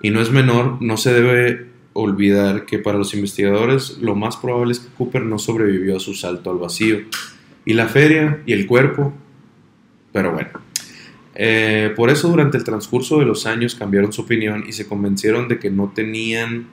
Y 0.01 0.09
no 0.09 0.21
es 0.21 0.31
menor, 0.31 0.81
no 0.81 0.97
se 0.97 1.13
debe 1.13 1.67
olvidar 1.93 2.65
que 2.65 2.79
para 2.79 2.97
los 2.97 3.13
investigadores 3.13 3.97
lo 3.99 4.15
más 4.15 4.37
probable 4.37 4.73
es 4.73 4.79
que 4.79 4.93
Cooper 4.97 5.23
no 5.23 5.37
sobrevivió 5.39 5.97
a 5.97 5.99
su 5.99 6.13
salto 6.13 6.51
al 6.51 6.57
vacío. 6.57 6.99
Y 7.65 7.73
la 7.73 7.87
feria 7.87 8.41
y 8.45 8.53
el 8.53 8.67
cuerpo. 8.67 9.13
Pero 10.13 10.31
bueno. 10.31 10.49
Eh, 11.35 11.91
por 11.95 12.09
eso 12.09 12.29
durante 12.29 12.57
el 12.57 12.63
transcurso 12.63 13.19
de 13.19 13.25
los 13.25 13.45
años 13.47 13.75
cambiaron 13.75 14.13
su 14.13 14.21
opinión 14.21 14.63
y 14.67 14.73
se 14.73 14.87
convencieron 14.87 15.47
de 15.47 15.57
que 15.57 15.71
no 15.71 15.91
tenían 15.93 16.67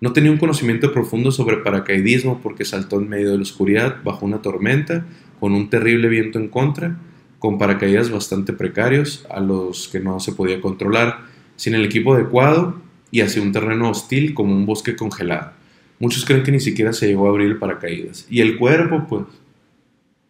no 0.00 0.12
tenía 0.12 0.30
un 0.30 0.38
conocimiento 0.38 0.92
profundo 0.92 1.30
sobre 1.30 1.58
paracaidismo 1.58 2.40
porque 2.42 2.64
saltó 2.66 2.98
en 2.98 3.08
medio 3.08 3.30
de 3.30 3.36
la 3.36 3.42
oscuridad 3.42 4.02
bajo 4.04 4.26
una 4.26 4.42
tormenta 4.42 5.06
con 5.40 5.52
un 5.52 5.70
terrible 5.70 6.08
viento 6.08 6.38
en 6.38 6.48
contra, 6.48 6.98
con 7.38 7.56
paracaídas 7.56 8.10
bastante 8.10 8.52
precarios 8.52 9.26
a 9.30 9.40
los 9.40 9.88
que 9.88 10.00
no 10.00 10.20
se 10.20 10.32
podía 10.32 10.60
controlar, 10.60 11.20
sin 11.56 11.74
el 11.74 11.84
equipo 11.84 12.14
adecuado 12.14 12.82
y 13.10 13.22
hacia 13.22 13.40
un 13.40 13.52
terreno 13.52 13.88
hostil 13.90 14.34
como 14.34 14.54
un 14.54 14.66
bosque 14.66 14.94
congelado. 14.94 15.52
Muchos 15.98 16.24
creen 16.26 16.42
que 16.42 16.52
ni 16.52 16.60
siquiera 16.60 16.92
se 16.92 17.06
llegó 17.06 17.26
a 17.26 17.30
abrir 17.30 17.48
el 17.48 17.58
paracaídas. 17.58 18.26
Y 18.28 18.40
el 18.40 18.58
cuerpo, 18.58 19.06
pues, 19.08 19.22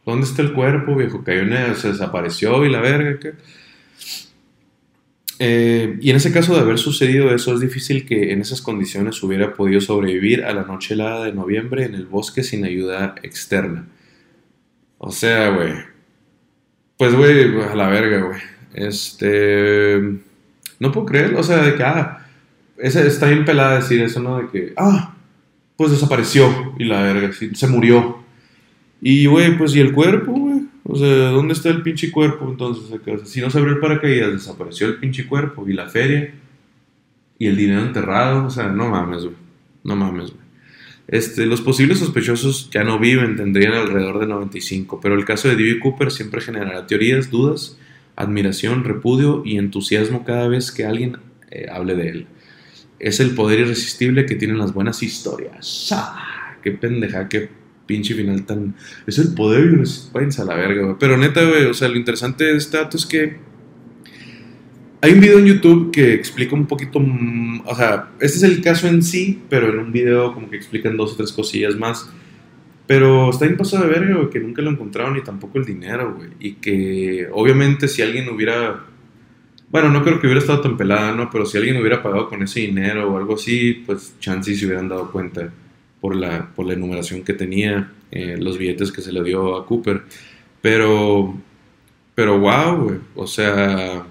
¿dónde 0.06 0.26
está 0.26 0.42
el 0.42 0.52
cuerpo, 0.52 0.96
viejo? 0.96 1.22
Cayó 1.24 1.40
en 1.42 1.52
el- 1.52 1.76
se 1.76 1.88
desapareció 1.88 2.64
y 2.64 2.70
la 2.70 2.80
verga. 2.80 3.18
Eh, 5.40 5.98
y 6.00 6.10
en 6.10 6.16
ese 6.16 6.32
caso 6.32 6.54
de 6.54 6.60
haber 6.60 6.78
sucedido 6.78 7.34
eso, 7.34 7.54
es 7.54 7.60
difícil 7.60 8.06
que 8.06 8.32
en 8.32 8.40
esas 8.40 8.62
condiciones 8.62 9.20
hubiera 9.22 9.52
podido 9.54 9.80
sobrevivir 9.80 10.44
a 10.44 10.52
la 10.52 10.62
noche 10.62 10.94
helada 10.94 11.24
de 11.24 11.32
noviembre 11.32 11.84
en 11.84 11.94
el 11.94 12.06
bosque 12.06 12.44
sin 12.44 12.64
ayuda 12.64 13.16
externa. 13.22 13.86
O 14.98 15.10
sea, 15.10 15.50
güey. 15.50 15.72
Pues, 16.96 17.14
güey, 17.14 17.60
a 17.62 17.74
la 17.74 17.88
verga, 17.88 18.20
güey. 18.22 18.40
Este. 18.74 20.00
No 20.78 20.92
puedo 20.92 21.06
creerlo. 21.06 21.40
O 21.40 21.42
sea, 21.42 21.62
de 21.62 21.74
que, 21.74 21.82
ah, 21.82 22.26
está 22.78 23.26
bien 23.26 23.44
pelada 23.44 23.76
decir 23.76 24.00
eso, 24.02 24.20
¿no? 24.20 24.38
De 24.38 24.48
que, 24.50 24.72
ah, 24.76 25.16
pues 25.76 25.90
desapareció 25.90 26.74
y 26.78 26.84
la 26.84 27.02
verga, 27.02 27.32
se 27.32 27.66
murió. 27.66 28.23
Y, 29.06 29.26
güey, 29.26 29.54
pues, 29.58 29.76
¿y 29.76 29.80
el 29.80 29.92
cuerpo, 29.92 30.32
güey? 30.32 30.62
O 30.82 30.96
sea, 30.96 31.28
¿dónde 31.28 31.52
está 31.52 31.68
el 31.68 31.82
pinche 31.82 32.10
cuerpo 32.10 32.48
entonces? 32.48 32.90
acá? 32.90 33.12
Si 33.26 33.38
no 33.42 33.50
se 33.50 33.58
abrió 33.58 33.74
el 33.74 33.80
paracaídas, 33.80 34.32
desapareció 34.32 34.86
el 34.86 34.96
pinche 34.96 35.26
cuerpo 35.26 35.68
y 35.68 35.74
la 35.74 35.90
feria 35.90 36.32
y 37.38 37.46
el 37.46 37.54
dinero 37.54 37.82
enterrado. 37.82 38.46
O 38.46 38.50
sea, 38.50 38.68
no 38.68 38.88
mames, 38.88 39.24
güey. 39.24 39.36
No 39.82 39.94
mames, 39.94 40.30
güey. 40.30 40.42
Este, 41.06 41.44
los 41.44 41.60
posibles 41.60 41.98
sospechosos 41.98 42.70
ya 42.70 42.82
no 42.82 42.98
viven, 42.98 43.36
tendrían 43.36 43.74
alrededor 43.74 44.20
de 44.20 44.26
95, 44.26 45.00
pero 45.02 45.16
el 45.16 45.26
caso 45.26 45.48
de 45.48 45.56
D.B. 45.56 45.80
Cooper 45.80 46.10
siempre 46.10 46.40
generará 46.40 46.86
teorías, 46.86 47.30
dudas, 47.30 47.76
admiración, 48.16 48.84
repudio 48.84 49.42
y 49.44 49.58
entusiasmo 49.58 50.24
cada 50.24 50.48
vez 50.48 50.72
que 50.72 50.86
alguien 50.86 51.18
eh, 51.50 51.66
hable 51.70 51.94
de 51.94 52.08
él. 52.08 52.26
Es 52.98 53.20
el 53.20 53.34
poder 53.34 53.60
irresistible 53.60 54.24
que 54.24 54.34
tienen 54.34 54.56
las 54.56 54.72
buenas 54.72 55.02
historias. 55.02 55.90
¡Ah! 55.92 56.56
¡Qué 56.62 56.70
pendeja, 56.70 57.28
qué 57.28 57.50
pinche 57.86 58.14
final 58.14 58.44
tan... 58.44 58.74
Es 59.06 59.18
el 59.18 59.34
poder 59.34 59.64
irresistible. 59.64 60.12
Váyanse 60.14 60.42
a 60.42 60.44
la 60.44 60.54
verga, 60.54 60.82
güey. 60.82 60.96
Pero 60.98 61.16
neta, 61.16 61.44
güey, 61.44 61.64
o 61.66 61.74
sea, 61.74 61.88
lo 61.88 61.96
interesante 61.96 62.44
de 62.44 62.56
este 62.56 62.76
dato 62.76 62.96
es 62.96 63.06
que 63.06 63.36
hay 65.04 65.12
un 65.12 65.20
video 65.20 65.38
en 65.38 65.44
YouTube 65.44 65.90
que 65.90 66.14
explica 66.14 66.54
un 66.54 66.64
poquito, 66.64 66.98
mm, 66.98 67.64
o 67.66 67.74
sea, 67.74 68.08
este 68.20 68.38
es 68.38 68.42
el 68.42 68.62
caso 68.62 68.88
en 68.88 69.02
sí, 69.02 69.42
pero 69.50 69.68
en 69.68 69.78
un 69.78 69.92
video 69.92 70.32
como 70.32 70.48
que 70.48 70.56
explican 70.56 70.96
dos 70.96 71.12
o 71.12 71.16
tres 71.16 71.30
cosillas 71.30 71.76
más. 71.76 72.10
Pero 72.86 73.28
está 73.28 73.44
bien 73.44 73.58
pasado 73.58 73.84
de 73.84 73.90
verga, 73.90 74.16
güey, 74.16 74.30
que 74.30 74.40
nunca 74.40 74.62
lo 74.62 74.70
encontraron 74.70 75.12
ni 75.12 75.22
tampoco 75.22 75.58
el 75.58 75.66
dinero, 75.66 76.14
güey. 76.16 76.30
Y 76.40 76.54
que 76.54 77.28
obviamente 77.32 77.86
si 77.86 78.00
alguien 78.00 78.30
hubiera, 78.30 78.86
bueno, 79.70 79.90
no 79.90 80.02
creo 80.02 80.20
que 80.20 80.26
hubiera 80.26 80.40
estado 80.40 80.62
tan 80.62 80.78
pelada, 80.78 81.14
¿no? 81.14 81.28
Pero 81.30 81.44
si 81.44 81.58
alguien 81.58 81.76
hubiera 81.76 82.02
pagado 82.02 82.26
con 82.28 82.42
ese 82.42 82.60
dinero 82.60 83.12
o 83.12 83.18
algo 83.18 83.34
así, 83.34 83.82
pues 83.84 84.14
chances 84.20 84.58
se 84.58 84.64
hubieran 84.64 84.88
dado 84.88 85.10
cuenta 85.12 85.50
por 86.04 86.14
la, 86.14 86.50
por 86.54 86.66
la 86.66 86.74
enumeración 86.74 87.22
que 87.22 87.32
tenía, 87.32 87.90
eh, 88.10 88.36
los 88.38 88.58
billetes 88.58 88.92
que 88.92 89.00
se 89.00 89.10
le 89.10 89.24
dio 89.24 89.56
a 89.56 89.64
Cooper. 89.64 90.02
Pero, 90.60 91.34
pero 92.14 92.38
wow, 92.38 92.76
güey, 92.76 92.98
o 93.14 93.26
sea... 93.26 94.04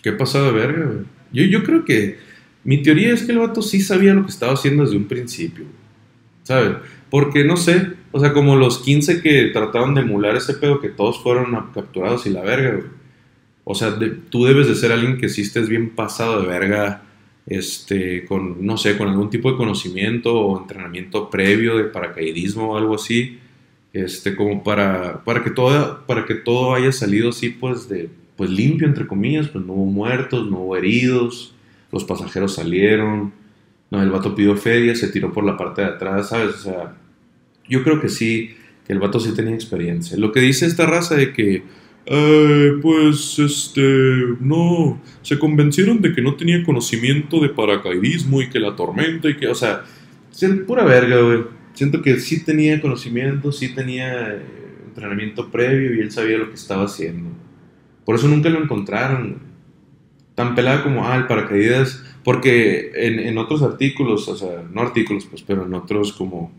¿Qué 0.00 0.12
pasado 0.12 0.46
de 0.46 0.52
verga, 0.52 0.86
güey? 0.86 1.06
Yo, 1.32 1.42
yo 1.42 1.64
creo 1.64 1.84
que 1.84 2.18
mi 2.62 2.80
teoría 2.84 3.12
es 3.12 3.24
que 3.24 3.32
el 3.32 3.40
vato 3.40 3.62
sí 3.62 3.80
sabía 3.80 4.14
lo 4.14 4.22
que 4.22 4.30
estaba 4.30 4.52
haciendo 4.52 4.84
desde 4.84 4.96
un 4.96 5.08
principio, 5.08 5.64
¿sabes? 6.44 6.76
Porque 7.10 7.42
no 7.42 7.56
sé, 7.56 7.94
o 8.12 8.20
sea, 8.20 8.32
como 8.32 8.54
los 8.54 8.78
15 8.78 9.20
que 9.20 9.50
trataron 9.52 9.96
de 9.96 10.02
emular 10.02 10.36
ese 10.36 10.54
pedo, 10.54 10.80
que 10.80 10.88
todos 10.88 11.20
fueron 11.20 11.50
capturados 11.74 12.26
y 12.26 12.30
la 12.30 12.42
verga, 12.42 12.76
güey. 12.76 12.86
O 13.64 13.74
sea, 13.74 13.98
tú 14.30 14.44
debes 14.44 14.68
de 14.68 14.76
ser 14.76 14.92
alguien 14.92 15.18
que 15.18 15.30
sí 15.30 15.42
estés 15.42 15.68
bien 15.68 15.90
pasado 15.96 16.40
de 16.40 16.46
verga, 16.46 17.02
este, 17.48 18.24
con, 18.26 18.64
no 18.64 18.76
sé, 18.76 18.96
con 18.98 19.08
algún 19.08 19.30
tipo 19.30 19.50
de 19.50 19.56
conocimiento 19.56 20.38
o 20.38 20.60
entrenamiento 20.60 21.30
previo 21.30 21.78
de 21.78 21.84
paracaidismo 21.84 22.72
o 22.72 22.76
algo 22.76 22.94
así, 22.94 23.38
este, 23.92 24.36
como 24.36 24.62
para, 24.62 25.24
para 25.24 25.42
que 25.42 25.50
todo, 25.50 26.04
para 26.06 26.26
que 26.26 26.34
todo 26.34 26.74
haya 26.74 26.92
salido 26.92 27.30
así, 27.30 27.48
pues, 27.48 27.88
de, 27.88 28.10
pues 28.36 28.50
limpio, 28.50 28.86
entre 28.86 29.06
comillas, 29.06 29.48
pues 29.48 29.64
no 29.64 29.72
hubo 29.72 29.86
muertos, 29.86 30.48
no 30.50 30.58
hubo 30.58 30.76
heridos, 30.76 31.54
los 31.90 32.04
pasajeros 32.04 32.54
salieron, 32.54 33.32
no, 33.90 34.02
el 34.02 34.10
vato 34.10 34.34
pidió 34.34 34.54
feria, 34.56 34.94
se 34.94 35.08
tiró 35.08 35.32
por 35.32 35.44
la 35.44 35.56
parte 35.56 35.80
de 35.80 35.88
atrás, 35.88 36.28
¿sabes? 36.28 36.54
O 36.54 36.58
sea, 36.58 36.96
yo 37.66 37.82
creo 37.82 38.00
que 38.00 38.10
sí, 38.10 38.54
que 38.86 38.92
el 38.92 38.98
vato 38.98 39.18
sí 39.18 39.34
tenía 39.34 39.54
experiencia. 39.54 40.18
Lo 40.18 40.32
que 40.32 40.40
dice 40.40 40.66
esta 40.66 40.84
raza 40.84 41.14
de 41.14 41.32
que, 41.32 41.62
"Eh, 42.10 42.72
pues, 42.80 43.38
este, 43.38 43.82
no, 44.40 45.00
se 45.22 45.38
convencieron 45.38 46.00
de 46.00 46.14
que 46.14 46.22
no 46.22 46.36
tenía 46.36 46.64
conocimiento 46.64 47.40
de 47.40 47.50
paracaidismo 47.50 48.40
y 48.40 48.48
que 48.48 48.58
la 48.58 48.74
tormenta 48.74 49.28
y 49.28 49.36
que, 49.36 49.46
o 49.48 49.54
sea, 49.54 49.84
pura 50.66 50.84
verga, 50.84 51.20
güey. 51.20 51.44
Siento 51.74 52.02
que 52.02 52.18
sí 52.18 52.44
tenía 52.44 52.80
conocimiento, 52.80 53.52
sí 53.52 53.74
tenía 53.74 54.30
eh, 54.32 54.42
entrenamiento 54.88 55.50
previo 55.50 55.94
y 55.94 56.00
él 56.00 56.10
sabía 56.10 56.38
lo 56.38 56.48
que 56.48 56.54
estaba 56.54 56.84
haciendo. 56.84 57.30
Por 58.04 58.16
eso 58.16 58.26
nunca 58.28 58.48
lo 58.48 58.62
encontraron. 58.62 59.38
Tan 60.34 60.54
pelada 60.54 60.82
como, 60.82 61.06
ah, 61.06 61.16
el 61.16 61.26
paracaídas 61.26 62.04
Porque 62.24 62.92
en, 62.94 63.18
en 63.18 63.38
otros 63.38 63.62
artículos, 63.62 64.28
o 64.28 64.36
sea, 64.36 64.64
no 64.72 64.80
artículos, 64.82 65.26
pues, 65.26 65.42
pero 65.42 65.66
en 65.66 65.74
otros 65.74 66.12
como 66.12 66.52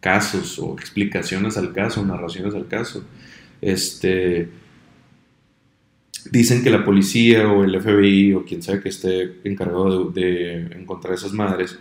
casos 0.00 0.58
o 0.58 0.74
explicaciones 0.74 1.56
al 1.56 1.72
caso, 1.72 2.04
narraciones 2.04 2.54
al 2.54 2.68
caso, 2.68 3.04
este, 3.60 4.48
dicen 6.30 6.62
que 6.62 6.70
la 6.70 6.84
policía 6.84 7.50
o 7.50 7.64
el 7.64 7.80
FBI 7.80 8.34
o 8.34 8.44
quien 8.44 8.62
sea 8.62 8.80
que 8.80 8.88
esté 8.88 9.40
encargado 9.44 10.10
de, 10.10 10.20
de 10.20 10.76
encontrar 10.76 11.14
esas 11.14 11.32
madres, 11.32 11.78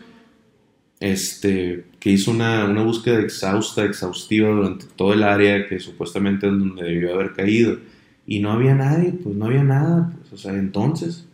este, 0.99 1.85
que 1.99 2.09
hizo 2.09 2.31
una, 2.31 2.65
una 2.65 2.83
búsqueda 2.83 3.19
exhausta, 3.19 3.83
exhaustiva 3.83 4.49
durante 4.49 4.85
todo 4.95 5.13
el 5.13 5.23
área 5.23 5.67
que 5.67 5.79
supuestamente 5.79 6.47
es 6.47 6.53
donde 6.53 6.83
debió 6.83 7.13
haber 7.13 7.33
caído. 7.33 7.77
Y 8.25 8.39
no 8.39 8.51
había 8.51 8.75
nadie, 8.75 9.11
pues 9.11 9.35
no 9.35 9.45
había 9.45 9.63
nada, 9.63 10.11
pues, 10.17 10.33
o 10.33 10.37
sea, 10.37 10.53
entonces. 10.53 11.25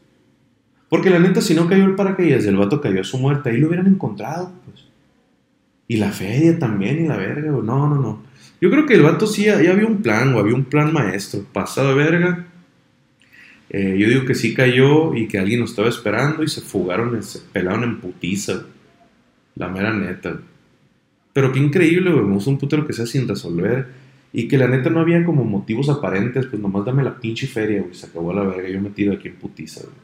Porque 0.89 1.09
la 1.09 1.20
neta, 1.20 1.41
si 1.41 1.55
no 1.55 1.68
cayó 1.68 1.86
el 1.86 1.95
paracaídas 1.95 2.45
el 2.45 2.57
vato 2.57 2.80
cayó 2.82 3.01
a 3.01 3.05
su 3.05 3.18
muerte, 3.18 3.49
ahí 3.49 3.57
lo 3.57 3.68
hubieran 3.68 3.88
encontrado, 3.88 4.51
pues. 4.66 4.86
Y 5.88 5.97
la 5.97 6.11
feria 6.11 6.57
también, 6.59 7.03
y 7.03 7.07
la 7.07 7.18
verga. 7.18 7.51
No, 7.51 7.61
no, 7.61 7.95
no. 7.95 8.24
Yo 8.61 8.70
creo 8.70 8.86
que 8.86 8.93
el 8.93 9.01
vato 9.01 9.28
sí, 9.28 9.45
ya 9.45 9.55
había 9.55 9.88
un 9.88 10.01
plan, 10.01 10.32
güey, 10.32 10.43
había 10.43 10.55
un 10.55 10.66
plan 10.66 10.93
maestro. 10.93 11.43
Pasado 11.51 11.89
de 11.89 11.95
verga. 11.95 12.47
Eh, 13.74 13.97
yo 13.97 14.07
digo 14.07 14.26
que 14.26 14.36
sí 14.36 14.53
cayó 14.53 15.15
y 15.15 15.28
que 15.28 15.39
alguien 15.39 15.59
lo 15.59 15.65
estaba 15.65 15.89
esperando 15.89 16.43
y 16.43 16.47
se 16.47 16.61
fugaron, 16.61 17.21
se 17.24 17.39
pelaron 17.39 17.84
en 17.84 17.99
putiza. 17.99 18.65
La 19.55 19.67
mera 19.67 19.91
neta. 19.91 20.39
Pero 21.34 21.51
qué 21.51 21.59
increíble, 21.59 22.11
güey. 22.11 22.24
Me 22.24 22.38
un 22.38 22.57
putero 22.59 22.86
que 22.86 22.93
sea 22.93 23.07
sin 23.07 23.28
resolver. 23.28 23.88
Y 24.32 24.47
que 24.47 24.57
la 24.57 24.67
neta 24.67 24.89
no 24.89 24.99
había 24.99 25.26
como 25.26 25.43
motivos 25.43 25.89
aparentes. 25.89 26.45
Pues 26.45 26.61
nomás 26.61 26.86
dame 26.86 27.03
la 27.03 27.19
pinche 27.19 27.47
feria, 27.47 27.82
güey. 27.82 27.95
Se 27.95 28.05
acabó 28.05 28.32
la 28.32 28.43
verga. 28.43 28.69
Yo 28.69 28.80
metido 28.80 29.13
aquí 29.13 29.30
en 29.30 29.36
putiza, 29.36 29.82
güey. 29.82 29.95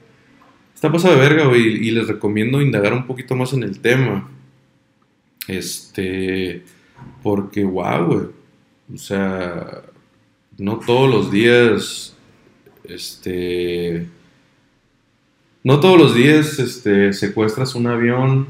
Está 0.74 0.92
pasado 0.92 1.16
de 1.16 1.22
verga, 1.22 1.46
güey. 1.46 1.88
Y 1.88 1.92
les 1.92 2.08
recomiendo 2.08 2.62
indagar 2.62 2.94
un 2.94 3.06
poquito 3.06 3.36
más 3.36 3.54
en 3.54 3.64
el 3.64 3.80
tema. 3.80 4.28
Este. 5.48 6.64
Porque, 7.22 7.64
wow, 7.64 8.06
güey. 8.06 8.26
O 8.94 8.98
sea. 8.98 9.84
No 10.58 10.80
todos 10.80 11.10
los 11.10 11.32
días. 11.32 12.16
Este. 12.90 14.08
No 15.64 15.80
todos 15.80 16.00
los 16.00 16.16
días 16.16 16.58
este, 16.60 17.14
secuestras 17.14 17.76
un 17.76 17.88
avión, 17.88 18.48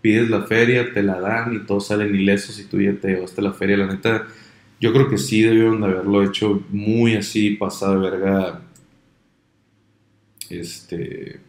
pides 0.00 0.30
la 0.30 0.42
feria, 0.42 0.92
te 0.92 1.02
la 1.02 1.20
dan 1.20 1.54
y 1.54 1.66
todos 1.66 1.88
salen 1.88 2.14
ilesos 2.14 2.58
y 2.60 2.64
tú 2.64 2.80
ya 2.80 2.94
te 2.94 3.08
llevaste 3.08 3.42
la 3.42 3.52
feria. 3.52 3.76
La 3.76 3.86
neta, 3.86 4.26
yo 4.80 4.92
creo 4.92 5.08
que 5.10 5.18
sí 5.18 5.42
debieron 5.42 5.80
de 5.80 5.88
haberlo 5.88 6.22
hecho 6.22 6.62
muy 6.70 7.14
así, 7.16 7.50
pasada 7.50 7.96
verga. 7.96 8.62
Este. 10.48 11.40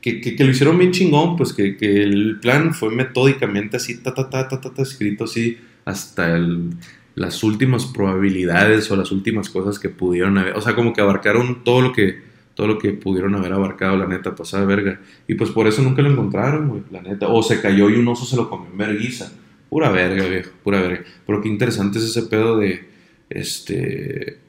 Que, 0.00 0.20
que, 0.20 0.34
que 0.34 0.44
lo 0.44 0.50
hicieron 0.50 0.78
bien 0.78 0.92
chingón, 0.92 1.36
pues 1.36 1.52
que, 1.52 1.76
que, 1.76 2.02
el 2.02 2.38
plan 2.40 2.72
fue 2.72 2.90
metódicamente 2.90 3.76
así, 3.76 4.02
ta, 4.02 4.14
ta, 4.14 4.30
ta, 4.30 4.48
ta, 4.48 4.58
ta, 4.60 4.72
ta 4.72 4.82
escrito 4.82 5.24
así, 5.24 5.58
hasta 5.84 6.36
el, 6.36 6.70
las 7.14 7.42
últimas 7.42 7.86
probabilidades 7.86 8.90
o 8.90 8.96
las 8.96 9.12
últimas 9.12 9.50
cosas 9.50 9.78
que 9.78 9.88
pudieron 9.88 10.38
haber. 10.38 10.56
O 10.56 10.60
sea, 10.60 10.74
como 10.74 10.92
que 10.92 11.00
abarcaron 11.00 11.64
todo 11.64 11.80
lo 11.80 11.92
que 11.92 12.30
todo 12.54 12.66
lo 12.66 12.78
que 12.78 12.92
pudieron 12.92 13.34
haber 13.34 13.52
abarcado, 13.52 13.96
la 13.96 14.06
neta, 14.06 14.34
pasada 14.34 14.66
verga. 14.66 15.00
Y 15.26 15.34
pues 15.34 15.50
por 15.50 15.66
eso 15.66 15.80
nunca 15.82 16.02
lo 16.02 16.10
encontraron, 16.10 16.68
güey, 16.68 16.82
la 16.90 17.00
neta. 17.00 17.28
O 17.28 17.42
se 17.42 17.60
cayó 17.60 17.88
y 17.88 17.94
un 17.94 18.06
oso 18.08 18.26
se 18.26 18.36
lo 18.36 18.50
comió 18.50 18.70
en 18.70 18.76
verguiza. 18.76 19.32
Pura 19.70 19.90
verga, 19.90 20.26
viejo, 20.26 20.50
pura 20.62 20.82
verga. 20.82 21.04
Pero 21.26 21.40
qué 21.40 21.48
interesante 21.48 21.98
es 21.98 22.04
ese 22.04 22.22
pedo 22.24 22.58
de, 22.58 22.86
este, 23.30 24.40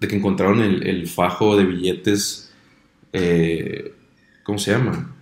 de 0.00 0.08
que 0.08 0.16
encontraron 0.16 0.60
el, 0.60 0.86
el 0.86 1.06
fajo 1.06 1.56
de 1.56 1.64
billetes, 1.64 2.52
eh, 3.12 3.92
¿cómo 4.42 4.58
se 4.58 4.72
llama? 4.72 5.14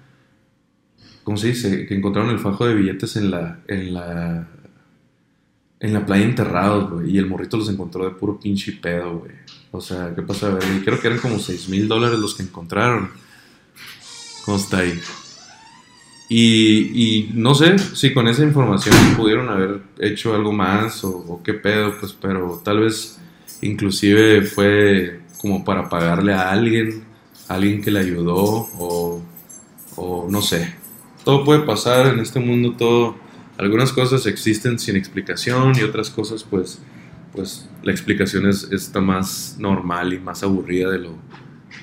¿Cómo 1.24 1.37
se 1.37 1.49
dice? 1.49 1.87
Que 1.87 1.95
encontraron 1.95 2.30
el 2.30 2.39
fajo 2.39 2.66
de 2.66 2.74
billetes 2.74 3.16
en 3.16 3.30
la, 3.32 3.61
en 3.66 3.93
la, 3.93 4.49
en 5.81 5.93
la 5.93 6.05
playa 6.05 6.24
enterrados, 6.24 6.91
güey. 6.91 7.11
Y 7.11 7.18
el 7.18 7.27
morrito 7.27 7.57
los 7.57 7.68
encontró 7.68 8.05
de 8.05 8.12
puro 8.12 8.39
pinche 8.39 8.72
pedo, 8.72 9.18
güey. 9.18 9.33
O 9.70 9.81
sea, 9.81 10.14
¿qué 10.14 10.22
pasa? 10.22 10.49
A 10.49 10.55
ver, 10.55 10.64
creo 10.85 11.01
que 11.01 11.07
eran 11.09 11.20
como 11.20 11.39
6 11.39 11.68
mil 11.68 11.89
dólares 11.89 12.18
los 12.18 12.35
que 12.35 12.43
encontraron. 12.43 13.11
¿Cómo 14.45 14.57
está 14.57 14.79
ahí? 14.79 15.01
Y, 16.29 17.31
no 17.35 17.55
sé 17.55 17.79
si 17.79 18.12
con 18.12 18.27
esa 18.27 18.43
información 18.43 18.95
pudieron 19.16 19.49
haber 19.49 19.83
hecho 19.99 20.35
algo 20.35 20.53
más 20.53 21.05
o, 21.05 21.41
qué 21.45 21.55
pedo, 21.55 21.95
pues, 22.01 22.16
pero 22.20 22.61
tal 22.64 22.81
vez 22.81 23.18
inclusive 23.62 24.43
fue 24.43 25.20
como 25.39 25.64
para 25.64 25.89
pagarle 25.89 26.33
a 26.33 26.51
alguien, 26.51 27.05
alguien 27.49 27.81
que 27.81 27.91
le 27.93 28.01
ayudó 28.01 28.35
o, 28.35 29.22
o 29.97 30.27
no 30.29 30.43
sé. 30.43 30.74
Todo 31.24 31.45
puede 31.45 31.61
pasar 31.61 32.07
en 32.07 32.20
este 32.20 32.41
mundo, 32.41 32.72
todo, 32.77 33.16
algunas 33.59 33.93
cosas 33.93 34.27
existen 34.27 34.79
sin 34.79 34.97
explicación 34.97 35.73
y 35.79 35.83
otras 35.83 36.11
cosas 36.11 36.45
pues 36.45 36.81
pues 37.37 37.69
la 37.83 37.93
explicación 37.93 38.49
es, 38.49 38.73
está 38.73 39.01
más 39.01 39.57
normal 39.61 40.15
y 40.15 40.19
más 40.19 40.43
aburrida 40.43 40.91
de 40.91 40.99
lo, 40.99 41.19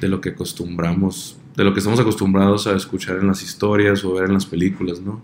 de 0.01 0.09
lo 0.09 0.19
que 0.19 0.30
acostumbramos, 0.30 1.38
de 1.55 1.63
lo 1.63 1.74
que 1.74 1.80
estamos 1.80 1.99
acostumbrados 1.99 2.65
a 2.65 2.76
escuchar 2.76 3.19
en 3.19 3.28
las 3.28 3.43
historias 3.43 4.03
o 4.03 4.15
ver 4.15 4.26
en 4.26 4.34
las 4.34 4.47
películas, 4.47 4.99
¿no? 4.99 5.24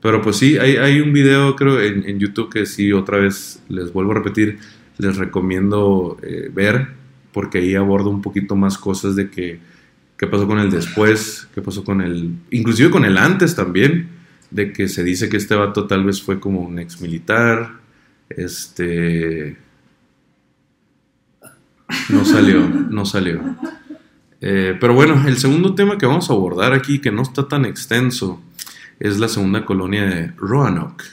Pero 0.00 0.22
pues 0.22 0.36
sí, 0.36 0.56
hay, 0.56 0.76
hay 0.76 1.00
un 1.00 1.12
video 1.12 1.54
creo 1.56 1.80
en, 1.80 2.08
en, 2.08 2.18
YouTube 2.18 2.50
que 2.50 2.64
sí, 2.64 2.92
otra 2.92 3.18
vez 3.18 3.62
les 3.68 3.92
vuelvo 3.92 4.12
a 4.12 4.14
repetir, 4.16 4.58
les 4.98 5.16
recomiendo 5.16 6.16
eh, 6.22 6.50
ver, 6.52 6.88
porque 7.32 7.58
ahí 7.58 7.74
abordo 7.74 8.08
un 8.08 8.22
poquito 8.22 8.56
más 8.56 8.78
cosas 8.78 9.14
de 9.14 9.30
que, 9.30 9.58
qué 10.16 10.26
pasó 10.26 10.46
con 10.46 10.58
el 10.58 10.70
después, 10.70 11.48
qué 11.54 11.60
pasó 11.60 11.84
con 11.84 12.00
el, 12.00 12.34
inclusive 12.50 12.90
con 12.90 13.04
el 13.04 13.18
antes 13.18 13.54
también, 13.54 14.08
de 14.50 14.72
que 14.72 14.88
se 14.88 15.04
dice 15.04 15.28
que 15.28 15.36
este 15.36 15.54
vato 15.54 15.86
tal 15.86 16.04
vez 16.04 16.22
fue 16.22 16.40
como 16.40 16.60
un 16.60 16.78
ex 16.78 17.00
militar, 17.00 17.80
este, 18.28 19.56
no 22.08 22.24
salió, 22.24 22.68
no 22.68 23.04
salió. 23.04 23.40
Eh, 24.40 24.76
pero 24.80 24.94
bueno, 24.94 25.26
el 25.26 25.38
segundo 25.38 25.74
tema 25.74 25.98
que 25.98 26.06
vamos 26.06 26.30
a 26.30 26.32
abordar 26.32 26.72
aquí, 26.72 27.00
que 27.00 27.10
no 27.10 27.22
está 27.22 27.48
tan 27.48 27.64
extenso, 27.64 28.42
es 29.00 29.18
la 29.18 29.28
segunda 29.28 29.64
colonia 29.64 30.04
de 30.04 30.32
Roanoke, 30.36 31.04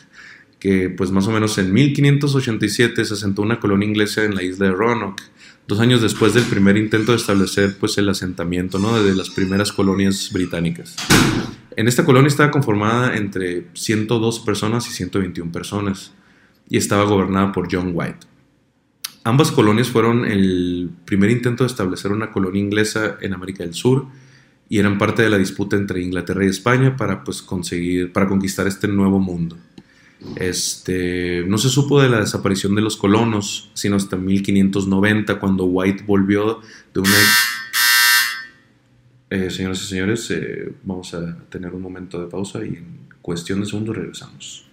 que 0.59 0.89
pues 0.89 1.11
más 1.11 1.27
o 1.27 1.31
menos 1.31 1.57
en 1.57 1.73
1587 1.73 3.05
se 3.05 3.13
asentó 3.13 3.41
una 3.41 3.59
colonia 3.59 3.87
inglesa 3.87 4.23
en 4.23 4.35
la 4.35 4.43
isla 4.43 4.67
de 4.67 4.71
Roanoke, 4.73 5.23
dos 5.67 5.79
años 5.79 6.01
después 6.01 6.33
del 6.33 6.43
primer 6.43 6.77
intento 6.77 7.11
de 7.11 7.17
establecer 7.17 7.77
pues 7.79 7.97
el 7.97 8.09
asentamiento, 8.09 8.79
¿no? 8.79 9.01
De 9.01 9.15
las 9.15 9.29
primeras 9.29 9.71
colonias 9.71 10.29
británicas. 10.31 10.95
En 11.75 11.87
esta 11.87 12.05
colonia 12.05 12.27
estaba 12.27 12.51
conformada 12.51 13.15
entre 13.15 13.67
102 13.73 14.39
personas 14.41 14.87
y 14.87 14.91
121 14.91 15.51
personas 15.51 16.13
y 16.69 16.77
estaba 16.77 17.03
gobernada 17.03 17.51
por 17.51 17.67
John 17.71 17.91
White. 17.93 18.27
Ambas 19.23 19.51
colonias 19.51 19.89
fueron 19.89 20.25
el 20.25 20.89
primer 21.05 21.29
intento 21.29 21.63
de 21.63 21.69
establecer 21.69 22.11
una 22.11 22.31
colonia 22.31 22.61
inglesa 22.61 23.17
en 23.21 23.33
América 23.33 23.63
del 23.63 23.73
Sur 23.73 24.07
y 24.69 24.79
eran 24.79 24.97
parte 24.97 25.23
de 25.23 25.29
la 25.29 25.37
disputa 25.37 25.75
entre 25.75 26.01
Inglaterra 26.01 26.45
y 26.45 26.49
España 26.49 26.97
para 26.97 27.23
pues 27.23 27.41
conseguir 27.41 28.11
para 28.11 28.27
conquistar 28.27 28.67
este 28.67 28.87
nuevo 28.87 29.19
mundo. 29.19 29.57
Este, 30.35 31.43
no 31.47 31.57
se 31.57 31.69
supo 31.69 32.01
de 32.01 32.09
la 32.09 32.19
desaparición 32.19 32.75
de 32.75 32.81
los 32.81 32.95
colonos 32.95 33.69
sino 33.73 33.97
hasta 33.97 34.15
1590 34.15 35.39
cuando 35.39 35.65
White 35.65 36.03
volvió 36.05 36.61
de 36.93 36.99
una 37.01 37.11
eh, 39.33 39.49
señoras 39.49 39.81
y 39.81 39.87
señores, 39.87 40.29
eh, 40.29 40.71
vamos 40.83 41.11
a 41.15 41.35
tener 41.49 41.73
un 41.73 41.81
momento 41.81 42.21
de 42.21 42.29
pausa 42.29 42.63
y 42.63 42.75
en 42.75 43.07
cuestión 43.19 43.61
de 43.61 43.65
segundos 43.65 43.95
regresamos. 43.95 44.69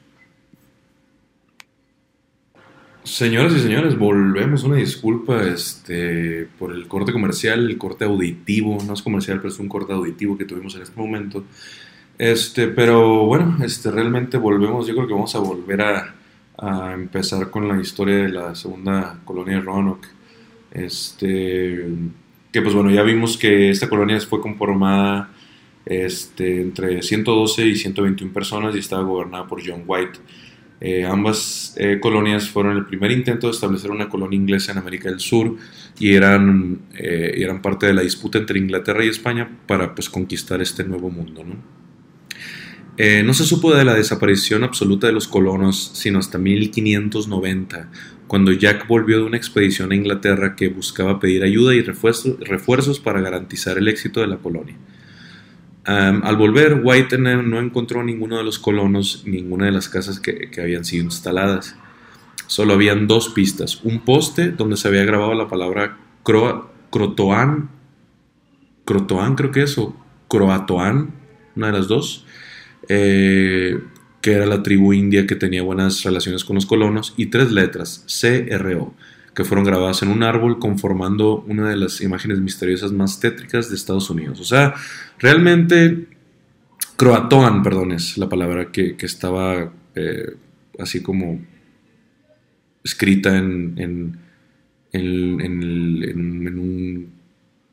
Señoras 3.03 3.55
y 3.55 3.61
señores, 3.61 3.97
volvemos. 3.97 4.63
Una 4.65 4.77
disculpa 4.77 5.43
este, 5.45 6.47
por 6.59 6.73
el 6.73 6.87
corte 6.89 7.11
comercial, 7.11 7.71
el 7.71 7.79
corte 7.79 8.05
auditivo. 8.05 8.77
No 8.87 8.93
es 8.93 9.01
comercial, 9.01 9.39
pero 9.39 9.49
es 9.49 9.59
un 9.59 9.69
corte 9.71 9.95
auditivo 9.95 10.37
que 10.37 10.45
tuvimos 10.45 10.77
en 10.77 10.83
este 10.83 11.01
momento. 11.01 11.45
Este, 12.19 12.69
pero 12.69 13.25
bueno, 13.25 13.57
este, 13.65 13.91
realmente 13.91 14.37
volvemos. 14.37 14.87
Yo 14.87 14.95
creo 14.95 15.07
que 15.07 15.15
vamos 15.15 15.35
a 15.35 15.39
volver 15.39 15.81
a, 15.81 16.15
a 16.59 16.93
empezar 16.93 17.51
con 17.51 17.67
la 17.67 17.81
historia 17.81 18.17
de 18.17 18.29
la 18.29 18.55
segunda 18.55 19.21
colonia 19.25 19.55
de 19.55 19.63
Roanoke. 19.63 20.09
Este, 20.71 21.89
que 22.53 22.63
pues 22.63 22.75
bueno, 22.75 22.91
ya 22.91 23.03
vimos 23.03 23.37
que 23.37 23.71
esta 23.71 23.89
colonia 23.89 24.21
fue 24.21 24.41
conformada 24.41 25.31
este, 25.87 26.61
entre 26.61 27.03
112 27.03 27.67
y 27.67 27.77
121 27.77 28.33
personas 28.33 28.75
y 28.75 28.79
estaba 28.79 29.03
gobernada 29.03 29.47
por 29.47 29.61
John 29.65 29.85
White. 29.87 30.19
Eh, 30.83 31.05
ambas 31.05 31.75
eh, 31.77 31.99
colonias 32.01 32.49
fueron 32.49 32.75
el 32.77 32.87
primer 32.87 33.11
intento 33.11 33.49
de 33.49 33.53
establecer 33.53 33.91
una 33.91 34.09
colonia 34.09 34.39
inglesa 34.39 34.73
en 34.73 34.79
América 34.79 35.11
del 35.11 35.21
Sur 35.21 35.57
y 35.99 36.15
eran, 36.15 36.81
eh, 36.97 37.33
eran 37.37 37.61
parte 37.61 37.87
de 37.87 37.93
la 37.93 38.01
disputa 38.01 38.39
entre 38.39 38.59
Inglaterra 38.59 39.05
y 39.05 39.09
España 39.09 39.51
para 39.67 39.95
pues, 39.95 40.09
conquistar 40.09 40.63
este 40.63 40.85
nuevo 40.85 41.11
mundo. 41.11 41.45
¿no? 41.45 41.81
no 43.25 43.33
se 43.33 43.45
supo 43.45 43.75
de 43.75 43.83
la 43.83 43.95
desaparición 43.95 44.63
absoluta 44.63 45.07
de 45.07 45.15
los 45.15 45.27
colonos 45.27 45.91
sino 45.95 46.19
hasta 46.19 46.37
1590, 46.37 47.91
cuando 48.31 48.53
Jack 48.53 48.87
volvió 48.87 49.17
de 49.19 49.25
una 49.25 49.37
expedición 49.37 49.91
a 49.91 49.97
Inglaterra 49.97 50.55
que 50.55 50.69
buscaba 50.69 51.19
pedir 51.19 51.43
ayuda 51.43 51.75
y 51.75 51.83
refuerzos, 51.83 53.01
para 53.01 53.21
garantizar 53.21 53.77
el 53.77 53.89
éxito 53.89 54.21
de 54.21 54.29
la 54.29 54.37
colonia. 54.37 54.77
Al 55.83 56.37
volver, 56.37 56.81
White 56.81 57.19
no 57.19 57.59
encontró 57.59 58.05
ninguno 58.05 58.39
de 58.39 58.45
los 58.45 58.61
colonos, 58.61 59.25
ninguna 59.27 59.67
de 59.67 59.73
las 59.73 59.89
casas 59.89 60.21
que, 60.21 60.49
habían 60.63 60.85
sido 60.85 61.07
instaladas. 61.07 61.75
Solo 62.47 62.75
habían 62.75 63.09
dos 63.09 63.31
pistas. 63.31 63.81
Un 63.83 64.05
poste 64.05 64.53
donde 64.53 64.77
se 64.77 64.87
había 64.87 65.05
grabado 65.05 65.35
la 65.35 65.49
palabra 65.49 65.99
Croa- 66.23 66.69
Crotoan, 66.93 67.69
Crotoan 68.85 69.35
creo 69.35 69.51
que 69.51 69.65
es, 69.65 69.77
o 69.77 69.97
Croatoan, 70.29 71.11
una 71.57 71.67
de 71.67 71.73
las 71.73 71.89
dos, 71.89 72.25
eh, 72.89 73.81
que 74.21 74.33
era 74.33 74.47
la 74.47 74.63
tribu 74.63 74.93
india 74.93 75.27
que 75.27 75.35
tenía 75.37 75.63
buenas 75.63 76.03
relaciones 76.03 76.45
con 76.45 76.55
los 76.57 76.67
colonos, 76.67 77.15
y 77.17 77.27
tres 77.27 77.51
letras, 77.53 78.05
CRO, 78.21 78.95
que 79.35 79.45
fueron 79.45 79.65
grabadas 79.65 80.03
en 80.03 80.09
un 80.09 80.23
árbol 80.23 80.59
conformando 80.59 81.43
una 81.47 81.69
de 81.69 81.77
las 81.77 82.01
imágenes 82.01 82.41
misteriosas 82.41 82.93
más 82.93 83.21
tétricas 83.21 83.71
de 83.71 83.77
Estados 83.77 84.11
Unidos. 84.11 84.41
O 84.41 84.45
sea, 84.45 84.75
realmente, 85.19 86.07
Croatoan, 86.97 87.63
perdón, 87.63 87.93
es 87.93 88.19
la 88.19 88.29
palabra 88.29 88.71
que, 88.73 88.97
que 88.97 89.07
estaba 89.07 89.73
eh, 89.95 90.35
así 90.79 91.03
como 91.03 91.41
escrita 92.83 93.37
en, 93.37 93.75
en, 93.77 94.19
en- 94.93 95.41
en 95.41 96.59
un, 96.59 97.13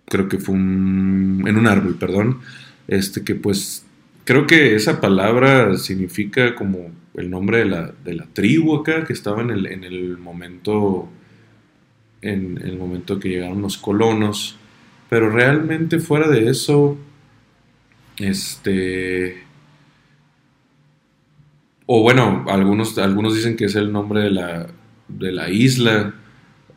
creo 0.05 0.27
que 0.29 0.37
fue 0.37 0.55
un, 0.55 1.43
en 1.47 1.57
un 1.57 1.67
árbol, 1.67 1.95
perdón, 1.95 2.39
este 2.87 3.23
que 3.23 3.35
pues, 3.35 3.85
creo 4.27 4.45
que 4.45 4.75
esa 4.75 4.99
palabra 4.99 5.77
significa 5.77 6.53
como 6.53 6.91
el 7.15 7.29
nombre 7.29 7.59
de 7.59 7.65
la, 7.65 7.93
de 8.03 8.13
la 8.13 8.25
tribu 8.25 8.75
acá, 8.75 9.05
que 9.05 9.13
estaba 9.13 9.41
en 9.41 9.51
el, 9.51 9.65
en 9.67 9.85
el 9.85 10.17
momento, 10.17 11.07
en 12.21 12.59
el 12.61 12.77
momento 12.77 13.19
que 13.19 13.29
llegaron 13.29 13.61
los 13.61 13.77
colonos, 13.77 14.57
pero 15.09 15.29
realmente 15.29 15.99
fuera 15.99 16.27
de 16.27 16.49
eso, 16.49 16.97
este... 18.17 19.43
O 21.85 22.01
bueno, 22.01 22.43
algunos, 22.49 22.97
algunos 22.97 23.33
dicen 23.33 23.55
que 23.55 23.63
es 23.63 23.75
el 23.75 23.93
nombre 23.93 24.23
de 24.23 24.31
la, 24.31 24.67
de 25.07 25.31
la 25.31 25.49
isla 25.49 26.15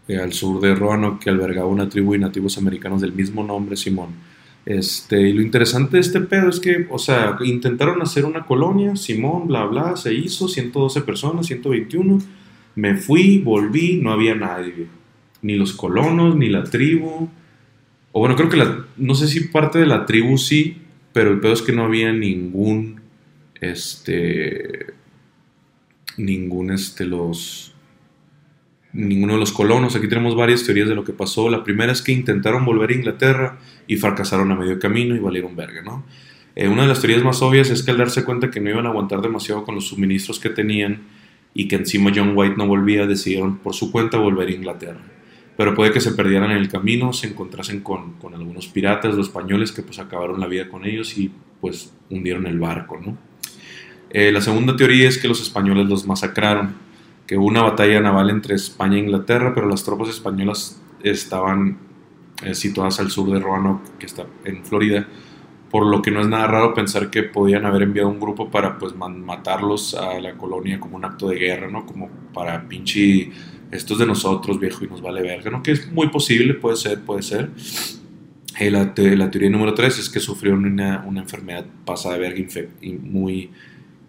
eh, 0.07 0.19
al 0.19 0.33
sur 0.33 0.61
de 0.61 0.73
Roanoke 0.77 1.25
que 1.25 1.31
albergaba 1.31 1.67
una 1.67 1.89
tribu 1.89 2.13
de 2.13 2.21
nativos 2.21 2.59
americanos 2.59 3.01
del 3.01 3.13
mismo 3.13 3.43
nombre, 3.43 3.77
Simón. 3.77 4.30
Este, 4.67 5.29
y 5.29 5.33
lo 5.33 5.43
interesante 5.43 5.97
de 5.97 6.03
este 6.03 6.21
pedo 6.21 6.49
es 6.49 6.61
que, 6.61 6.87
o 6.91 6.99
sea, 6.99 7.37
intentaron 7.45 8.03
hacer 8.03 8.25
una 8.25 8.45
colonia, 8.45 8.95
Simón, 8.97 9.49
bla, 9.49 9.65
bla, 9.65 9.97
se 9.97 10.13
hizo, 10.15 10.49
112 10.49 11.01
personas, 11.03 11.47
121. 11.47 12.19
Me 12.77 12.97
fui, 12.97 13.39
volví, 13.39 14.01
no 14.03 14.13
había 14.13 14.35
nadie. 14.35 14.87
Ni 15.43 15.57
los 15.57 15.73
colonos, 15.73 16.37
ni 16.37 16.49
la 16.49 16.65
tribu. 16.65 17.29
O 18.13 18.21
bueno, 18.21 18.37
creo 18.37 18.49
que 18.49 18.57
la, 18.57 18.85
no 18.97 19.15
sé 19.15 19.29
si 19.29 19.41
parte 19.49 19.79
de 19.79 19.87
la 19.87 20.05
tribu 20.05 20.37
sí, 20.37 20.77
pero 21.13 21.31
el 21.33 21.41
pedo 21.41 21.53
es 21.53 21.63
que 21.63 21.73
no 21.73 21.85
había 21.85 22.13
ningún, 22.13 23.01
este, 23.61 24.87
ningún, 26.17 26.71
este, 26.71 27.07
los, 27.07 27.75
ninguno 28.93 29.35
de 29.35 29.41
los 29.41 29.53
colonos. 29.53 29.97
Aquí 29.97 30.09
tenemos 30.09 30.37
varias 30.37 30.65
teorías 30.65 30.89
de 30.89 30.95
lo 30.95 31.05
que 31.05 31.13
pasó. 31.13 31.49
La 31.51 31.65
primera 31.65 31.93
es 31.93 32.03
que 32.03 32.13
intentaron 32.13 32.65
volver 32.65 32.91
a 32.91 32.95
Inglaterra 32.95 33.59
y 33.91 33.97
fracasaron 33.97 34.53
a 34.53 34.55
medio 34.55 34.79
camino 34.79 35.17
y 35.17 35.19
valieron 35.19 35.57
verga, 35.57 35.83
¿no? 35.83 36.05
Eh, 36.55 36.69
una 36.69 36.83
de 36.83 36.89
las 36.89 37.01
teorías 37.01 37.25
más 37.25 37.43
obvias 37.43 37.71
es 37.71 37.83
que 37.83 37.91
al 37.91 37.99
darse 37.99 38.25
cuenta 38.25 38.49
que 38.49 38.61
no 38.61 38.71
iban 38.71 38.87
a 38.87 38.91
aguantar 38.91 39.21
demasiado 39.21 39.65
con 39.65 39.75
los 39.75 39.89
suministros 39.89 40.39
que 40.39 40.49
tenían 40.49 41.09
y 41.55 41.67
que 41.67 41.75
encima 41.75 42.13
John 42.15 42.35
White 42.37 42.55
no 42.57 42.69
volvía, 42.69 43.09
decidieron 43.09 43.59
por 43.59 43.75
su 43.75 43.91
cuenta 43.91 44.17
volver 44.19 44.47
a 44.47 44.53
Inglaterra. 44.53 45.01
Pero 45.57 45.75
puede 45.75 45.91
que 45.91 46.01
se 46.01 46.13
perdieran 46.13 46.53
en 46.53 46.59
el 46.59 46.69
camino, 46.69 47.13
se 47.13 47.27
encontrasen 47.27 47.81
con, 47.81 48.15
algunos 48.33 48.69
piratas 48.69 49.17
o 49.17 49.21
españoles 49.21 49.73
que 49.73 49.83
pues 49.83 49.99
acabaron 49.99 50.39
la 50.39 50.47
vida 50.47 50.69
con 50.69 50.85
ellos 50.85 51.19
y 51.19 51.33
pues 51.61 51.93
hundieron 52.11 52.47
el 52.47 52.61
barco, 52.61 52.97
¿no? 53.05 53.19
Eh, 54.11 54.31
la 54.31 54.41
segunda 54.41 54.77
teoría 54.77 55.09
es 55.09 55.19
que 55.19 55.27
los 55.27 55.43
españoles 55.43 55.89
los 55.89 56.07
masacraron, 56.07 56.77
que 57.27 57.37
hubo 57.37 57.47
una 57.47 57.63
batalla 57.63 58.01
naval 58.01 58.31
entre 58.31 58.55
España 58.55 58.99
e 58.99 59.01
Inglaterra, 59.01 59.51
pero 59.53 59.69
las 59.69 59.83
tropas 59.83 60.11
españolas 60.11 60.81
estaban 61.03 61.90
eh, 62.43 62.55
situadas 62.55 63.01
al 63.01 63.11
sur 63.11 63.31
de 63.31 63.39
Roanoke, 63.41 63.83
que 63.99 64.07
está 64.07 64.27
en 64.45 64.65
Florida, 64.65 65.07
por 65.71 65.87
lo 65.87 66.03
que 66.03 66.11
no 66.11 66.21
es 66.21 66.27
nada 66.29 66.47
raro 66.47 66.75
pensar 66.75 67.11
que 67.11 67.23
podían 67.23 67.65
haber 67.65 67.83
enviado 67.83 68.09
un 68.09 68.19
grupo 68.21 68.51
para 68.51 68.79
pues 68.79 68.95
matarlos 68.97 69.95
a 69.95 70.19
la 70.21 70.33
colonia 70.37 70.81
como 70.81 70.97
un 70.97 71.05
acto 71.05 71.29
de 71.29 71.37
guerra, 71.39 71.69
¿no? 71.71 71.87
Como 71.87 72.09
para 72.35 72.69
pinche, 72.69 73.31
esto 73.71 73.93
es 73.95 74.01
de 74.01 74.07
nosotros, 74.07 74.59
viejo, 74.59 74.85
y 74.85 74.89
nos 74.89 75.01
vale 75.01 75.23
verga, 75.23 75.51
¿no? 75.51 75.63
Que 75.63 75.71
es 75.73 75.91
muy 75.93 76.09
posible, 76.09 76.55
puede 76.55 76.77
ser, 76.77 77.01
puede 77.03 77.23
ser. 77.23 77.51
Eh, 78.59 78.71
la, 78.71 78.93
te- 78.95 79.17
la 79.17 79.31
teoría 79.31 79.49
número 79.51 79.75
3 79.75 79.99
es 79.99 80.11
que 80.11 80.21
sufrieron 80.21 80.65
una, 80.65 81.05
una 81.07 81.21
enfermedad 81.21 81.65
pasada 81.85 82.17
de 82.19 82.21
verga, 82.21 82.45
muy 83.03 83.51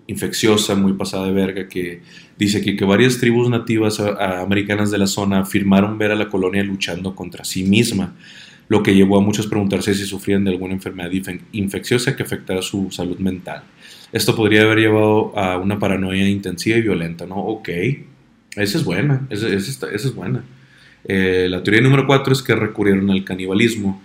infecciosa, 0.08 0.76
muy 0.76 0.94
pasada 0.94 1.28
de 1.28 1.32
verga, 1.32 1.68
que 1.70 2.02
dice 2.46 2.58
aquí 2.58 2.76
que 2.76 2.86
varias 2.86 3.20
tribus 3.20 3.50
nativas 3.50 4.00
americanas 4.00 4.90
de 4.92 4.98
la 4.98 5.08
zona 5.08 5.40
afirmaron 5.42 5.98
ver 5.98 6.12
a 6.12 6.16
la 6.16 6.28
colonia 6.28 6.64
luchando 6.64 7.16
contra 7.16 7.44
sí 7.44 7.64
misma, 7.64 8.16
lo 8.68 8.82
que 8.84 8.96
llevó 8.96 9.18
a 9.18 9.22
muchos 9.22 9.48
a 9.48 9.50
preguntarse 9.50 9.94
si 9.94 10.06
sufrían 10.06 10.44
de 10.44 10.52
alguna 10.52 10.74
enfermedad 10.74 11.12
infe- 11.12 11.42
infecciosa 11.52 12.16
que 12.16 12.24
afectara 12.24 12.62
su 12.62 12.90
salud 12.92 13.18
mental. 13.20 13.64
Esto 14.12 14.36
podría 14.36 14.64
haber 14.64 14.80
llevado 14.80 15.38
a 15.38 15.58
una 15.58 15.78
paranoia 15.78 16.28
intensiva 16.28 16.78
y 16.78 16.82
violenta, 16.82 17.26
¿no? 17.26 17.36
Ok, 17.36 17.70
esa 18.56 18.78
es 18.78 18.84
buena, 18.84 19.28
esa, 19.30 19.48
es 19.48 20.16
buena. 20.16 20.44
Eh, 21.06 21.48
la 21.50 21.64
teoría 21.64 21.82
número 21.82 22.06
4 22.08 22.34
es 22.34 22.42
que 22.42 22.56
recurrieron 22.56 23.10
al 23.10 23.24
canibalismo. 23.24 24.02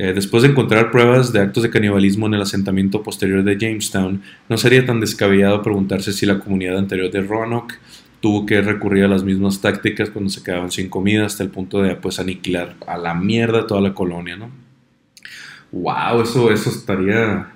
Eh, 0.00 0.12
después 0.14 0.44
de 0.44 0.50
encontrar 0.50 0.92
pruebas 0.92 1.32
de 1.32 1.40
actos 1.40 1.64
de 1.64 1.70
canibalismo 1.70 2.28
en 2.28 2.34
el 2.34 2.42
asentamiento 2.42 3.02
posterior 3.02 3.42
de 3.42 3.58
Jamestown, 3.58 4.22
no 4.48 4.56
sería 4.56 4.86
tan 4.86 5.00
descabellado 5.00 5.60
preguntarse 5.60 6.12
si 6.12 6.24
la 6.24 6.38
comunidad 6.38 6.78
anterior 6.78 7.10
de 7.10 7.20
Roanoke 7.20 7.74
tuvo 8.20 8.46
que 8.46 8.60
recurrir 8.62 9.04
a 9.04 9.08
las 9.08 9.24
mismas 9.24 9.60
tácticas 9.60 10.10
cuando 10.10 10.30
se 10.30 10.42
quedaban 10.42 10.70
sin 10.70 10.88
comida 10.88 11.26
hasta 11.26 11.42
el 11.42 11.50
punto 11.50 11.82
de 11.82 11.96
pues 11.96 12.20
aniquilar 12.20 12.76
a 12.86 12.96
la 12.96 13.14
mierda 13.14 13.66
toda 13.66 13.80
la 13.80 13.92
colonia, 13.92 14.36
¿no? 14.36 14.50
Wow, 15.72 16.22
eso, 16.22 16.50
eso 16.52 16.70
estaría. 16.70 17.52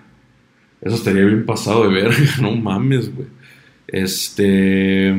Eso 0.81 0.97
estaría 0.97 1.25
bien 1.25 1.47
pasado 1.47 1.89
de 1.89 1.95
verga, 1.95 2.17
no 2.41 2.53
mames, 2.53 3.15
güey. 3.15 3.29
Este. 3.87 5.15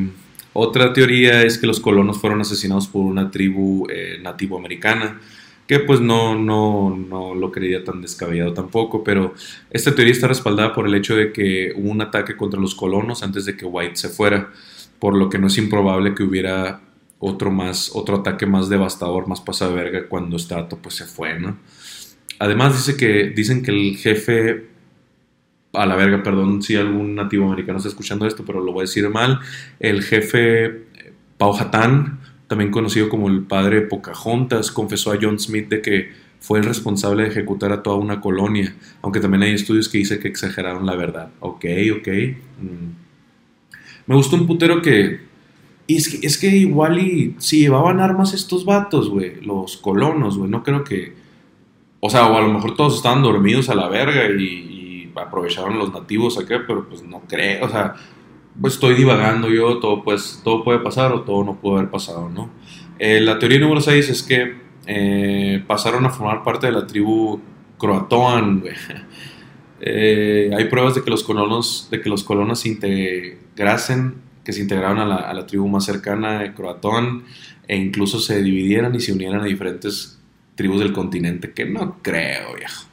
Otra 0.55 0.93
teoría 0.93 1.41
es 1.41 1.57
que 1.57 1.65
los 1.65 1.79
colonos 1.79 2.19
fueron 2.19 2.41
asesinados 2.41 2.87
por 2.87 3.05
una 3.05 3.31
tribu 3.31 3.87
eh, 3.89 4.19
nativo 4.21 4.57
americana, 4.57 5.19
que 5.67 5.79
pues 5.79 6.01
no, 6.01 6.35
no, 6.35 6.95
no 6.95 7.35
lo 7.35 7.51
creía 7.51 7.83
tan 7.83 8.01
descabellado 8.01 8.53
tampoco, 8.53 9.03
pero 9.03 9.33
esta 9.69 9.95
teoría 9.95 10.13
está 10.13 10.27
respaldada 10.27 10.73
por 10.73 10.87
el 10.87 10.95
hecho 10.95 11.15
de 11.15 11.31
que 11.31 11.73
hubo 11.75 11.89
un 11.89 12.01
ataque 12.01 12.35
contra 12.35 12.59
los 12.59 12.75
colonos 12.75 13.23
antes 13.23 13.45
de 13.45 13.55
que 13.55 13.65
White 13.65 13.95
se 13.95 14.09
fuera, 14.09 14.51
por 14.99 15.15
lo 15.15 15.29
que 15.29 15.39
no 15.39 15.47
es 15.47 15.57
improbable 15.57 16.13
que 16.15 16.23
hubiera 16.23 16.81
otro 17.19 17.51
más, 17.51 17.91
otro 17.93 18.17
ataque 18.17 18.45
más 18.45 18.67
devastador, 18.67 19.27
más 19.27 19.39
pasado 19.39 19.71
de 19.71 19.83
verga 19.83 20.07
cuando 20.09 20.37
Strato 20.37 20.77
pues 20.77 20.95
se 20.95 21.05
fue, 21.05 21.39
¿no? 21.39 21.57
Además 22.39 22.75
dice 22.75 22.97
que, 22.97 23.29
dicen 23.29 23.63
que 23.63 23.71
el 23.71 23.95
jefe 23.97 24.73
a 25.71 25.85
la 25.85 25.95
verga, 25.95 26.21
perdón 26.21 26.61
si 26.61 26.75
algún 26.75 27.15
nativo 27.15 27.45
americano 27.45 27.77
está 27.77 27.89
escuchando 27.89 28.27
esto, 28.27 28.43
pero 28.45 28.61
lo 28.61 28.71
voy 28.73 28.81
a 28.81 28.83
decir 28.83 29.09
mal. 29.09 29.39
El 29.79 30.03
jefe 30.03 30.65
eh, 30.65 31.13
Powhatan, 31.37 32.19
también 32.47 32.71
conocido 32.71 33.09
como 33.09 33.29
el 33.29 33.43
padre 33.43 33.81
Pocahontas, 33.81 34.71
confesó 34.71 35.11
a 35.11 35.17
John 35.21 35.39
Smith 35.39 35.69
de 35.69 35.81
que 35.81 36.11
fue 36.39 36.59
el 36.59 36.65
responsable 36.65 37.23
de 37.23 37.29
ejecutar 37.29 37.71
a 37.71 37.83
toda 37.83 37.95
una 37.95 38.19
colonia, 38.19 38.75
aunque 39.01 39.19
también 39.19 39.43
hay 39.43 39.53
estudios 39.53 39.87
que 39.87 39.99
dicen 39.99 40.19
que 40.19 40.27
exageraron 40.27 40.85
la 40.85 40.95
verdad. 40.95 41.29
Ok, 41.39 41.65
ok. 41.99 42.07
Mm. 42.59 43.03
Me 44.07 44.15
gustó 44.15 44.35
un 44.35 44.45
putero 44.45 44.81
que... 44.81 45.21
Y 45.87 45.97
es 45.97 46.09
que, 46.09 46.25
es 46.25 46.37
que 46.37 46.47
igual 46.47 46.99
y 46.99 47.35
si 47.39 47.59
llevaban 47.59 47.99
armas 47.99 48.33
estos 48.33 48.65
vatos, 48.65 49.09
güey, 49.09 49.41
los 49.41 49.77
colonos, 49.77 50.37
güey, 50.37 50.49
no 50.49 50.63
creo 50.63 50.83
que... 50.83 51.13
O 52.01 52.09
sea, 52.09 52.27
o 52.27 52.37
a 52.37 52.41
lo 52.41 52.51
mejor 52.51 52.75
todos 52.75 52.95
estaban 52.95 53.23
dormidos 53.23 53.69
a 53.69 53.75
la 53.75 53.87
verga 53.87 54.29
y, 54.29 54.43
y 54.43 55.11
aprovecharon 55.15 55.77
los 55.77 55.93
nativos 55.93 56.37
acá, 56.37 56.63
pero 56.67 56.87
pues 56.87 57.03
no 57.03 57.21
creo, 57.21 57.65
o 57.65 57.69
sea, 57.69 57.95
pues 58.59 58.75
estoy 58.75 58.95
divagando 58.95 59.49
yo, 59.49 59.79
todo, 59.79 60.03
pues, 60.03 60.41
todo 60.43 60.63
puede 60.63 60.79
pasar 60.79 61.11
o 61.11 61.21
todo 61.21 61.43
no 61.43 61.55
pudo 61.55 61.77
haber 61.77 61.89
pasado, 61.89 62.29
¿no? 62.29 62.49
Eh, 62.99 63.19
la 63.19 63.39
teoría 63.39 63.59
número 63.59 63.81
6 63.81 64.09
es 64.09 64.23
que 64.23 64.55
eh, 64.85 65.63
pasaron 65.65 66.05
a 66.05 66.09
formar 66.09 66.43
parte 66.43 66.67
de 66.67 66.73
la 66.73 66.87
tribu 66.87 67.39
Croatoan. 67.77 68.63
Eh, 69.85 70.49
hay 70.55 70.69
pruebas 70.69 70.95
de 70.95 71.03
que 71.03 71.09
los 71.09 71.25
colonos, 71.25 71.89
de 71.91 71.99
que 71.99 72.07
los 72.07 72.23
colonos 72.23 72.61
se 72.61 72.69
integrasen, 72.69 74.15
que 74.45 74.53
se 74.53 74.61
integraron 74.61 74.99
a 74.99 75.05
la, 75.05 75.15
a 75.17 75.33
la 75.33 75.45
tribu 75.45 75.67
más 75.67 75.83
cercana 75.83 76.39
de 76.39 76.53
Croatoan 76.53 77.23
e 77.67 77.75
incluso 77.75 78.19
se 78.19 78.41
dividieran 78.41 78.95
y 78.95 79.01
se 79.01 79.11
unieran 79.11 79.41
a 79.41 79.43
diferentes 79.43 80.21
tribus 80.55 80.79
del 80.79 80.93
continente, 80.93 81.51
que 81.51 81.65
no 81.65 81.97
creo, 82.01 82.55
viejo. 82.55 82.85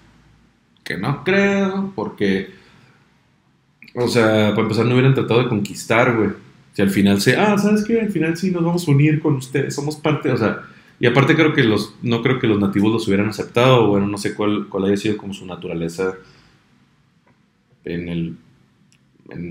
Que 0.83 0.97
no 0.97 1.23
creo, 1.25 1.93
porque, 1.95 2.51
o 3.95 4.09
sea, 4.09 4.51
para 4.51 4.63
empezar 4.63 4.87
no 4.87 4.95
hubieran 4.95 5.15
tratado 5.15 5.43
de 5.43 5.49
conquistar, 5.49 6.17
güey. 6.17 6.31
Si 6.73 6.83
al 6.83 6.91
final 6.91 7.21
se, 7.21 7.37
ah, 7.37 7.59
¿sabes 7.59 7.85
qué? 7.85 8.01
Al 8.01 8.11
final 8.11 8.37
sí 8.37 8.51
nos 8.51 8.65
vamos 8.65 8.87
a 8.87 8.91
unir 8.91 9.21
con 9.21 9.35
ustedes, 9.35 9.75
somos 9.75 9.97
parte, 9.97 10.31
o 10.31 10.37
sea, 10.37 10.63
y 11.01 11.07
aparte 11.07 11.35
creo 11.35 11.53
que 11.53 11.65
los, 11.65 11.95
no 12.03 12.23
creo 12.23 12.39
que 12.39 12.47
los 12.47 12.61
nativos 12.61 12.93
los 12.93 13.09
hubieran 13.09 13.29
aceptado, 13.29 13.89
bueno, 13.89 14.07
no 14.07 14.19
sé 14.19 14.35
cuál, 14.35 14.69
cuál 14.69 14.85
haya 14.85 14.97
sido 14.97 15.17
como 15.17 15.35
su 15.35 15.47
naturaleza 15.47 16.15
en 17.85 18.09
el 18.09 18.37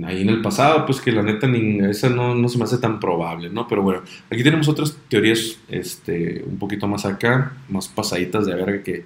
ahí 0.05 0.21
en 0.21 0.29
el 0.29 0.41
pasado, 0.41 0.85
pues 0.85 0.99
que 0.99 1.11
la 1.11 1.23
neta 1.23 1.47
ni, 1.47 1.79
esa 1.79 2.09
no, 2.09 2.35
no 2.35 2.49
se 2.49 2.57
me 2.57 2.65
hace 2.65 2.77
tan 2.79 2.99
probable, 2.99 3.49
¿no? 3.49 3.67
Pero 3.67 3.81
bueno, 3.81 4.01
aquí 4.29 4.43
tenemos 4.43 4.67
otras 4.67 4.97
teorías 5.07 5.57
este, 5.69 6.43
un 6.45 6.57
poquito 6.57 6.87
más 6.87 7.05
acá, 7.05 7.53
más 7.69 7.87
pasaditas 7.87 8.45
de 8.45 8.55
verga 8.55 8.83
que, 8.83 9.05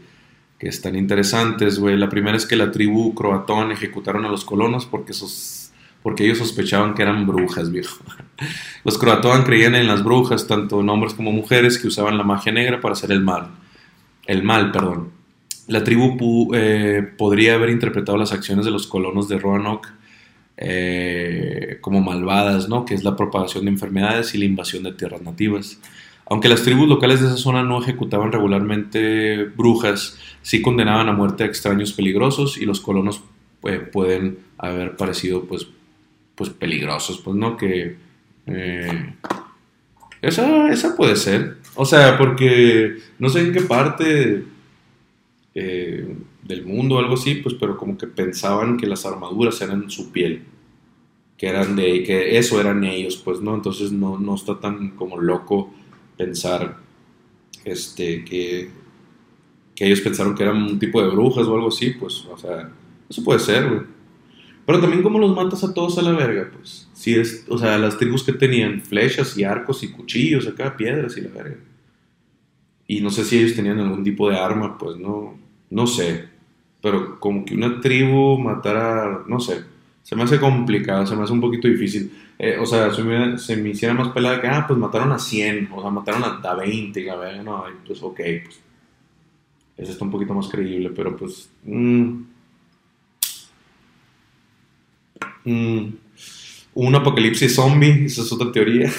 que 0.64 0.70
están 0.70 0.96
interesantes, 0.96 1.78
güey. 1.78 1.98
La 1.98 2.10
primera 2.10 2.38
es 2.38 2.46
que 2.46 2.56
la 2.56 2.72
tribu 2.72 3.14
croatón 3.14 3.72
ejecutaron 3.72 4.26
a 4.26 4.30
los 4.30 4.46
colonos 4.46 4.86
porque, 4.86 5.14
ellos 6.24 6.38
sospechaban 6.38 6.94
que 6.94 7.02
eran 7.02 7.28
brujas, 7.28 7.70
viejo. 7.72 8.04
Los 8.84 8.98
croatoan 8.98 9.44
creían 9.44 9.76
en 9.76 9.88
las 9.88 10.04
brujas, 10.04 10.48
tanto 10.48 10.82
en 10.82 10.90
hombres 10.90 11.14
como 11.14 11.32
mujeres, 11.32 11.78
que 11.78 11.88
usaban 11.88 12.18
la 12.18 12.24
magia 12.24 12.52
negra 12.52 12.82
para 12.82 12.94
hacer 12.94 13.12
el 13.12 13.22
mal. 13.22 13.50
El 14.26 14.44
mal, 14.44 14.72
perdón. 14.72 15.12
La 15.68 15.84
tribu 15.84 16.52
eh, 16.54 17.08
podría 17.18 17.56
haber 17.56 17.70
interpretado 17.70 18.18
las 18.18 18.34
acciones 18.34 18.66
de 18.66 18.72
los 18.72 18.88
colonos 18.88 19.30
de 19.30 19.40
Roanoke 19.40 19.90
eh, 20.58 21.78
como 21.82 22.02
malvadas, 22.02 22.68
¿no? 22.68 22.86
Que 22.86 22.96
es 22.96 23.04
la 23.04 23.16
propagación 23.16 23.66
de 23.66 23.72
enfermedades 23.72 24.36
y 24.36 24.38
la 24.38 24.46
invasión 24.46 24.84
de 24.84 24.94
tierras 24.94 25.22
nativas. 25.22 25.80
Aunque 26.26 26.50
las 26.50 26.64
tribus 26.64 26.88
locales 26.88 27.22
de 27.22 27.28
esa 27.28 27.38
zona 27.38 27.64
no 27.64 27.82
ejecutaban 27.82 28.32
regularmente 28.32 29.44
brujas, 29.44 30.18
sí 30.44 30.62
condenaban 30.62 31.10
a 31.10 31.14
muerte 31.14 31.44
a 31.44 31.48
extraños 31.48 31.94
peligrosos 31.94 32.58
y 32.58 32.66
los 32.66 32.80
colonos 32.80 33.24
pues, 33.60 33.82
pueden 33.90 34.38
haber 34.60 34.96
parecido 34.96 35.46
pues, 35.46 35.66
pues 36.36 36.52
peligrosos, 36.52 37.20
pues 37.20 37.36
no 37.36 37.58
que 37.58 37.96
eh, 38.46 39.14
esa, 40.22 40.72
esa 40.72 40.96
puede 40.96 41.16
ser. 41.16 41.58
O 41.76 41.86
sea, 41.86 42.18
porque 42.18 42.98
no 43.18 43.30
sé 43.30 43.40
en 43.40 43.54
qué 43.54 43.62
parte 43.62 44.44
eh, 45.56 46.16
del 46.44 46.66
mundo 46.66 46.96
o 46.96 47.00
algo 47.00 47.16
así, 47.16 47.36
pues, 47.36 47.56
pero 47.60 47.78
como 47.78 47.98
que 47.98 48.08
pensaban 48.08 48.78
que 48.78 48.86
las 48.86 49.06
armaduras 49.06 49.60
eran 49.62 49.90
su 49.90 50.12
piel, 50.12 50.44
que 51.38 51.48
eran 51.48 51.76
de, 51.76 52.04
que 52.04 52.38
eso 52.38 52.60
eran 52.60 52.84
ellos, 52.84 53.18
pues, 53.18 53.40
¿no? 53.40 53.56
Entonces 53.56 53.92
no, 53.92 54.20
no 54.20 54.36
está 54.36 54.60
tan 54.60 54.92
como 54.92 55.20
loco 55.20 55.74
pensar 56.18 56.78
este, 57.66 58.24
que, 58.24 58.70
que 59.76 59.86
ellos 59.86 60.02
pensaron 60.02 60.36
que 60.36 60.44
eran 60.44 60.62
un 60.62 60.80
tipo 60.80 61.02
de 61.02 61.10
brujas 61.10 61.48
o 61.48 61.56
algo 61.56 61.68
así, 61.70 61.92
pues, 61.92 62.26
o 62.26 62.38
sea, 62.38 62.70
eso 63.10 63.24
puede 63.24 63.40
ser, 63.40 63.68
güey. 63.68 63.82
Pero 64.66 64.80
también 64.80 65.04
cómo 65.04 65.20
los 65.20 65.36
matas 65.36 65.64
a 65.64 65.74
todos 65.74 65.98
a 65.98 66.02
la 66.02 66.12
verga, 66.12 66.50
pues. 66.54 66.90
Si 66.94 67.16
es, 67.16 67.46
o 67.50 67.58
sea, 67.58 67.78
las 67.78 67.98
tribus 67.98 68.24
que 68.24 68.34
tenían 68.34 68.82
flechas 68.82 69.38
y 69.38 69.44
arcos 69.44 69.84
y 69.84 69.92
cuchillos 69.92 70.48
acá, 70.48 70.78
piedras 70.78 71.18
y 71.18 71.22
la 71.22 71.30
verga. 71.30 71.58
Y 72.88 73.02
no 73.02 73.10
sé 73.10 73.26
si 73.26 73.40
ellos 73.40 73.56
tenían 73.56 73.80
algún 73.80 74.04
tipo 74.04 74.30
de 74.30 74.38
arma, 74.38 74.78
pues 74.78 74.98
no, 74.98 75.38
no 75.70 75.88
sé. 75.88 76.26
Pero 76.82 77.20
como 77.20 77.44
que 77.44 77.56
una 77.56 77.82
tribu 77.82 78.38
matara, 78.38 79.24
no 79.28 79.40
sé. 79.40 79.64
Se 80.02 80.16
me 80.16 80.24
hace 80.24 80.40
complicado, 80.40 81.06
se 81.06 81.16
me 81.16 81.24
hace 81.24 81.34
un 81.34 81.42
poquito 81.42 81.68
difícil. 81.68 82.12
Eh, 82.38 82.58
o 82.60 82.66
sea, 82.66 82.94
se 82.94 83.04
me, 83.04 83.38
se 83.38 83.58
me 83.58 83.70
hiciera 83.70 83.94
más 83.94 84.10
pelada 84.10 84.42
que, 84.42 84.48
ah, 84.48 84.66
pues 84.68 84.78
mataron 84.80 85.12
a 85.12 85.20
100, 85.20 85.70
o 85.74 85.82
sea, 85.82 85.90
mataron 85.92 86.24
a, 86.24 86.40
a 86.50 86.56
20, 86.56 87.00
y 87.00 87.06
la 87.06 87.16
verga, 87.16 87.44
no, 87.44 87.64
pues 87.86 88.02
ok, 88.02 88.20
pues. 88.44 88.60
Eso 89.78 89.92
está 89.92 90.06
un 90.06 90.12
poquito 90.12 90.34
más 90.34 90.48
creíble, 90.48 90.92
pero 90.96 91.16
pues. 91.16 91.50
mm, 91.64 92.34
Mm, 95.46 95.88
un 96.76 96.96
apocalipsis 96.96 97.56
zombie, 97.56 98.06
esa 98.06 98.22
es 98.22 98.32
otra 98.32 98.52
teoría. 98.52 98.92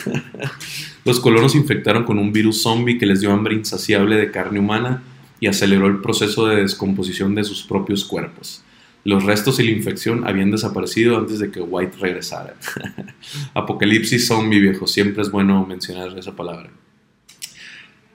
Los 1.04 1.20
colonos 1.20 1.54
infectaron 1.54 2.04
con 2.04 2.18
un 2.18 2.32
virus 2.32 2.62
zombie 2.62 2.98
que 2.98 3.06
les 3.06 3.20
dio 3.20 3.32
hambre 3.32 3.54
insaciable 3.54 4.16
de 4.16 4.30
carne 4.30 4.60
humana 4.60 5.02
y 5.40 5.46
aceleró 5.46 5.86
el 5.86 6.00
proceso 6.00 6.46
de 6.46 6.56
descomposición 6.56 7.34
de 7.34 7.44
sus 7.44 7.62
propios 7.62 8.04
cuerpos. 8.04 8.62
Los 9.04 9.24
restos 9.24 9.60
y 9.60 9.64
la 9.64 9.72
infección 9.72 10.26
habían 10.26 10.50
desaparecido 10.50 11.18
antes 11.18 11.38
de 11.38 11.50
que 11.50 11.60
White 11.60 11.96
regresara. 12.00 12.54
apocalipsis 13.54 14.26
zombie, 14.26 14.60
viejo, 14.60 14.86
siempre 14.86 15.22
es 15.22 15.30
bueno 15.30 15.66
mencionar 15.66 16.16
esa 16.16 16.34
palabra. 16.34 16.70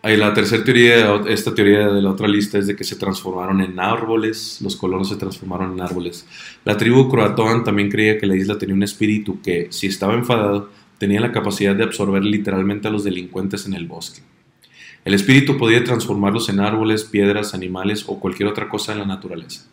La 0.01 0.33
tercera 0.33 0.63
teoría, 0.63 1.21
esta 1.27 1.53
teoría 1.53 1.89
de 1.89 2.01
la 2.01 2.11
otra 2.11 2.27
lista 2.27 2.57
es 2.57 2.67
de 2.67 2.75
que 2.75 2.85
se 2.85 2.95
transformaron 2.95 3.59
en 3.59 3.77
árboles, 3.81 4.59
los 4.61 4.77
colonos 4.77 5.09
se 5.09 5.17
transformaron 5.17 5.73
en 5.73 5.81
árboles. 5.81 6.25
La 6.63 6.77
tribu 6.77 7.09
croatoan 7.09 7.65
también 7.65 7.89
creía 7.89 8.17
que 8.17 8.25
la 8.25 8.37
isla 8.37 8.57
tenía 8.57 8.75
un 8.75 8.83
espíritu 8.83 9.41
que, 9.41 9.67
si 9.71 9.87
estaba 9.87 10.13
enfadado, 10.13 10.69
tenía 10.97 11.19
la 11.19 11.33
capacidad 11.33 11.75
de 11.75 11.83
absorber 11.83 12.23
literalmente 12.23 12.87
a 12.87 12.91
los 12.91 13.03
delincuentes 13.03 13.65
en 13.65 13.73
el 13.73 13.87
bosque. 13.87 14.21
El 15.03 15.13
espíritu 15.13 15.57
podía 15.57 15.83
transformarlos 15.83 16.47
en 16.47 16.61
árboles, 16.61 17.03
piedras, 17.03 17.53
animales 17.53 18.05
o 18.07 18.21
cualquier 18.21 18.47
otra 18.47 18.69
cosa 18.69 18.93
en 18.93 18.99
la 18.99 19.05
naturaleza. 19.05 19.67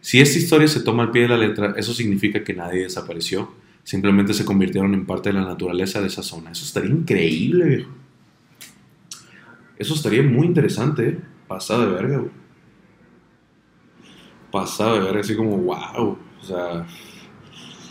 Si 0.00 0.20
esta 0.20 0.38
historia 0.38 0.66
se 0.66 0.80
toma 0.80 1.04
al 1.04 1.12
pie 1.12 1.22
de 1.22 1.28
la 1.28 1.38
letra, 1.38 1.74
eso 1.76 1.94
significa 1.94 2.42
que 2.42 2.54
nadie 2.54 2.82
desapareció, 2.82 3.52
simplemente 3.84 4.34
se 4.34 4.44
convirtieron 4.44 4.92
en 4.94 5.06
parte 5.06 5.28
de 5.28 5.34
la 5.34 5.44
naturaleza 5.44 6.00
de 6.00 6.08
esa 6.08 6.24
zona. 6.24 6.50
Eso 6.50 6.64
estaría 6.64 6.90
increíble, 6.90 7.64
viejo. 7.64 8.07
Eso 9.78 9.94
estaría 9.94 10.22
muy 10.22 10.46
interesante, 10.46 11.08
¿eh? 11.08 11.20
Pasado 11.46 11.86
de 11.86 11.92
verga, 11.94 12.18
güey. 12.18 12.30
Pasado 14.50 14.94
de 14.94 15.00
verga, 15.00 15.20
así 15.20 15.36
como, 15.36 15.56
wow. 15.56 16.18
O 16.40 16.44
sea, 16.44 16.84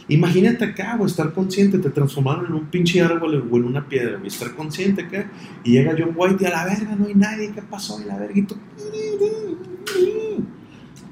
imagínate 0.10 0.66
acá, 0.66 0.98
güey, 0.98 1.10
estar 1.10 1.32
consciente, 1.34 1.80
te 1.80 1.90
transformaron 1.90 2.48
en 2.48 2.54
un 2.54 2.66
pinche 2.66 3.02
árbol 3.02 3.48
o 3.50 3.58
en 3.58 3.64
una 3.64 3.88
piedra, 3.88 4.18
güey, 4.18 4.28
estar 4.28 4.54
consciente 4.54 5.04
acá, 5.04 5.32
y 5.64 5.74
llega 5.74 5.96
John 5.98 6.14
White 6.16 6.44
y 6.44 6.48
a 6.48 6.50
la 6.50 6.66
verga, 6.66 6.96
no 6.96 7.06
hay 7.06 7.16
nadie, 7.16 7.52
¿qué 7.54 7.62
pasó? 7.62 8.02
Y 8.02 8.06
la 8.06 8.18
tú, 8.46 8.58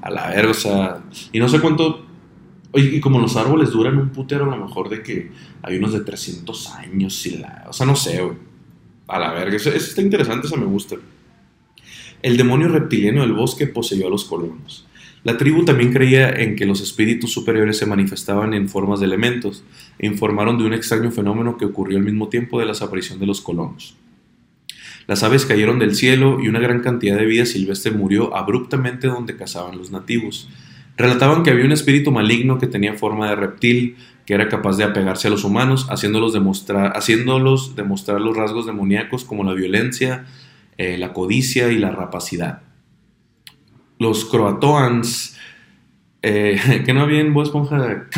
A 0.02 0.10
la 0.10 0.28
verga, 0.28 0.50
o 0.50 0.54
sea, 0.54 1.02
y 1.32 1.38
no 1.38 1.48
sé 1.48 1.60
cuánto. 1.60 2.04
Y 2.74 3.00
como 3.00 3.18
los 3.18 3.34
árboles 3.36 3.70
duran 3.70 3.96
un 3.96 4.10
putero, 4.10 4.52
a 4.52 4.56
lo 4.56 4.66
mejor 4.66 4.90
de 4.90 5.02
que 5.02 5.32
hay 5.62 5.78
unos 5.78 5.94
de 5.94 6.00
300 6.00 6.72
años, 6.72 7.24
y 7.24 7.38
la, 7.38 7.64
o 7.66 7.72
sea, 7.72 7.86
no 7.86 7.96
sé, 7.96 8.20
güey. 8.20 8.36
A 9.08 9.18
la 9.18 9.32
verga, 9.32 9.56
eso, 9.56 9.70
está 9.70 10.02
interesante, 10.02 10.46
eso 10.46 10.56
me 10.56 10.66
gusta. 10.66 10.96
El 12.22 12.36
demonio 12.36 12.68
reptiliano 12.68 13.22
del 13.22 13.32
bosque 13.32 13.66
poseyó 13.66 14.06
a 14.06 14.10
los 14.10 14.24
colonos. 14.24 14.86
La 15.22 15.36
tribu 15.36 15.64
también 15.64 15.92
creía 15.92 16.30
en 16.30 16.54
que 16.54 16.66
los 16.66 16.80
espíritus 16.80 17.32
superiores 17.32 17.78
se 17.78 17.86
manifestaban 17.86 18.54
en 18.54 18.68
formas 18.68 19.00
de 19.00 19.06
elementos 19.06 19.64
e 19.98 20.06
informaron 20.06 20.56
de 20.56 20.64
un 20.64 20.72
extraño 20.72 21.10
fenómeno 21.10 21.58
que 21.58 21.64
ocurrió 21.64 21.98
al 21.98 22.04
mismo 22.04 22.28
tiempo 22.28 22.58
de 22.58 22.66
la 22.66 22.72
desaparición 22.72 23.18
de 23.18 23.26
los 23.26 23.40
colonos. 23.40 23.96
Las 25.06 25.22
aves 25.22 25.46
cayeron 25.46 25.78
del 25.78 25.94
cielo 25.94 26.38
y 26.40 26.48
una 26.48 26.58
gran 26.58 26.80
cantidad 26.80 27.16
de 27.16 27.26
vida 27.26 27.46
silvestre 27.46 27.92
murió 27.92 28.36
abruptamente 28.36 29.06
donde 29.06 29.36
cazaban 29.36 29.78
los 29.78 29.90
nativos. 29.90 30.48
Relataban 30.96 31.42
que 31.42 31.50
había 31.50 31.64
un 31.64 31.72
espíritu 31.72 32.10
maligno 32.10 32.58
que 32.58 32.66
tenía 32.66 32.94
forma 32.94 33.28
de 33.28 33.36
reptil, 33.36 33.96
que 34.26 34.34
era 34.34 34.48
capaz 34.48 34.76
de 34.76 34.84
apegarse 34.84 35.28
a 35.28 35.30
los 35.30 35.44
humanos, 35.44 35.86
haciéndolos 35.88 36.32
demostrar, 36.32 36.92
haciéndolos 36.96 37.76
demostrar 37.76 38.20
los 38.20 38.36
rasgos 38.36 38.66
demoníacos 38.66 39.24
como 39.24 39.44
la 39.44 39.54
violencia, 39.54 40.26
eh, 40.76 40.98
la 40.98 41.12
codicia 41.12 41.70
y 41.70 41.78
la 41.78 41.92
rapacidad. 41.92 42.62
Los 43.98 44.24
croatoans, 44.24 45.38
eh, 46.22 46.82
que 46.84 46.92
no 46.92 47.02
había 47.02 47.20
en 47.20 47.32
voz 47.32 47.48
esponja, 47.48 48.08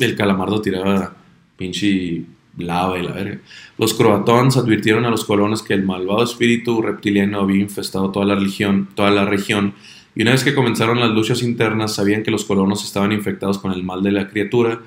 el 0.00 0.16
calamardo 0.16 0.62
tiraba 0.62 1.14
pinche 1.56 2.24
lava 2.56 2.96
y 2.98 3.02
la 3.02 3.12
verga. 3.12 3.38
Los 3.76 3.94
croatoans 3.94 4.56
advirtieron 4.56 5.04
a 5.04 5.10
los 5.10 5.24
colonos 5.24 5.62
que 5.64 5.74
el 5.74 5.82
malvado 5.82 6.22
espíritu 6.22 6.80
reptiliano 6.80 7.40
había 7.40 7.60
infestado 7.60 8.10
toda 8.12 8.24
la, 8.24 8.36
religión, 8.36 8.88
toda 8.94 9.10
la 9.10 9.24
región 9.24 9.74
y 10.18 10.22
una 10.22 10.32
vez 10.32 10.42
que 10.42 10.52
comenzaron 10.52 10.98
las 10.98 11.10
luchas 11.10 11.44
internas 11.44 11.94
sabían 11.94 12.24
que 12.24 12.32
los 12.32 12.44
colonos 12.44 12.84
estaban 12.84 13.12
infectados 13.12 13.56
con 13.58 13.70
el 13.70 13.84
mal 13.84 14.02
de 14.02 14.10
la 14.10 14.28
criatura 14.28 14.80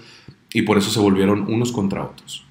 y 0.53 0.63
por 0.63 0.77
eso 0.77 0.91
se 0.91 0.99
volvieron 0.99 1.45
unos 1.47 1.71
contra 1.71 2.03
otros. 2.03 2.45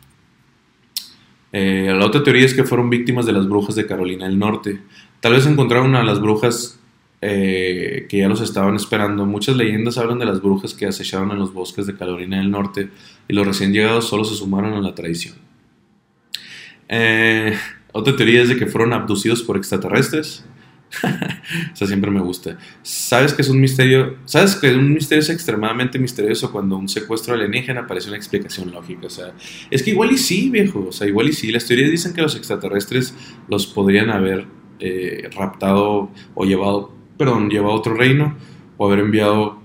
Eh, 1.52 1.92
la 1.94 2.06
otra 2.06 2.22
teoría 2.22 2.46
es 2.46 2.54
que 2.54 2.64
fueron 2.64 2.88
víctimas 2.88 3.26
de 3.26 3.34
las 3.34 3.46
brujas 3.46 3.74
de 3.74 3.86
Carolina 3.86 4.24
del 4.24 4.38
Norte. 4.38 4.80
Tal 5.20 5.34
vez 5.34 5.44
encontraron 5.44 5.94
a 5.94 6.02
las 6.02 6.22
brujas 6.22 6.80
eh, 7.20 8.06
que 8.08 8.16
ya 8.16 8.30
los 8.30 8.40
estaban 8.40 8.76
esperando. 8.76 9.26
Muchas 9.26 9.56
leyendas 9.56 9.98
hablan 9.98 10.18
de 10.18 10.24
las 10.24 10.40
brujas 10.40 10.72
que 10.72 10.86
acecharon 10.86 11.32
en 11.32 11.38
los 11.38 11.52
bosques 11.52 11.86
de 11.86 11.94
Carolina 11.98 12.38
del 12.38 12.50
Norte 12.50 12.88
y 13.28 13.34
los 13.34 13.46
recién 13.46 13.74
llegados 13.74 14.08
solo 14.08 14.24
se 14.24 14.34
sumaron 14.34 14.72
a 14.72 14.80
la 14.80 14.94
tradición. 14.94 15.34
Eh, 16.88 17.54
otra 17.92 18.16
teoría 18.16 18.40
es 18.40 18.48
de 18.48 18.56
que 18.56 18.64
fueron 18.64 18.94
abducidos 18.94 19.42
por 19.42 19.58
extraterrestres. 19.58 20.46
o 21.72 21.76
sea, 21.76 21.86
siempre 21.86 22.10
me 22.10 22.20
gusta. 22.20 22.58
¿Sabes 22.82 23.32
que 23.32 23.42
es 23.42 23.48
un 23.48 23.60
misterio? 23.60 24.18
¿Sabes 24.24 24.56
que 24.56 24.72
un 24.74 24.92
misterio 24.92 25.22
es 25.22 25.30
extremadamente 25.30 25.98
misterioso 25.98 26.50
cuando 26.50 26.76
un 26.76 26.88
secuestro 26.88 27.34
alienígena 27.34 27.86
parece 27.86 28.08
una 28.08 28.16
explicación 28.16 28.70
lógica? 28.72 29.06
O 29.06 29.10
sea, 29.10 29.32
es 29.70 29.82
que 29.82 29.90
igual 29.90 30.12
y 30.12 30.18
sí, 30.18 30.50
viejo. 30.50 30.86
O 30.88 30.92
sea, 30.92 31.06
igual 31.06 31.28
y 31.28 31.32
sí. 31.32 31.52
Las 31.52 31.66
teorías 31.66 31.90
dicen 31.90 32.12
que 32.12 32.22
los 32.22 32.34
extraterrestres 32.36 33.14
los 33.48 33.66
podrían 33.66 34.10
haber 34.10 34.46
eh, 34.80 35.28
raptado 35.34 36.10
o 36.34 36.44
llevado, 36.44 36.92
perdón, 37.16 37.50
llevado 37.50 37.74
a 37.74 37.76
otro 37.76 37.94
reino 37.94 38.36
o 38.76 38.86
haber 38.86 39.00
enviado 39.00 39.60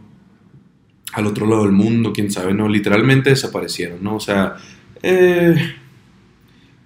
al 1.13 1.27
otro 1.27 1.47
lado 1.47 1.63
del 1.63 1.71
mundo, 1.71 2.11
quién 2.11 2.29
sabe, 2.29 2.53
no, 2.53 2.67
literalmente 2.67 3.29
desaparecieron, 3.29 4.03
¿no? 4.03 4.17
O 4.17 4.19
sea, 4.19 4.57
eh, 5.01 5.55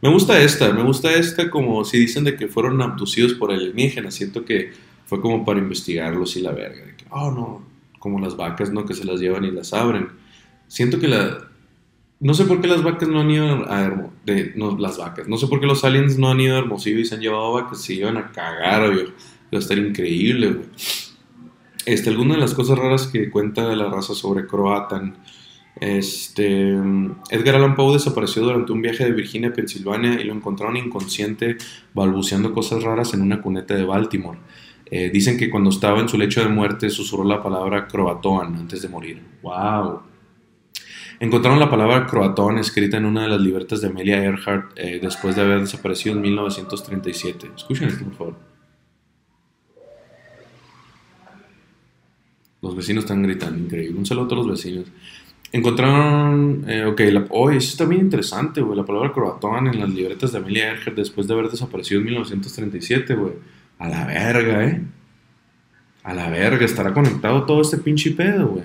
me 0.01 0.09
gusta 0.09 0.41
esta, 0.41 0.71
me 0.73 0.83
gusta 0.83 1.13
esta 1.13 1.49
como 1.49 1.83
si 1.85 1.97
dicen 1.99 2.23
de 2.23 2.35
que 2.35 2.47
fueron 2.47 2.81
abducidos 2.81 3.33
por 3.33 3.51
alienígenas, 3.51 4.13
siento 4.15 4.45
que 4.45 4.71
fue 5.05 5.21
como 5.21 5.43
para 5.43 5.59
investigarlos 5.59 6.35
y 6.37 6.41
la 6.41 6.51
verga, 6.51 6.83
oh 7.09 7.31
no, 7.31 7.63
como 7.99 8.19
las 8.19 8.37
vacas, 8.37 8.71
¿no? 8.71 8.85
Que 8.85 8.93
se 8.93 9.03
las 9.05 9.19
llevan 9.19 9.43
y 9.43 9.51
las 9.51 9.73
abren. 9.73 10.09
Siento 10.67 10.99
que 10.99 11.07
la... 11.07 11.47
No 12.21 12.33
sé 12.33 12.45
por 12.45 12.61
qué 12.61 12.67
las 12.67 12.83
vacas 12.83 13.09
no 13.09 13.21
han 13.21 13.31
ido 13.31 13.69
a... 13.71 13.81
Hermo- 13.81 14.11
de, 14.25 14.53
no, 14.55 14.77
las 14.77 14.97
vacas. 14.97 15.27
No 15.27 15.37
sé 15.37 15.47
por 15.47 15.59
qué 15.59 15.65
los 15.65 15.83
aliens 15.83 16.17
no 16.17 16.29
han 16.29 16.39
ido 16.39 16.55
a 16.55 16.59
Hermosillo 16.59 16.99
y 16.99 17.05
se 17.05 17.15
han 17.15 17.21
llevado 17.21 17.53
vacas. 17.53 17.81
Se 17.81 17.95
iban 17.95 18.17
a 18.17 18.31
cagar, 18.31 18.93
güey. 18.93 19.05
Va 19.05 19.57
a 19.57 19.57
estar 19.57 19.77
increíble, 19.77 20.51
güey. 20.51 20.67
Este, 21.85 22.09
alguna 22.09 22.35
de 22.35 22.41
las 22.41 22.53
cosas 22.53 22.77
raras 22.77 23.07
que 23.07 23.29
cuenta 23.29 23.63
la 23.75 23.89
raza 23.89 24.13
sobre 24.13 24.45
Croatan. 24.45 25.17
Este, 25.79 26.71
Edgar 27.29 27.55
Allan 27.55 27.75
Poe 27.75 27.93
desapareció 27.93 28.41
durante 28.41 28.71
un 28.71 28.81
viaje 28.81 29.05
de 29.05 29.11
Virginia 29.11 29.49
a 29.49 29.53
Pensilvania 29.53 30.19
y 30.19 30.25
lo 30.25 30.33
encontraron 30.33 30.75
inconsciente 30.77 31.57
balbuceando 31.93 32.53
cosas 32.53 32.83
raras 32.83 33.13
en 33.13 33.21
una 33.21 33.41
cuneta 33.41 33.75
de 33.75 33.85
Baltimore. 33.85 34.39
Eh, 34.91 35.09
dicen 35.11 35.37
que 35.37 35.49
cuando 35.49 35.69
estaba 35.69 35.99
en 35.99 36.09
su 36.09 36.17
lecho 36.17 36.41
de 36.41 36.49
muerte 36.49 36.89
susurró 36.89 37.23
la 37.23 37.41
palabra 37.41 37.87
croatoan 37.87 38.55
antes 38.55 38.81
de 38.81 38.89
morir. 38.89 39.21
¡Wow! 39.43 40.01
Encontraron 41.19 41.59
la 41.59 41.69
palabra 41.69 42.07
croatoan 42.07 42.57
escrita 42.57 42.97
en 42.97 43.05
una 43.05 43.23
de 43.23 43.29
las 43.29 43.41
libretas 43.41 43.81
de 43.81 43.87
Amelia 43.87 44.23
Earhart 44.23 44.71
eh, 44.77 44.99
después 45.01 45.35
de 45.35 45.41
haber 45.41 45.59
desaparecido 45.59 46.15
en 46.15 46.21
1937. 46.21 47.51
Escuchen 47.55 47.89
esto, 47.89 48.05
por 48.05 48.15
favor. 48.15 48.49
Los 52.61 52.75
vecinos 52.75 53.03
están 53.05 53.23
gritando, 53.23 53.63
increíble. 53.63 53.97
Un 53.97 54.05
saludo 54.05 54.25
a 54.25 54.27
todos 54.27 54.45
los 54.45 54.57
vecinos. 54.57 54.85
Encontraron, 55.51 56.63
eh, 56.67 56.85
ok, 56.85 56.99
la, 57.11 57.25
oh, 57.29 57.49
eso 57.49 57.69
está 57.69 57.85
bien 57.85 58.01
interesante, 58.01 58.61
güey. 58.61 58.77
La 58.77 58.85
palabra 58.85 59.11
croatoan 59.11 59.67
en 59.67 59.79
las 59.79 59.89
libretas 59.89 60.31
de 60.31 60.37
Amelia 60.37 60.67
Earhart 60.67 60.95
después 60.95 61.27
de 61.27 61.33
haber 61.33 61.49
desaparecido 61.49 61.99
en 61.99 62.05
1937, 62.05 63.15
güey. 63.15 63.33
A 63.79 63.89
la 63.89 64.05
verga, 64.05 64.65
eh. 64.65 64.81
A 66.03 66.13
la 66.13 66.29
verga, 66.29 66.65
estará 66.65 66.93
conectado 66.93 67.43
todo 67.45 67.61
este 67.61 67.77
pinche 67.77 68.11
pedo, 68.11 68.47
güey. 68.47 68.63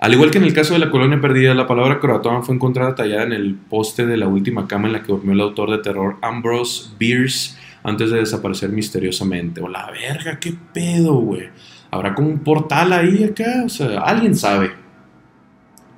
Al 0.00 0.12
igual 0.12 0.30
que 0.30 0.38
en 0.38 0.44
el 0.44 0.52
caso 0.52 0.74
de 0.74 0.78
la 0.78 0.90
colonia 0.90 1.20
perdida, 1.20 1.54
la 1.54 1.66
palabra 1.66 1.98
croatoan 1.98 2.44
fue 2.44 2.54
encontrada 2.54 2.94
tallada 2.94 3.24
en 3.24 3.32
el 3.32 3.54
poste 3.54 4.06
de 4.06 4.16
la 4.16 4.28
última 4.28 4.68
cama 4.68 4.86
en 4.86 4.92
la 4.92 5.02
que 5.02 5.08
durmió 5.08 5.32
el 5.32 5.40
autor 5.40 5.70
de 5.70 5.78
terror 5.78 6.16
Ambrose 6.22 6.90
Bierce 6.98 7.56
antes 7.82 8.10
de 8.10 8.18
desaparecer 8.18 8.70
misteriosamente. 8.70 9.60
O 9.60 9.68
la 9.68 9.90
verga, 9.90 10.38
qué 10.38 10.54
pedo, 10.72 11.14
güey. 11.14 11.48
Habrá 11.90 12.14
como 12.14 12.28
un 12.28 12.40
portal 12.40 12.92
ahí 12.92 13.24
acá, 13.24 13.62
o 13.64 13.68
sea, 13.68 14.00
alguien 14.00 14.36
sabe. 14.36 14.70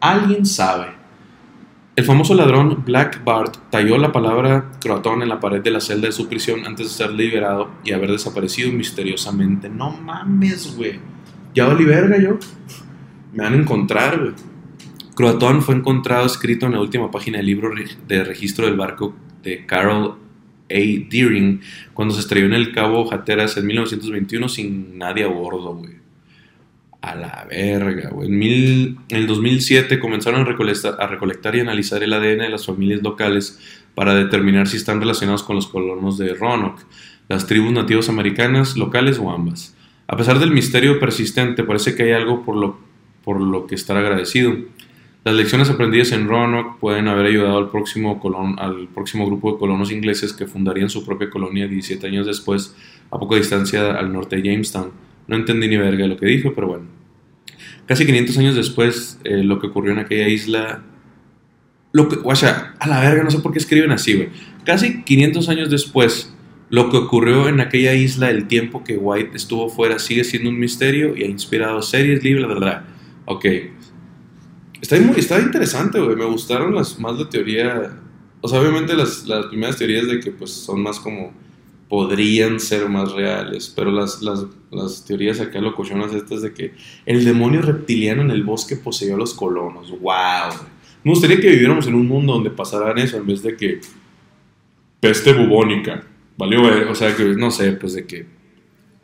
Alguien 0.00 0.46
sabe. 0.46 0.86
El 1.94 2.06
famoso 2.06 2.34
ladrón 2.34 2.84
Black 2.86 3.22
Bart 3.22 3.56
talló 3.68 3.98
la 3.98 4.12
palabra 4.12 4.70
croatón 4.80 5.20
en 5.20 5.28
la 5.28 5.40
pared 5.40 5.60
de 5.60 5.70
la 5.70 5.80
celda 5.80 6.06
de 6.06 6.12
su 6.12 6.26
prisión 6.26 6.64
antes 6.64 6.86
de 6.86 6.94
ser 6.94 7.12
liberado 7.12 7.70
y 7.84 7.92
haber 7.92 8.10
desaparecido 8.10 8.72
misteriosamente. 8.72 9.68
No 9.68 9.90
mames, 9.90 10.74
güey. 10.74 10.98
Ya 11.54 11.66
valí 11.66 11.84
yo. 11.84 12.38
Me 13.34 13.44
van 13.44 13.52
a 13.52 13.56
encontrar, 13.56 14.18
güey. 14.18 14.32
Croatón 15.14 15.60
fue 15.60 15.74
encontrado 15.74 16.24
escrito 16.24 16.64
en 16.64 16.72
la 16.72 16.80
última 16.80 17.10
página 17.10 17.36
del 17.36 17.46
libro 17.46 17.70
de 18.08 18.24
registro 18.24 18.64
del 18.64 18.76
barco 18.76 19.14
de 19.42 19.66
Carol 19.66 20.16
A. 20.70 20.74
Deering 21.10 21.60
cuando 21.92 22.14
se 22.14 22.20
estrelló 22.20 22.46
en 22.46 22.54
el 22.54 22.72
Cabo 22.72 23.12
Hatteras 23.12 23.58
en 23.58 23.66
1921 23.66 24.48
sin 24.48 24.96
nadie 24.96 25.24
a 25.24 25.28
bordo, 25.28 25.74
güey. 25.74 25.99
A 27.02 27.14
la 27.14 27.46
verga, 27.48 28.10
güey. 28.10 28.28
En, 28.28 28.38
mil- 28.38 28.98
el 29.08 29.26
2007 29.26 29.98
comenzaron 29.98 30.42
a 30.42 31.06
recolectar, 31.06 31.56
y 31.56 31.60
analizar 31.60 32.02
el 32.02 32.12
ADN 32.12 32.38
de 32.40 32.48
las 32.50 32.66
familias 32.66 33.02
locales 33.02 33.58
para 33.94 34.14
determinar 34.14 34.68
si 34.68 34.76
están 34.76 35.00
relacionados 35.00 35.42
con 35.42 35.56
los 35.56 35.66
colonos 35.66 36.18
de 36.18 36.34
Roanoke, 36.34 36.82
las 37.28 37.46
tribus 37.46 37.72
nativas 37.72 38.08
americanas, 38.10 38.76
locales 38.76 39.18
o 39.18 39.30
ambas. 39.30 39.74
A 40.08 40.16
pesar 40.16 40.38
del 40.40 40.50
misterio 40.50 41.00
persistente, 41.00 41.64
parece 41.64 41.94
que 41.94 42.02
hay 42.02 42.12
algo 42.12 42.44
por 42.44 42.56
lo, 42.56 43.66
que 43.66 43.74
estar 43.76 43.96
agradecido. 43.96 44.54
Las 45.24 45.34
lecciones 45.34 45.70
aprendidas 45.70 46.12
en 46.12 46.28
Roanoke 46.28 46.78
pueden 46.80 47.08
haber 47.08 47.26
ayudado 47.26 47.58
al 47.58 47.70
próximo, 47.70 48.20
al 48.58 48.88
próximo 48.88 49.26
grupo 49.26 49.52
de 49.52 49.58
colonos 49.58 49.90
ingleses 49.92 50.32
que 50.32 50.46
fundarían 50.46 50.90
su 50.90 51.04
propia 51.06 51.30
colonia 51.30 51.66
17 51.68 52.06
años 52.06 52.26
después, 52.26 52.74
a 53.10 53.18
poca 53.18 53.36
distancia 53.36 53.92
al 53.92 54.12
norte 54.12 54.36
de 54.36 54.50
Jamestown. 54.50 54.90
No 55.30 55.36
entendí 55.36 55.68
ni 55.68 55.76
verga 55.76 56.08
lo 56.08 56.16
que 56.16 56.26
dijo, 56.26 56.52
pero 56.56 56.66
bueno. 56.66 56.86
Casi 57.86 58.04
500 58.04 58.36
años 58.38 58.56
después, 58.56 59.20
eh, 59.22 59.44
lo 59.44 59.60
que 59.60 59.68
ocurrió 59.68 59.92
en 59.92 60.00
aquella 60.00 60.26
isla... 60.26 60.82
Lo 61.92 62.08
que, 62.08 62.18
o 62.20 62.34
sea, 62.34 62.74
a 62.80 62.88
la 62.88 63.00
verga, 63.00 63.22
no 63.22 63.30
sé 63.30 63.38
por 63.38 63.52
qué 63.52 63.60
escriben 63.60 63.92
así, 63.92 64.14
güey. 64.14 64.30
Casi 64.64 65.04
500 65.04 65.48
años 65.48 65.70
después, 65.70 66.34
lo 66.68 66.90
que 66.90 66.96
ocurrió 66.96 67.48
en 67.48 67.60
aquella 67.60 67.94
isla, 67.94 68.28
el 68.28 68.48
tiempo 68.48 68.82
que 68.82 68.96
White 68.96 69.36
estuvo 69.36 69.68
fuera, 69.68 70.00
sigue 70.00 70.24
siendo 70.24 70.50
un 70.50 70.58
misterio 70.58 71.16
y 71.16 71.22
ha 71.22 71.26
inspirado 71.26 71.80
series, 71.80 72.24
libros, 72.24 72.48
bla, 72.48 72.56
bla. 72.56 72.84
Ok. 73.26 73.46
Está, 74.80 74.98
muy, 74.98 75.16
está 75.16 75.38
interesante, 75.38 76.00
güey. 76.00 76.16
Me 76.16 76.24
gustaron 76.24 76.74
las, 76.74 76.98
más 76.98 77.16
la 77.16 77.28
teoría... 77.28 78.00
O 78.40 78.48
sea, 78.48 78.60
obviamente 78.60 78.94
las, 78.94 79.28
las 79.28 79.46
primeras 79.46 79.76
teorías 79.76 80.08
de 80.08 80.18
que 80.18 80.32
pues 80.32 80.50
son 80.50 80.82
más 80.82 80.98
como 80.98 81.32
podrían 81.90 82.60
ser 82.60 82.88
más 82.88 83.10
reales, 83.10 83.70
pero 83.74 83.90
las, 83.90 84.22
las, 84.22 84.46
las 84.70 85.04
teorías 85.04 85.40
acá 85.40 85.60
locochonas 85.60 86.14
estas 86.14 86.40
de 86.40 86.54
que 86.54 86.72
el 87.04 87.24
demonio 87.24 87.62
reptiliano 87.62 88.22
en 88.22 88.30
el 88.30 88.44
bosque 88.44 88.76
poseyó 88.76 89.16
a 89.16 89.18
los 89.18 89.34
colonos, 89.34 89.90
wow. 89.90 90.54
Me 91.02 91.10
gustaría 91.10 91.40
que 91.40 91.50
viviéramos 91.50 91.88
en 91.88 91.96
un 91.96 92.06
mundo 92.06 92.34
donde 92.34 92.50
pasaran 92.50 92.96
eso 92.98 93.16
en 93.16 93.26
vez 93.26 93.42
de 93.42 93.56
que 93.56 93.80
peste 95.00 95.32
bubónica, 95.32 96.04
¿valió? 96.36 96.62
O 96.88 96.94
sea, 96.94 97.16
que 97.16 97.24
no 97.24 97.50
sé, 97.50 97.72
pues 97.72 97.94
de 97.94 98.06
que 98.06 98.26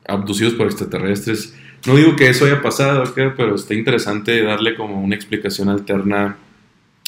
abducidos 0.06 0.54
por 0.54 0.66
extraterrestres. 0.66 1.56
No 1.88 1.96
digo 1.96 2.14
que 2.14 2.28
eso 2.28 2.44
haya 2.44 2.62
pasado 2.62 3.02
pero 3.14 3.56
está 3.56 3.74
interesante 3.74 4.42
darle 4.44 4.76
como 4.76 5.02
una 5.02 5.16
explicación 5.16 5.68
alterna 5.68 6.36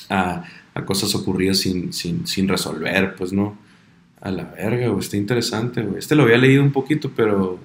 a, 0.08 0.42
a 0.74 0.84
cosas 0.84 1.14
ocurridas 1.14 1.58
sin, 1.58 1.92
sin, 1.92 2.26
sin 2.26 2.48
resolver, 2.48 3.14
pues 3.14 3.32
no. 3.32 3.67
A 4.20 4.30
la 4.30 4.44
verga, 4.44 4.88
güey, 4.88 5.00
está 5.00 5.16
interesante, 5.16 5.82
güey. 5.82 5.98
Este 5.98 6.14
lo 6.14 6.24
había 6.24 6.38
leído 6.38 6.62
un 6.62 6.72
poquito, 6.72 7.12
pero. 7.14 7.58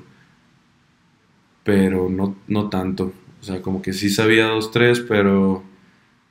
Pero 1.64 2.10
no, 2.10 2.36
no 2.48 2.70
tanto. 2.70 3.14
O 3.42 3.44
sea, 3.44 3.62
como 3.62 3.82
que 3.82 3.94
sí 3.94 4.10
sabía 4.10 4.48
dos, 4.48 4.72
tres, 4.72 5.00
pero. 5.00 5.64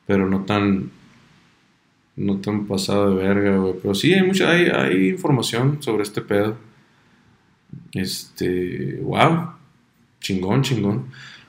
Pero 0.07 0.29
no 0.29 0.45
tan. 0.45 0.91
No 2.15 2.39
tan 2.39 2.67
pasado 2.67 3.11
de 3.11 3.25
verga, 3.25 3.57
güey. 3.57 3.75
Pero 3.83 3.95
sí, 3.95 4.13
hay 4.15 4.23
mucha. 4.23 4.51
Hay, 4.51 4.67
hay 4.67 5.09
información 5.09 5.83
sobre 5.83 6.05
este 6.05 6.21
pedo. 6.21 6.57
Este. 7.93 9.01
Wow. 9.03 9.53
Chingón, 10.21 10.63
chingón. 10.63 11.07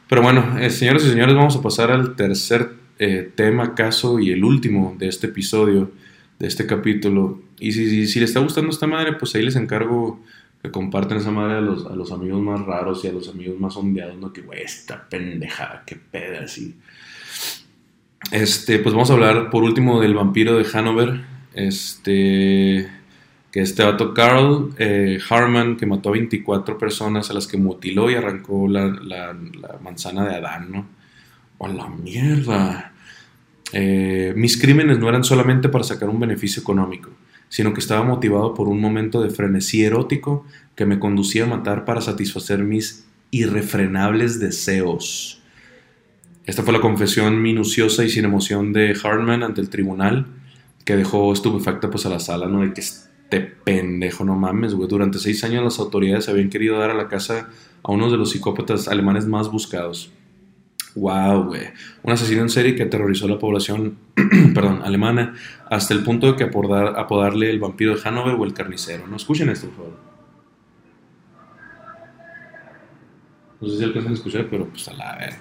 Pero 0.09 0.21
bueno, 0.21 0.57
eh, 0.59 0.69
señoras 0.69 1.03
y 1.05 1.09
señores, 1.09 1.35
vamos 1.35 1.55
a 1.55 1.61
pasar 1.61 1.91
al 1.91 2.15
tercer 2.15 2.71
eh, 2.99 3.31
tema, 3.35 3.75
caso 3.75 4.19
y 4.19 4.31
el 4.31 4.43
último 4.43 4.95
de 4.99 5.07
este 5.07 5.27
episodio, 5.27 5.91
de 6.39 6.47
este 6.47 6.65
capítulo. 6.65 7.41
Y 7.63 7.71
si, 7.71 7.89
si, 7.89 8.07
si 8.07 8.19
les 8.19 8.31
está 8.31 8.41
gustando 8.41 8.71
esta 8.71 8.87
madre, 8.87 9.13
pues 9.13 9.33
ahí 9.35 9.41
les 9.41 9.55
encargo 9.55 10.19
que 10.61 10.69
compartan 10.69 11.19
esa 11.19 11.31
madre 11.31 11.59
a 11.59 11.61
los, 11.61 11.85
a 11.85 11.95
los 11.95 12.11
amigos 12.11 12.41
más 12.41 12.59
raros 12.59 13.05
y 13.05 13.07
a 13.07 13.13
los 13.13 13.29
amigos 13.29 13.57
más 13.57 13.77
ondeados, 13.77 14.17
¿no? 14.17 14.33
Que, 14.33 14.41
güey, 14.41 14.61
esta 14.61 15.07
pendejada, 15.07 15.83
qué 15.85 15.95
peda, 15.95 16.41
así. 16.43 16.75
Este, 18.31 18.79
pues 18.79 18.93
vamos 18.93 19.09
a 19.09 19.13
hablar 19.13 19.49
por 19.49 19.63
último 19.63 20.01
del 20.01 20.13
vampiro 20.13 20.57
de 20.57 20.65
Hanover. 20.73 21.21
Este, 21.53 22.89
que 23.49 23.61
este 23.61 23.83
vato 23.83 24.13
Carl 24.13 24.73
eh, 24.77 25.19
Harman, 25.29 25.77
que 25.77 25.85
mató 25.85 26.09
a 26.09 26.13
24 26.13 26.77
personas 26.77 27.29
a 27.29 27.33
las 27.33 27.47
que 27.47 27.55
mutiló 27.55 28.11
y 28.11 28.15
arrancó 28.15 28.67
la, 28.67 28.87
la, 28.87 29.33
la 29.33 29.79
manzana 29.81 30.25
de 30.25 30.35
Adán, 30.35 30.69
¿no? 30.69 30.85
¡A 31.59 31.69
la 31.69 31.87
mierda! 31.87 32.93
Eh, 33.75 34.33
mis 34.35 34.61
crímenes 34.61 34.99
no 34.99 35.09
eran 35.09 35.23
solamente 35.23 35.67
para 35.67 35.83
sacar 35.83 36.07
un 36.07 36.19
beneficio 36.19 36.61
económico, 36.61 37.09
sino 37.53 37.71
que 37.71 37.81
estaba 37.81 38.03
motivado 38.03 38.55
por 38.55 38.67
un 38.67 38.81
momento 38.81 39.21
de 39.21 39.29
frenesí 39.29 39.83
erótico 39.83 40.43
que 40.73 40.87
me 40.87 40.97
conducía 40.97 41.43
a 41.43 41.47
matar 41.47 41.85
para 41.85 42.01
satisfacer 42.01 42.63
mis 42.63 43.05
irrefrenables 43.29 44.39
deseos. 44.39 45.39
Esta 46.47 46.63
fue 46.63 46.73
la 46.73 46.81
confesión 46.81 47.43
minuciosa 47.43 48.03
y 48.03 48.09
sin 48.09 48.25
emoción 48.25 48.73
de 48.73 48.97
Hartman 48.99 49.43
ante 49.43 49.61
el 49.61 49.69
tribunal, 49.69 50.25
que 50.83 50.95
dejó 50.95 51.31
estupefacta 51.31 51.91
pues 51.91 52.07
a 52.07 52.09
la 52.09 52.19
sala, 52.19 52.47
¿no? 52.47 52.61
De 52.61 52.73
que 52.73 52.81
este 52.81 53.39
pendejo, 53.41 54.25
no 54.25 54.35
mames, 54.35 54.73
güey. 54.73 54.89
Durante 54.89 55.19
seis 55.19 55.43
años 55.43 55.63
las 55.63 55.77
autoridades 55.77 56.29
habían 56.29 56.49
querido 56.49 56.79
dar 56.79 56.89
a 56.89 56.95
la 56.95 57.07
casa 57.07 57.51
a 57.83 57.91
uno 57.91 58.09
de 58.09 58.17
los 58.17 58.31
psicópatas 58.31 58.87
alemanes 58.87 59.27
más 59.27 59.51
buscados. 59.51 60.11
Wow, 60.95 61.45
güey. 61.45 61.63
Un 62.03 62.13
asesino 62.13 62.41
en 62.41 62.49
serie 62.49 62.75
que 62.75 62.83
aterrorizó 62.83 63.25
a 63.25 63.29
la 63.29 63.39
población, 63.39 63.97
perdón, 64.53 64.81
alemana, 64.83 65.33
hasta 65.69 65.93
el 65.93 66.03
punto 66.03 66.27
de 66.27 66.35
que 66.35 66.43
apodar, 66.43 66.99
apodarle 66.99 67.49
el 67.49 67.59
vampiro 67.59 67.95
de 67.95 68.01
Hanover 68.03 68.35
o 68.35 68.43
el 68.43 68.53
carnicero. 68.53 69.07
No 69.07 69.15
escuchen 69.15 69.49
esto, 69.49 69.67
por 69.67 69.75
favor. 69.75 70.13
No 73.59 73.69
sé 73.69 73.77
si 73.77 73.83
alcanzan 73.83 74.11
a 74.11 74.15
escuchar, 74.15 74.47
pero 74.49 74.67
pues 74.67 74.87
a 74.89 74.93
la 74.93 75.15
ver. 75.15 75.33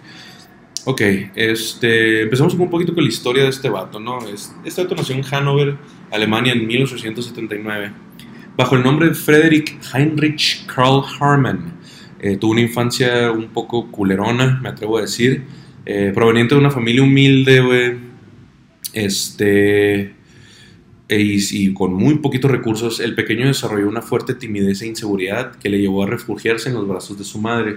Ok, 0.84 1.00
este, 1.34 2.22
empezamos 2.22 2.54
un 2.54 2.70
poquito 2.70 2.94
con 2.94 3.04
la 3.04 3.08
historia 3.08 3.44
de 3.44 3.50
este 3.50 3.68
vato, 3.68 4.00
¿no? 4.00 4.26
Es, 4.26 4.54
este 4.64 4.82
vato 4.82 4.94
nació 4.94 5.14
en 5.14 5.24
Hanover, 5.30 5.76
Alemania, 6.10 6.52
en 6.52 6.66
1879, 6.66 7.92
bajo 8.56 8.76
el 8.76 8.82
nombre 8.82 9.08
de 9.08 9.14
Frederick 9.14 9.78
Heinrich 9.92 10.66
Karl 10.66 11.04
Harman. 11.20 11.81
Eh, 12.22 12.38
una 12.42 12.60
infancia 12.60 13.30
un 13.32 13.48
poco 13.48 13.90
culerona, 13.90 14.58
me 14.62 14.68
atrevo 14.70 14.98
a 14.98 15.02
decir. 15.02 15.42
Eh, 15.84 16.12
proveniente 16.14 16.54
de 16.54 16.60
una 16.60 16.70
familia 16.70 17.02
humilde, 17.02 17.60
güey. 17.60 17.92
Este. 18.94 20.00
e- 21.08 21.20
Y, 21.20 21.38
y 21.50 21.74
con 21.74 21.92
muy 21.94 22.14
poquitos 22.16 22.50
recursos, 22.50 23.00
el 23.00 23.14
pequeño 23.14 23.46
desarrolló 23.46 23.88
una 23.88 24.02
fuerte 24.02 24.34
timidez 24.34 24.82
e 24.82 24.86
inseguridad 24.86 25.56
que 25.56 25.68
le 25.68 25.78
llevó 25.78 26.04
a 26.04 26.06
refugiarse 26.06 26.68
en 26.70 26.74
los 26.76 26.88
brazos 26.88 27.18
de 27.18 27.24
su 27.24 27.38
madre, 27.40 27.76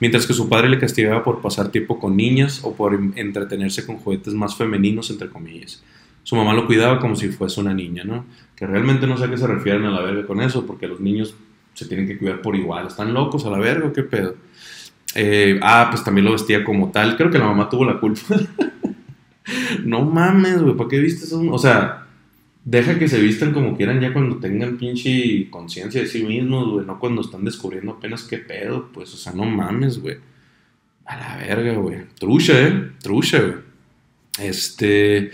mientras 0.00 0.26
que 0.26 0.32
su 0.32 0.48
padre 0.48 0.68
le 0.70 0.78
castigaba 0.78 1.22
por 1.24 1.40
pasar 1.42 1.70
tiempo 1.70 1.98
con 1.98 2.16
niñas 2.16 2.60
o 2.62 2.74
por 2.74 2.98
entretenerse 3.16 3.84
con 3.84 3.96
juguetes 3.96 4.32
más 4.34 4.56
femeninos, 4.56 5.10
entre 5.10 5.28
comillas. 5.28 5.82
Su 6.22 6.36
mamá 6.36 6.54
lo 6.54 6.66
cuidaba 6.66 7.00
como 7.00 7.16
si 7.16 7.28
fuese 7.28 7.60
una 7.60 7.74
niña, 7.74 8.04
¿no? 8.04 8.24
Que 8.56 8.66
realmente 8.66 9.06
no 9.06 9.16
sé 9.16 9.24
a 9.24 9.30
qué 9.30 9.36
se 9.36 9.46
refieren 9.46 9.84
a 9.84 9.90
la 9.90 10.02
verga 10.02 10.26
con 10.26 10.40
eso, 10.40 10.64
porque 10.66 10.86
los 10.86 11.00
niños 11.00 11.34
se 11.74 11.86
tienen 11.86 12.06
que 12.06 12.18
cuidar 12.18 12.42
por 12.42 12.56
igual. 12.56 12.86
¿Están 12.86 13.14
locos 13.14 13.44
a 13.46 13.50
la 13.50 13.58
verga 13.58 13.92
qué 13.92 14.02
pedo? 14.02 14.36
Eh, 15.14 15.58
ah, 15.62 15.88
pues 15.90 16.04
también 16.04 16.24
lo 16.24 16.32
vestía 16.32 16.64
como 16.64 16.90
tal. 16.90 17.16
Creo 17.16 17.30
que 17.30 17.38
la 17.38 17.46
mamá 17.46 17.68
tuvo 17.68 17.84
la 17.84 17.98
culpa. 17.98 18.20
no 19.84 20.04
mames, 20.04 20.62
güey, 20.62 20.76
¿para 20.76 20.88
qué 20.88 20.98
viste 20.98 21.24
eso? 21.24 21.40
O 21.50 21.58
sea, 21.58 22.06
deja 22.64 22.98
que 22.98 23.08
se 23.08 23.20
vistan 23.20 23.52
como 23.52 23.76
quieran 23.76 24.00
ya 24.00 24.12
cuando 24.12 24.36
tengan 24.36 24.76
pinche 24.76 25.48
conciencia 25.50 26.00
de 26.00 26.06
sí 26.06 26.22
mismos, 26.22 26.68
güey, 26.68 26.86
no 26.86 26.98
cuando 26.98 27.22
están 27.22 27.44
descubriendo 27.44 27.92
apenas 27.92 28.24
qué 28.24 28.38
pedo, 28.38 28.90
pues, 28.92 29.12
o 29.14 29.16
sea, 29.16 29.32
no 29.32 29.44
mames, 29.44 30.00
güey. 30.00 30.18
A 31.04 31.16
la 31.16 31.36
verga, 31.38 31.72
güey. 31.74 31.98
Trucha, 32.18 32.60
eh. 32.60 32.92
Trucha, 33.02 33.40
güey. 33.40 33.54
Este. 34.38 35.30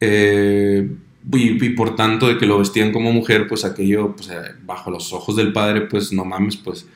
eh, 0.00 0.88
y, 1.32 1.70
por 1.70 1.96
tanto, 1.96 2.28
de 2.28 2.38
que 2.38 2.46
lo 2.46 2.58
vestían 2.58 2.92
como 2.92 3.12
mujer, 3.12 3.46
pues 3.46 3.64
aquello, 3.64 4.14
pues, 4.16 4.30
eh, 4.30 4.54
bajo 4.64 4.90
los 4.90 5.12
ojos 5.12 5.36
del 5.36 5.52
padre, 5.52 5.82
pues 5.82 6.12
no 6.12 6.24
mames, 6.24 6.56
pues, 6.56 6.86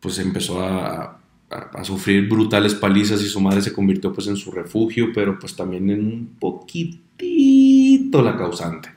pues 0.00 0.18
empezó 0.18 0.62
a, 0.62 1.20
a, 1.50 1.58
a 1.74 1.84
sufrir 1.84 2.28
brutales 2.28 2.74
palizas 2.74 3.22
y 3.22 3.28
su 3.28 3.40
madre 3.40 3.62
se 3.62 3.72
convirtió 3.72 4.12
pues 4.12 4.26
en 4.26 4.36
su 4.36 4.50
refugio, 4.50 5.12
pero 5.14 5.38
pues 5.38 5.56
también 5.56 5.88
en 5.90 6.00
un 6.00 6.36
poquitito 6.38 8.22
la 8.22 8.36
causante. 8.36 8.90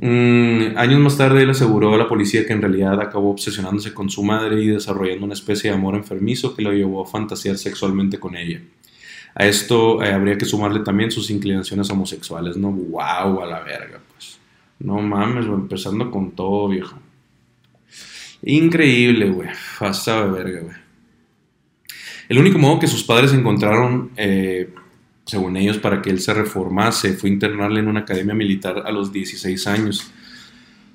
Mm, 0.00 0.76
años 0.76 1.00
más 1.00 1.16
tarde 1.18 1.42
él 1.42 1.50
aseguró 1.50 1.92
a 1.92 1.98
la 1.98 2.08
policía 2.08 2.46
que 2.46 2.52
en 2.52 2.62
realidad 2.62 3.00
acabó 3.00 3.30
obsesionándose 3.30 3.92
con 3.92 4.08
su 4.08 4.22
madre 4.22 4.62
y 4.62 4.68
desarrollando 4.68 5.24
una 5.24 5.34
especie 5.34 5.70
de 5.70 5.76
amor 5.76 5.96
enfermizo 5.96 6.54
que 6.54 6.62
lo 6.62 6.72
llevó 6.72 7.02
a 7.02 7.06
fantasear 7.06 7.58
sexualmente 7.58 8.20
con 8.20 8.36
ella. 8.36 8.60
A 9.34 9.46
esto 9.46 10.02
eh, 10.02 10.12
habría 10.12 10.36
que 10.36 10.44
sumarle 10.44 10.80
también 10.80 11.10
sus 11.10 11.30
inclinaciones 11.30 11.88
homosexuales, 11.90 12.56
¿no? 12.56 12.70
¡Wow! 12.72 13.42
A 13.42 13.46
la 13.46 13.60
verga, 13.60 14.00
pues. 14.12 14.38
No 14.80 15.00
mames, 15.00 15.46
güey, 15.46 15.60
empezando 15.60 16.10
con 16.10 16.32
todo, 16.32 16.68
viejo. 16.68 16.98
Increíble, 18.42 19.30
güey. 19.30 19.48
Pasaba 19.78 20.26
de 20.26 20.30
verga, 20.30 20.60
güey. 20.60 20.76
El 22.28 22.38
único 22.38 22.58
modo 22.58 22.78
que 22.78 22.86
sus 22.86 23.04
padres 23.04 23.32
encontraron, 23.32 24.10
eh, 24.16 24.70
según 25.24 25.56
ellos, 25.56 25.78
para 25.78 26.02
que 26.02 26.10
él 26.10 26.20
se 26.20 26.34
reformase 26.34 27.14
fue 27.14 27.30
internarle 27.30 27.80
en 27.80 27.88
una 27.88 28.00
academia 28.00 28.34
militar 28.34 28.82
a 28.84 28.92
los 28.92 29.12
16 29.12 29.66
años. 29.66 30.10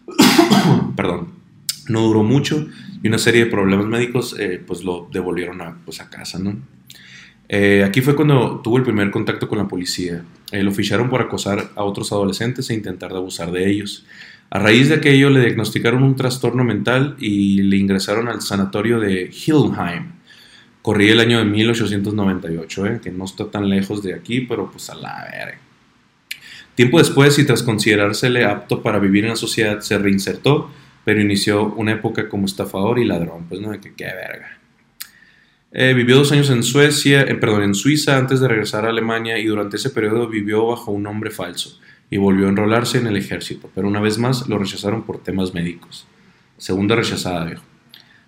Perdón. 0.95 1.43
No 1.89 2.01
duró 2.03 2.23
mucho 2.23 2.67
y 3.01 3.07
una 3.09 3.17
serie 3.17 3.43
de 3.43 3.51
problemas 3.51 3.85
médicos 3.87 4.35
eh, 4.39 4.63
pues 4.65 4.85
lo 4.85 5.09
devolvieron 5.11 5.61
a, 5.61 5.77
pues, 5.83 5.99
a 5.99 6.09
casa, 6.09 6.39
¿no? 6.39 6.55
Eh, 7.49 7.83
aquí 7.83 8.01
fue 8.01 8.15
cuando 8.15 8.61
tuvo 8.61 8.77
el 8.77 8.83
primer 8.83 9.11
contacto 9.11 9.47
con 9.47 9.57
la 9.57 9.67
policía. 9.67 10.23
Eh, 10.51 10.63
lo 10.63 10.71
ficharon 10.71 11.09
por 11.09 11.21
acosar 11.21 11.71
a 11.75 11.83
otros 11.83 12.11
adolescentes 12.11 12.69
e 12.69 12.73
intentar 12.73 13.11
abusar 13.11 13.51
de 13.51 13.69
ellos. 13.69 14.05
A 14.49 14.59
raíz 14.59 14.89
de 14.89 14.95
aquello 14.95 15.29
le 15.29 15.41
diagnosticaron 15.41 16.03
un 16.03 16.15
trastorno 16.15 16.63
mental 16.63 17.15
y 17.19 17.63
le 17.63 17.77
ingresaron 17.77 18.27
al 18.27 18.41
sanatorio 18.41 18.99
de 18.99 19.29
Hildheim. 19.31 20.11
Corría 20.81 21.13
el 21.13 21.19
año 21.19 21.39
de 21.39 21.45
1898, 21.45 22.85
eh, 22.85 22.99
que 23.01 23.11
no 23.11 23.25
está 23.25 23.49
tan 23.49 23.69
lejos 23.69 24.03
de 24.03 24.13
aquí, 24.13 24.41
pero 24.41 24.69
pues 24.69 24.89
a 24.89 24.95
la 24.95 25.27
verga. 25.31 25.57
Tiempo 26.75 26.97
después, 26.97 27.37
y 27.39 27.45
tras 27.45 27.63
considerársele 27.63 28.45
apto 28.45 28.81
para 28.81 28.99
vivir 28.99 29.23
en 29.23 29.31
la 29.31 29.35
sociedad, 29.35 29.79
se 29.79 29.97
reinsertó, 29.97 30.71
pero 31.05 31.21
inició 31.21 31.65
una 31.73 31.93
época 31.93 32.27
como 32.29 32.45
estafador 32.45 32.99
y 32.99 33.05
ladrón, 33.05 33.45
pues 33.47 33.61
no, 33.61 33.71
que 33.79 33.93
qué 33.93 34.05
verga. 34.05 34.59
Eh, 35.75 35.93
vivió 35.95 36.17
dos 36.17 36.31
años 36.31 36.51
en 36.51 36.61
Suecia, 36.61 37.21
eh, 37.23 37.33
perdón, 37.33 37.63
en 37.63 37.73
Suiza 37.73 38.17
antes 38.17 38.39
de 38.39 38.47
regresar 38.47 38.85
a 38.85 38.89
Alemania 38.89 39.39
y 39.39 39.45
durante 39.45 39.77
ese 39.77 39.89
periodo 39.89 40.27
vivió 40.27 40.67
bajo 40.67 40.91
un 40.91 41.01
nombre 41.01 41.31
falso 41.31 41.79
y 42.11 42.17
volvió 42.17 42.45
a 42.45 42.49
enrolarse 42.49 42.99
en 42.99 43.07
el 43.07 43.17
ejército, 43.17 43.71
pero 43.73 43.87
una 43.87 43.99
vez 43.99 44.19
más 44.19 44.47
lo 44.47 44.59
rechazaron 44.59 45.01
por 45.01 45.23
temas 45.23 45.55
médicos. 45.55 46.05
Segunda 46.59 46.95
rechazada, 46.95 47.45
viejo. 47.45 47.63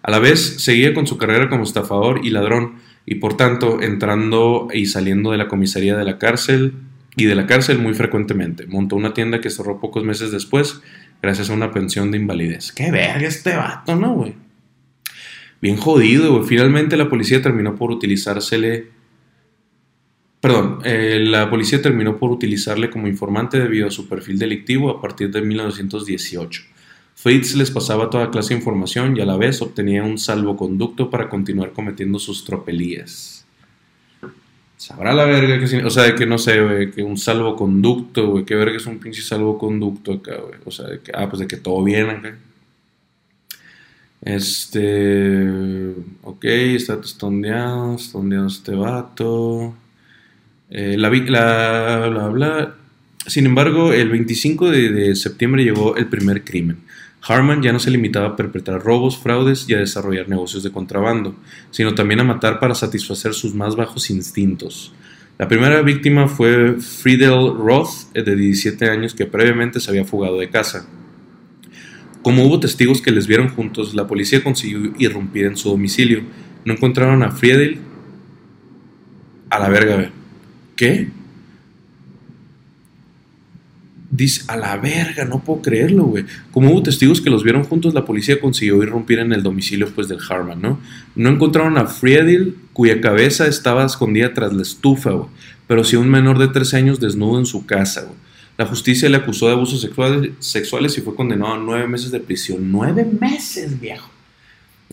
A 0.01 0.09
la 0.09 0.17
vez 0.17 0.63
seguía 0.63 0.95
con 0.95 1.05
su 1.05 1.19
carrera 1.19 1.47
como 1.47 1.63
estafador 1.63 2.25
y 2.25 2.31
ladrón 2.31 2.79
y 3.05 3.15
por 3.15 3.37
tanto 3.37 3.79
entrando 3.79 4.67
y 4.73 4.87
saliendo 4.87 5.31
de 5.31 5.37
la 5.37 5.47
comisaría 5.47 5.95
de 5.95 6.03
la 6.03 6.17
cárcel 6.17 6.73
y 7.15 7.25
de 7.25 7.35
la 7.35 7.45
cárcel 7.45 7.77
muy 7.77 7.93
frecuentemente. 7.93 8.65
Montó 8.65 8.95
una 8.95 9.13
tienda 9.13 9.39
que 9.39 9.51
cerró 9.51 9.79
pocos 9.79 10.03
meses 10.03 10.31
después 10.31 10.81
gracias 11.21 11.51
a 11.51 11.53
una 11.53 11.71
pensión 11.71 12.09
de 12.09 12.17
invalidez. 12.17 12.71
¡Qué 12.71 12.89
verga 12.89 13.27
este 13.27 13.55
vato, 13.55 13.95
no, 13.95 14.15
güey! 14.15 14.44
Bien 15.66 15.78
jodido, 15.78 16.32
güey. 16.32 16.47
Finalmente 16.47 16.95
la 16.95 17.09
policía 17.09 17.41
terminó 17.41 17.76
por 17.76 17.89
utilizársele. 17.89 18.88
Perdón, 20.39 20.78
eh, 20.84 21.18
la 21.20 21.49
policía 21.49 21.82
terminó 21.82 22.18
por 22.18 22.30
utilizarle 22.30 22.91
como 22.91 23.07
informante 23.07 23.59
debido 23.59 23.88
a 23.88 23.89
su 23.89 24.07
perfil 24.07 24.38
delictivo 24.38 24.91
a 24.91 25.01
partir 25.01 25.32
de 25.32 25.41
1918. 25.41 26.61
Fritz 27.16 27.55
les 27.55 27.72
pasaba 27.72 28.11
toda 28.11 28.30
clase 28.30 28.53
de 28.53 28.59
información 28.59 29.18
y 29.18 29.22
a 29.22 29.26
la 29.26 29.38
vez 29.38 29.59
obtenía 29.59 30.03
un 30.03 30.20
salvoconducto 30.20 31.09
para 31.09 31.30
continuar 31.30 31.72
cometiendo 31.72 32.20
sus 32.20 32.45
tropelías. 32.45 33.47
Sabrá 34.78 35.16
la 35.16 35.26
verga 35.26 35.57
que 35.57 35.84
O 35.84 35.89
sea, 35.89 36.03
de 36.03 36.13
que 36.13 36.28
no 36.28 36.38
sé, 36.38 36.61
güey, 36.61 36.91
que 36.91 37.01
un 37.01 37.18
salvoconducto, 37.18 38.28
güey. 38.28 38.45
¿Qué 38.45 38.53
verga 38.53 38.78
es 38.78 38.86
un 38.86 38.99
pinche 38.99 39.24
salvoconducto 39.24 40.13
acá, 40.13 40.36
güey? 40.36 40.59
O 40.63 40.70
sea, 40.70 40.86
de 40.86 40.99
que, 40.99 41.11
ah, 41.16 41.28
pues 41.28 41.39
de 41.39 41.47
que 41.47 41.57
todo 41.57 41.84
bien 41.84 42.07
acá. 42.07 42.38
Este. 44.26 45.47
Ok, 46.23 46.43
está 46.45 46.95
estondeado, 46.95 47.95
estondeado 47.95 48.47
este 48.47 48.73
vato. 48.73 49.76
Eh, 50.69 50.97
la, 50.97 51.09
la, 51.09 52.28
bla. 52.30 52.76
Sin 53.28 53.45
embargo, 53.45 53.93
el 53.93 54.09
25 54.09 54.71
de, 54.71 54.89
de 54.89 55.15
septiembre 55.15 55.63
llegó 55.63 55.95
el 55.95 56.07
primer 56.07 56.43
crimen. 56.43 56.80
Harman 57.21 57.61
ya 57.61 57.71
no 57.71 57.80
se 57.80 57.91
limitaba 57.91 58.30
a 58.30 58.36
perpetrar 58.36 58.84
robos, 58.84 59.17
fraudes 59.17 59.67
y 59.67 59.73
a 59.73 59.80
desarrollar 59.80 60.30
negocios 60.30 60.63
de 60.63 60.71
contrabando, 60.71 61.36
sino 61.71 61.95
también 61.95 62.19
a 62.19 62.23
matar 62.23 62.59
para 62.59 62.76
satisfacer 62.76 63.34
sus 63.34 63.55
más 63.55 63.76
bajos 63.76 64.09
instintos. 64.09 64.93
La 65.38 65.47
primera 65.47 65.82
víctima 65.82 66.28
fue 66.28 66.76
Friedel 66.80 67.53
Roth, 67.57 68.09
eh, 68.13 68.23
de 68.23 68.36
17 68.36 68.89
años, 68.89 69.13
que 69.13 69.26
previamente 69.26 69.80
se 69.80 69.89
había 69.89 70.05
fugado 70.05 70.38
de 70.39 70.49
casa. 70.49 70.88
Como 72.26 72.43
hubo 72.43 72.59
testigos 72.59 73.03
que 73.03 73.11
les 73.11 73.28
vieron 73.28 73.49
juntos, 73.49 73.93
la 73.93 74.07
policía 74.07 74.43
consiguió 74.43 74.95
irrumpir 74.97 75.45
en 75.45 75.55
su 75.55 75.69
domicilio. 75.69 76.23
No 76.65 76.73
encontraron 76.73 77.21
a 77.21 77.30
Friedel. 77.30 77.78
A 79.51 79.59
la 79.59 79.69
verga. 79.69 80.09
¿Qué? 80.76 81.09
Dice, 84.09 84.41
a 84.47 84.57
la 84.57 84.76
verga, 84.78 85.26
no 85.26 85.43
puedo 85.43 85.61
creerlo, 85.61 86.05
güey. 86.05 86.26
Como 86.49 86.71
hubo 86.71 86.82
testigos 86.82 87.21
que 87.21 87.30
los 87.30 87.43
vieron 87.43 87.63
juntos, 87.63 87.93
la 87.93 88.05
policía 88.05 88.41
consiguió 88.41 88.82
irrumpir 88.82 89.19
en 89.19 89.32
el 89.32 89.43
domicilio 89.43 89.91
pues 89.93 90.07
del 90.07 90.17
Harman, 90.28 90.59
¿no? 90.59 90.80
No 91.15 91.30
encontraron 91.30 91.78
a 91.78 91.86
Friedel, 91.86 92.55
cuya 92.73 93.01
cabeza 93.01 93.45
estaba 93.45 93.86
escondida 93.86 94.34
tras 94.34 94.51
la 94.51 94.63
estufa, 94.63 95.11
güey. 95.11 95.30
Pero 95.67 95.84
sí 95.84 95.95
un 95.95 96.09
menor 96.09 96.39
de 96.39 96.47
13 96.47 96.78
años 96.78 96.99
desnudo 96.99 97.38
en 97.38 97.45
su 97.45 97.67
casa, 97.67 98.01
güey. 98.01 98.24
La 98.57 98.65
justicia 98.65 99.09
le 99.09 99.17
acusó 99.17 99.47
de 99.47 99.53
abusos 99.53 99.81
sexuales, 100.39 100.97
y 100.97 101.01
fue 101.01 101.15
condenado 101.15 101.53
a 101.53 101.57
nueve 101.57 101.87
meses 101.87 102.11
de 102.11 102.19
prisión. 102.21 102.71
¡Nueve 102.71 103.05
meses, 103.19 103.79
viejo! 103.79 104.09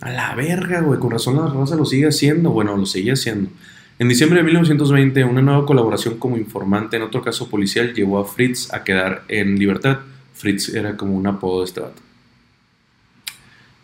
A 0.01 0.11
la 0.11 0.35
verga, 0.35 0.81
güey. 0.81 0.99
Con 0.99 1.11
razón 1.13 1.37
la 1.37 1.47
raza 1.47 1.77
lo 1.77 1.85
sigue 1.85 2.09
haciendo. 2.09 2.51
Bueno, 2.51 2.77
lo 2.77 2.87
seguía 2.87 3.13
haciendo. 3.13 3.51
En 3.99 4.09
diciembre 4.09 4.39
de 4.41 4.45
1920, 4.45 5.23
una 5.25 5.43
nueva 5.43 5.65
colaboración 5.65 6.19
como 6.19 6.37
informante 6.37 6.97
en 6.97 7.03
otro 7.03 7.23
caso 7.23 7.49
policial 7.49 7.95
llevó 7.95 8.19
a 8.19 8.25
Fritz 8.25 8.73
a 8.73 8.83
quedar 8.83 9.23
en 9.29 9.57
libertad. 9.59 9.99
Fritz 10.35 10.71
era 10.71 10.97
como 10.97 11.15
un 11.15 11.27
apodo 11.29 11.61
de 11.61 11.67
este. 11.67 11.83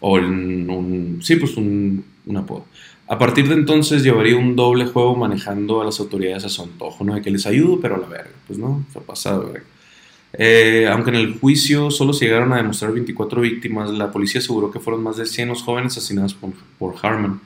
O 0.00 0.14
un, 0.14 0.68
un- 0.70 1.18
sí, 1.22 1.36
pues 1.36 1.56
un, 1.56 2.04
un 2.26 2.36
apodo. 2.36 2.66
A 3.08 3.18
partir 3.18 3.48
de 3.48 3.54
entonces 3.54 4.02
llevaría 4.02 4.36
un 4.36 4.54
doble 4.54 4.86
juego 4.86 5.16
manejando 5.16 5.80
a 5.80 5.84
las 5.84 5.98
autoridades 5.98 6.44
a 6.44 6.48
su 6.50 6.62
antojo, 6.62 7.04
¿no? 7.04 7.14
De 7.14 7.22
que 7.22 7.30
les 7.30 7.46
ayudo, 7.46 7.80
pero 7.80 7.94
a 7.94 7.98
la 7.98 8.06
verga. 8.06 8.30
Pues 8.46 8.58
no, 8.58 8.84
fue 8.92 9.00
pasado, 9.02 9.46
verga. 9.46 9.64
Eh, 10.34 10.86
aunque 10.92 11.08
en 11.08 11.16
el 11.16 11.38
juicio 11.38 11.90
solo 11.90 12.12
se 12.12 12.26
llegaron 12.26 12.52
a 12.52 12.58
demostrar 12.58 12.92
24 12.92 13.40
víctimas, 13.40 13.90
la 13.90 14.12
policía 14.12 14.40
aseguró 14.40 14.70
que 14.70 14.78
fueron 14.78 15.02
más 15.02 15.16
de 15.16 15.24
100 15.24 15.48
los 15.48 15.62
jóvenes 15.62 15.96
asesinados 15.96 16.34
por, 16.34 16.50
por 16.78 16.94
Harman, 17.02 17.40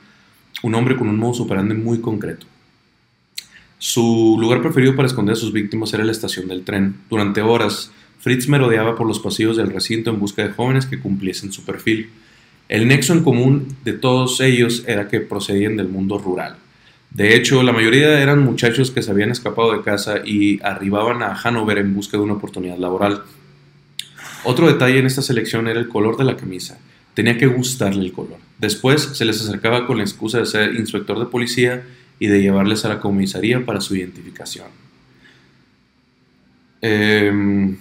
un 0.63 0.75
hombre 0.75 0.97
con 0.97 1.07
un 1.07 1.17
modo 1.17 1.33
superante 1.33 1.73
muy 1.73 2.01
concreto. 2.01 2.45
Su 3.77 4.37
lugar 4.39 4.61
preferido 4.61 4.95
para 4.95 5.07
esconder 5.07 5.33
a 5.33 5.37
sus 5.37 5.53
víctimas 5.53 5.93
era 5.93 6.03
la 6.03 6.11
estación 6.11 6.47
del 6.47 6.63
tren. 6.63 6.95
Durante 7.09 7.41
horas, 7.41 7.91
Fritz 8.19 8.47
merodeaba 8.47 8.95
por 8.95 9.07
los 9.07 9.19
pasillos 9.19 9.57
del 9.57 9.71
recinto 9.71 10.09
en 10.09 10.19
busca 10.19 10.43
de 10.43 10.53
jóvenes 10.53 10.85
que 10.85 10.99
cumpliesen 10.99 11.51
su 11.51 11.63
perfil. 11.63 12.09
El 12.73 12.87
nexo 12.87 13.13
en 13.13 13.23
común 13.23 13.77
de 13.83 13.93
todos 13.93 14.41
ellos 14.41 14.83
era 14.87 15.07
que 15.07 15.19
procedían 15.19 15.77
del 15.77 15.89
mundo 15.89 16.17
rural. 16.17 16.55
De 17.11 17.35
hecho, 17.35 17.61
la 17.61 17.71
mayoría 17.71 18.19
eran 18.19 18.43
muchachos 18.43 18.89
que 18.89 19.03
se 19.03 19.11
habían 19.11 19.29
escapado 19.29 19.73
de 19.73 19.83
casa 19.83 20.25
y 20.25 20.59
arribaban 20.63 21.21
a 21.21 21.35
Hanover 21.35 21.77
en 21.77 21.93
busca 21.93 22.17
de 22.17 22.23
una 22.23 22.33
oportunidad 22.33 22.79
laboral. 22.79 23.25
Otro 24.43 24.65
detalle 24.65 24.97
en 24.97 25.05
esta 25.05 25.21
selección 25.21 25.67
era 25.67 25.79
el 25.79 25.87
color 25.87 26.17
de 26.17 26.23
la 26.23 26.35
camisa. 26.35 26.79
Tenía 27.13 27.37
que 27.37 27.45
gustarle 27.45 28.03
el 28.03 28.11
color. 28.11 28.39
Después 28.57 29.03
se 29.03 29.25
les 29.25 29.39
acercaba 29.39 29.85
con 29.85 29.99
la 29.99 30.03
excusa 30.03 30.39
de 30.39 30.47
ser 30.47 30.73
inspector 30.73 31.19
de 31.19 31.27
policía 31.27 31.83
y 32.17 32.25
de 32.25 32.41
llevarles 32.41 32.85
a 32.85 32.89
la 32.89 32.99
comisaría 32.99 33.63
para 33.63 33.81
su 33.81 33.95
identificación. 33.95 34.69
Em, 36.81 37.77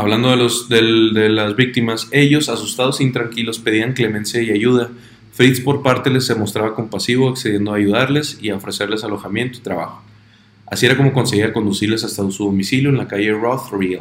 hablando 0.00 0.30
de, 0.30 0.36
los, 0.36 0.68
de 0.68 1.28
las 1.28 1.56
víctimas, 1.56 2.08
ellos, 2.10 2.48
asustados 2.48 3.00
e 3.00 3.04
intranquilos, 3.04 3.58
pedían 3.58 3.92
clemencia 3.92 4.42
y 4.42 4.50
ayuda. 4.50 4.90
Fritz 5.32 5.60
por 5.60 5.82
parte 5.82 6.10
les 6.10 6.26
se 6.26 6.34
mostraba 6.34 6.74
compasivo, 6.74 7.28
accediendo 7.28 7.72
a 7.72 7.76
ayudarles 7.76 8.38
y 8.42 8.50
a 8.50 8.56
ofrecerles 8.56 9.04
alojamiento 9.04 9.58
y 9.58 9.62
trabajo. 9.62 10.02
Así 10.66 10.86
era 10.86 10.96
como 10.96 11.12
conseguía 11.12 11.52
conducirles 11.52 12.04
hasta 12.04 12.30
su 12.30 12.44
domicilio 12.44 12.90
en 12.90 12.98
la 12.98 13.08
calle 13.08 13.32
Rothriel. 13.32 14.00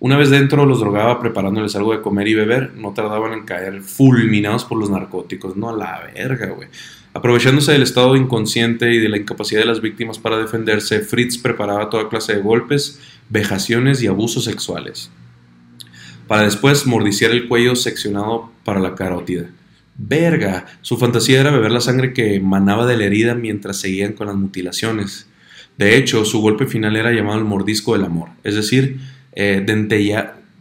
Una 0.00 0.16
vez 0.16 0.30
dentro, 0.30 0.64
los 0.64 0.80
drogaba 0.80 1.20
preparándoles 1.20 1.76
algo 1.76 1.92
de 1.92 2.00
comer 2.00 2.26
y 2.28 2.34
beber. 2.34 2.72
No 2.74 2.92
tardaban 2.94 3.34
en 3.34 3.44
caer 3.44 3.82
fulminados 3.82 4.64
por 4.64 4.78
los 4.78 4.88
narcóticos. 4.88 5.56
No, 5.56 5.68
a 5.68 5.76
la 5.76 6.10
verga, 6.14 6.46
güey. 6.46 6.68
Aprovechándose 7.12 7.72
del 7.72 7.82
estado 7.82 8.16
inconsciente 8.16 8.94
y 8.94 8.98
de 8.98 9.08
la 9.08 9.18
incapacidad 9.18 9.60
de 9.60 9.66
las 9.66 9.80
víctimas 9.80 10.18
para 10.18 10.38
defenderse, 10.38 11.00
Fritz 11.00 11.38
preparaba 11.38 11.90
toda 11.90 12.08
clase 12.08 12.36
de 12.36 12.40
golpes, 12.40 13.00
vejaciones 13.30 14.02
y 14.02 14.08
abusos 14.08 14.44
sexuales. 14.44 15.10
Para 16.26 16.42
después 16.42 16.86
mordiciar 16.86 17.30
el 17.30 17.48
cuello 17.48 17.74
seccionado 17.74 18.52
para 18.64 18.80
la 18.80 18.94
carótida. 18.94 19.46
Verga, 19.96 20.66
su 20.82 20.96
fantasía 20.96 21.40
era 21.40 21.50
beber 21.50 21.70
la 21.70 21.80
sangre 21.80 22.12
que 22.12 22.36
emanaba 22.36 22.86
de 22.86 22.96
la 22.96 23.04
herida 23.04 23.34
mientras 23.34 23.78
seguían 23.78 24.12
con 24.12 24.26
las 24.28 24.36
mutilaciones. 24.36 25.26
De 25.76 25.96
hecho, 25.96 26.24
su 26.24 26.40
golpe 26.40 26.66
final 26.66 26.96
era 26.96 27.12
llamado 27.12 27.38
el 27.38 27.44
mordisco 27.44 27.94
del 27.94 28.04
amor, 28.04 28.28
es 28.44 28.54
decir, 28.54 29.00
eh, 29.32 29.64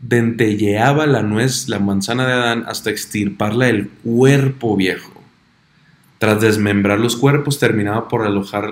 dentelleaba 0.02 1.08
la 1.08 1.24
nuez, 1.24 1.68
la 1.68 1.80
manzana 1.80 2.26
de 2.26 2.34
Adán, 2.34 2.64
hasta 2.68 2.90
extirparla 2.90 3.66
del 3.68 3.90
cuerpo 3.90 4.76
viejo. 4.78 5.22
Tras 6.20 6.42
desmembrar 6.42 7.00
los 7.00 7.16
cuerpos, 7.16 7.60
terminaba 7.60 8.10
por 8.10 8.28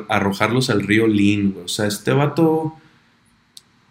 arrojarlos 0.10 0.70
al 0.70 0.84
río 0.84 1.08
Lin. 1.08 1.56
O 1.64 1.68
sea, 1.70 1.88
este 1.88 2.12
vato 2.12 2.76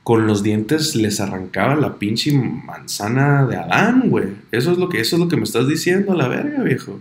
con 0.07 0.29
los 0.29 0.45
dientes 0.45 0.95
les 0.95 1.19
arrancaba 1.19 1.75
la 1.75 1.99
pinche 1.99 2.31
manzana 2.33 3.45
de 3.45 3.57
Adán, 3.57 4.09
güey. 4.09 4.29
Eso 4.53 4.71
es 4.71 4.79
lo 4.79 4.89
que, 4.89 5.01
eso 5.01 5.17
es 5.17 5.21
lo 5.21 5.27
que 5.27 5.37
me 5.37 5.43
estás 5.43 5.67
diciendo, 5.67 6.13
a 6.13 6.15
la 6.15 6.29
verga, 6.29 6.63
viejo. 6.63 7.01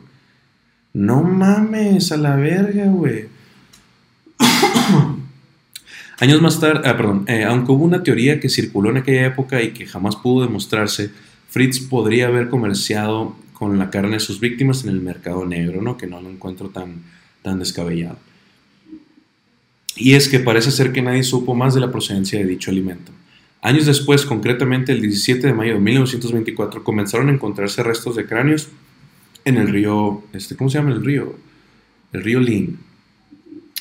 No 0.91 1.22
mames, 1.22 2.12
a 2.12 2.18
la 2.18 2.36
verga, 2.36 2.86
güey. 2.86 3.28
Años 6.20 6.41
más 6.41 6.60
tarde, 6.60 6.89
ah, 6.89 6.97
perdón, 6.97 7.26
eh, 7.28 7.43
aunque 7.43 7.74
hubo 7.74 7.84
una 7.84 8.01
teoría 8.01 8.39
que 8.39 8.49
circuló 8.49 8.89
en 8.89 8.97
aquella 8.97 9.28
época 9.28 9.62
y 9.62 9.70
que 9.70 9.86
jamás 9.86 10.16
pudo 10.16 10.43
demostrarse, 10.43 11.12
Fritz 11.47 11.82
podría 11.82 12.26
haber 12.26 12.49
comerciado 12.49 13.36
con 13.53 13.78
la 13.78 13.91
carne 13.91 14.14
de 14.14 14.20
sus 14.20 14.39
víctimas 14.39 14.84
en 14.84 14.89
el 14.89 15.01
mercado 15.01 15.45
negro, 15.45 15.80
¿no? 15.80 15.95
Que 15.95 16.08
no 16.08 16.22
lo 16.22 16.32
encuentro 16.32 16.70
tan, 16.70 17.03
tan 17.43 17.60
descabellado. 17.60 18.18
Y 19.96 20.14
es 20.14 20.28
que 20.28 20.39
parece 20.39 20.72
ser 20.72 20.91
que 20.91 21.02
nadie 21.02 21.24
supo 21.24 21.56
más 21.56 21.74
de 21.74 21.82
la 21.82 21.91
procedencia 21.91 22.39
de 22.39 22.46
dicho 22.46 22.72
alimento. 22.72 23.12
Años 23.62 23.86
después, 23.86 24.26
concretamente 24.26 24.91
el 24.91 25.02
17 25.02 25.48
de 25.48 25.54
mayo 25.54 25.74
de 25.74 25.80
1924, 25.80 26.84
comenzaron 26.84 27.30
a 27.30 27.34
encontrarse 27.34 27.82
restos 27.82 28.16
de 28.16 28.26
cráneos 28.26 28.70
en 29.46 29.58
el 29.58 29.70
río, 29.70 30.24
este, 30.34 30.56
¿cómo 30.56 30.70
se 30.70 30.78
llama 30.78 30.91
el 30.91 31.04
río? 31.04 31.36
El 32.12 32.24
río 32.24 32.39
Lin. 32.39 32.78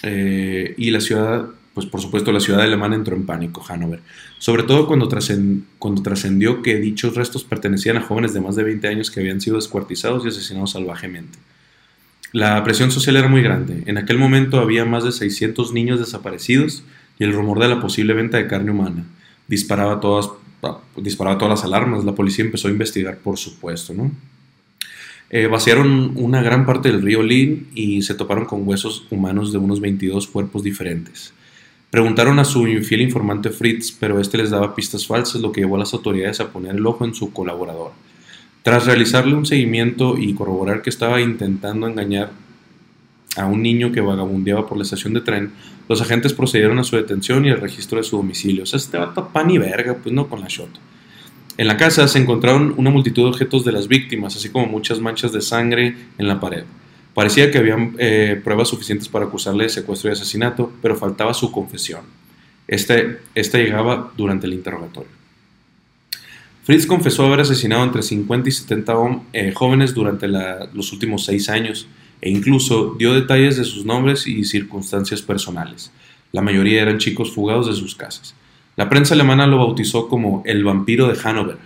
Eh, 0.03 0.75
y 0.77 0.91
la 0.91 1.01
ciudad, 1.01 1.49
pues 1.73 1.87
por 1.87 2.01
supuesto 2.01 2.31
la 2.33 2.41
ciudad 2.41 2.61
alemana 2.61 2.95
entró 2.95 3.17
en 3.17 3.27
pánico, 3.27 3.62
Hannover. 3.62 4.01
Sobre 4.39 4.62
todo 4.62 4.87
cuando 4.87 5.09
trascendió 5.09 6.62
que 6.62 6.77
dichos 6.77 7.15
restos 7.15 7.45
pertenecían 7.45 7.97
a 7.97 8.03
jóvenes 8.03 8.35
de 8.35 8.41
más 8.41 8.57
de 8.57 8.65
20 8.65 8.87
años 8.89 9.11
que 9.11 9.21
habían 9.21 9.41
sido 9.41 9.57
descuartizados 9.57 10.25
y 10.25 10.29
asesinados 10.29 10.73
salvajemente. 10.73 11.39
La 12.35 12.64
presión 12.64 12.91
social 12.91 13.14
era 13.14 13.28
muy 13.28 13.43
grande. 13.43 13.85
En 13.87 13.97
aquel 13.97 14.18
momento 14.18 14.59
había 14.59 14.85
más 14.85 15.05
de 15.05 15.12
600 15.12 15.72
niños 15.72 16.01
desaparecidos 16.01 16.82
y 17.16 17.22
el 17.22 17.32
rumor 17.32 17.61
de 17.61 17.68
la 17.68 17.80
posible 17.80 18.12
venta 18.12 18.39
de 18.39 18.49
carne 18.49 18.72
humana 18.72 19.05
disparaba 19.47 20.01
todas, 20.01 20.30
disparaba 20.97 21.39
todas 21.39 21.61
las 21.61 21.64
alarmas. 21.64 22.05
La 22.05 22.16
policía 22.16 22.45
empezó 22.45 22.66
a 22.66 22.72
investigar, 22.72 23.18
por 23.18 23.39
supuesto, 23.39 23.95
¿no? 23.95 24.11
Eh, 25.30 25.47
vaciaron 25.47 26.11
una 26.16 26.43
gran 26.43 26.66
parte 26.66 26.91
del 26.91 27.03
río 27.03 27.22
Lin 27.22 27.68
y 27.72 28.03
se 28.03 28.16
toparon 28.16 28.47
con 28.47 28.66
huesos 28.66 29.07
humanos 29.11 29.53
de 29.53 29.59
unos 29.59 29.80
22 29.80 30.26
cuerpos 30.26 30.64
diferentes. 30.64 31.32
Preguntaron 31.89 32.41
a 32.41 32.45
su 32.45 32.66
infiel 32.66 33.03
informante 33.03 33.51
Fritz, 33.51 33.93
pero 33.93 34.18
este 34.18 34.39
les 34.39 34.51
daba 34.51 34.74
pistas 34.74 35.07
falsas, 35.07 35.41
lo 35.41 35.53
que 35.53 35.61
llevó 35.61 35.76
a 35.76 35.78
las 35.78 35.95
autoridades 35.95 36.41
a 36.41 36.51
poner 36.51 36.74
el 36.74 36.85
ojo 36.85 37.05
en 37.05 37.14
su 37.14 37.32
colaborador. 37.32 37.93
Tras 38.65 38.87
realizarle 38.87 39.35
un 39.35 39.45
seguimiento 39.45 40.17
y 40.17 40.33
corroborar 40.33 40.81
que 40.81 40.89
estaba 40.89 41.21
intentando 41.21 41.87
engañar 41.87 42.31
a 43.37 43.45
un 43.45 43.61
niño 43.61 43.93
que 43.93 44.01
vagabundeaba 44.01 44.67
por 44.67 44.79
la 44.79 44.85
estación 44.85 45.12
de 45.12 45.21
tren, 45.21 45.53
los 45.87 46.01
agentes 46.01 46.33
procedieron 46.33 46.79
a 46.79 46.85
su 46.85 46.97
detención 46.97 47.45
y 47.45 47.51
al 47.51 47.61
registro 47.61 47.99
de 47.99 48.05
su 48.05 48.17
domicilio. 48.17 48.62
O 48.62 48.67
sea, 48.67 48.79
este 48.79 48.97
vato 48.97 49.29
pan 49.29 49.51
y 49.51 49.59
verga, 49.59 49.99
pues 50.03 50.15
no 50.15 50.29
con 50.29 50.41
la 50.41 50.47
shot. 50.49 50.71
En 51.59 51.67
la 51.67 51.77
casa 51.77 52.09
se 52.09 52.19
encontraron 52.19 52.73
una 52.79 52.89
multitud 52.89 53.25
de 53.25 53.29
objetos 53.29 53.67
de 53.67 53.73
las 53.73 53.87
víctimas, 53.87 54.35
así 54.35 54.49
como 54.49 54.65
muchas 54.65 54.99
manchas 54.99 55.31
de 55.35 55.43
sangre 55.43 55.95
en 56.17 56.27
la 56.27 56.41
pared. 56.41 56.65
Parecía 57.12 57.51
que 57.51 57.59
habían 57.59 57.95
eh, 57.99 58.41
pruebas 58.43 58.69
suficientes 58.69 59.11
para 59.11 59.27
acusarle 59.27 59.65
de 59.65 59.69
secuestro 59.69 60.09
y 60.09 60.15
asesinato, 60.15 60.73
pero 60.81 60.97
faltaba 60.97 61.35
su 61.35 61.53
confesión. 61.53 62.01
Este, 62.67 63.19
esta 63.35 63.59
llegaba 63.59 64.11
durante 64.17 64.47
el 64.47 64.55
interrogatorio. 64.55 65.24
Fritz 66.65 66.87
confesó 66.87 67.27
haber 67.27 67.41
asesinado 67.41 67.85
entre 67.85 68.03
50 68.03 68.49
y 68.49 68.53
70 68.53 68.95
hom- 68.95 69.23
eh, 69.33 69.53
jóvenes 69.55 69.95
durante 69.95 70.27
los 70.29 70.93
últimos 70.93 71.25
seis 71.25 71.49
años 71.49 71.87
e 72.23 72.31
incluso 72.31 72.95
dio 72.99 73.12
detalles 73.12 73.57
de 73.59 73.65
sus 73.65 73.85
nombres 73.85 74.27
y 74.27 74.45
circunstancias 74.45 75.21
personales. 75.21 75.93
La 76.33 76.41
mayoría 76.41 76.81
eran 76.83 76.99
chicos 76.99 77.33
fugados 77.33 77.67
de 77.67 77.75
sus 77.75 77.95
casas. 77.95 78.35
La 78.77 78.89
prensa 78.89 79.15
alemana 79.15 79.47
lo 79.47 79.59
bautizó 79.59 80.09
como 80.09 80.43
el 80.47 80.65
vampiro 80.65 81.07
de 81.07 81.17
Hannover 81.17 81.59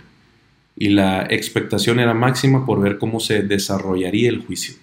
y 0.77 0.89
la 0.89 1.23
expectación 1.29 1.99
era 1.99 2.13
máxima 2.13 2.65
por 2.65 2.81
ver 2.81 2.97
cómo 2.97 3.19
se 3.21 3.41
desarrollaría 3.41 4.29
el 4.29 4.39
juicio. 4.39 4.75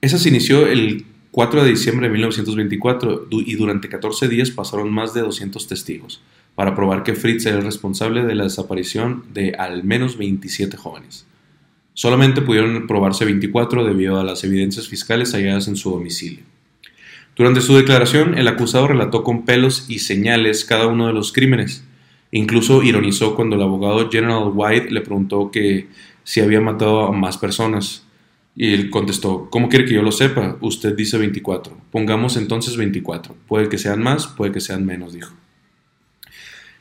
Esa 0.00 0.18
se 0.18 0.28
inició 0.28 0.66
el 0.66 1.06
4 1.30 1.64
de 1.64 1.70
diciembre 1.70 2.08
de 2.08 2.12
1924 2.12 3.26
du- 3.30 3.40
y 3.40 3.54
durante 3.54 3.88
14 3.88 4.28
días 4.28 4.50
pasaron 4.50 4.92
más 4.92 5.14
de 5.14 5.22
200 5.22 5.66
testigos 5.66 6.20
para 6.54 6.74
probar 6.74 7.02
que 7.02 7.14
Fritz 7.14 7.46
era 7.46 7.58
el 7.58 7.64
responsable 7.64 8.24
de 8.24 8.34
la 8.34 8.44
desaparición 8.44 9.24
de 9.32 9.54
al 9.58 9.84
menos 9.84 10.18
27 10.18 10.76
jóvenes. 10.76 11.26
Solamente 11.94 12.40
pudieron 12.40 12.86
probarse 12.86 13.24
24 13.24 13.84
debido 13.84 14.18
a 14.18 14.24
las 14.24 14.44
evidencias 14.44 14.88
fiscales 14.88 15.32
halladas 15.32 15.68
en 15.68 15.76
su 15.76 15.90
domicilio. 15.90 16.44
Durante 17.36 17.60
su 17.62 17.74
declaración, 17.74 18.36
el 18.36 18.48
acusado 18.48 18.88
relató 18.88 19.22
con 19.22 19.44
pelos 19.44 19.86
y 19.88 20.00
señales 20.00 20.64
cada 20.64 20.86
uno 20.86 21.06
de 21.06 21.14
los 21.14 21.32
crímenes. 21.32 21.84
Incluso 22.30 22.82
ironizó 22.82 23.34
cuando 23.34 23.56
el 23.56 23.62
abogado 23.62 24.10
General 24.10 24.50
White 24.54 24.90
le 24.90 25.00
preguntó 25.00 25.50
que 25.50 25.88
si 26.24 26.40
había 26.40 26.60
matado 26.60 27.06
a 27.06 27.12
más 27.12 27.38
personas. 27.38 28.06
Y 28.54 28.74
él 28.74 28.90
contestó, 28.90 29.48
¿cómo 29.50 29.70
quiere 29.70 29.86
que 29.86 29.94
yo 29.94 30.02
lo 30.02 30.12
sepa? 30.12 30.58
Usted 30.60 30.94
dice 30.94 31.16
24. 31.16 31.74
Pongamos 31.90 32.36
entonces 32.36 32.76
24. 32.76 33.34
Puede 33.48 33.68
que 33.70 33.78
sean 33.78 34.02
más, 34.02 34.26
puede 34.26 34.52
que 34.52 34.60
sean 34.60 34.84
menos, 34.84 35.14
dijo. 35.14 35.32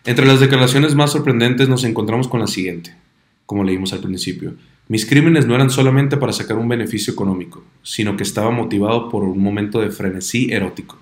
Entre 0.03 0.25
las 0.25 0.39
declaraciones 0.39 0.95
más 0.95 1.11
sorprendentes 1.11 1.69
nos 1.69 1.83
encontramos 1.83 2.27
con 2.27 2.39
la 2.39 2.47
siguiente, 2.47 2.95
como 3.45 3.63
leímos 3.63 3.93
al 3.93 3.99
principio. 3.99 4.55
Mis 4.87 5.05
crímenes 5.05 5.45
no 5.45 5.53
eran 5.53 5.69
solamente 5.69 6.17
para 6.17 6.33
sacar 6.33 6.57
un 6.57 6.67
beneficio 6.67 7.13
económico, 7.13 7.63
sino 7.83 8.17
que 8.17 8.23
estaba 8.23 8.49
motivado 8.49 9.09
por 9.09 9.23
un 9.23 9.39
momento 9.41 9.79
de 9.79 9.91
frenesí 9.91 10.51
erótico, 10.51 10.99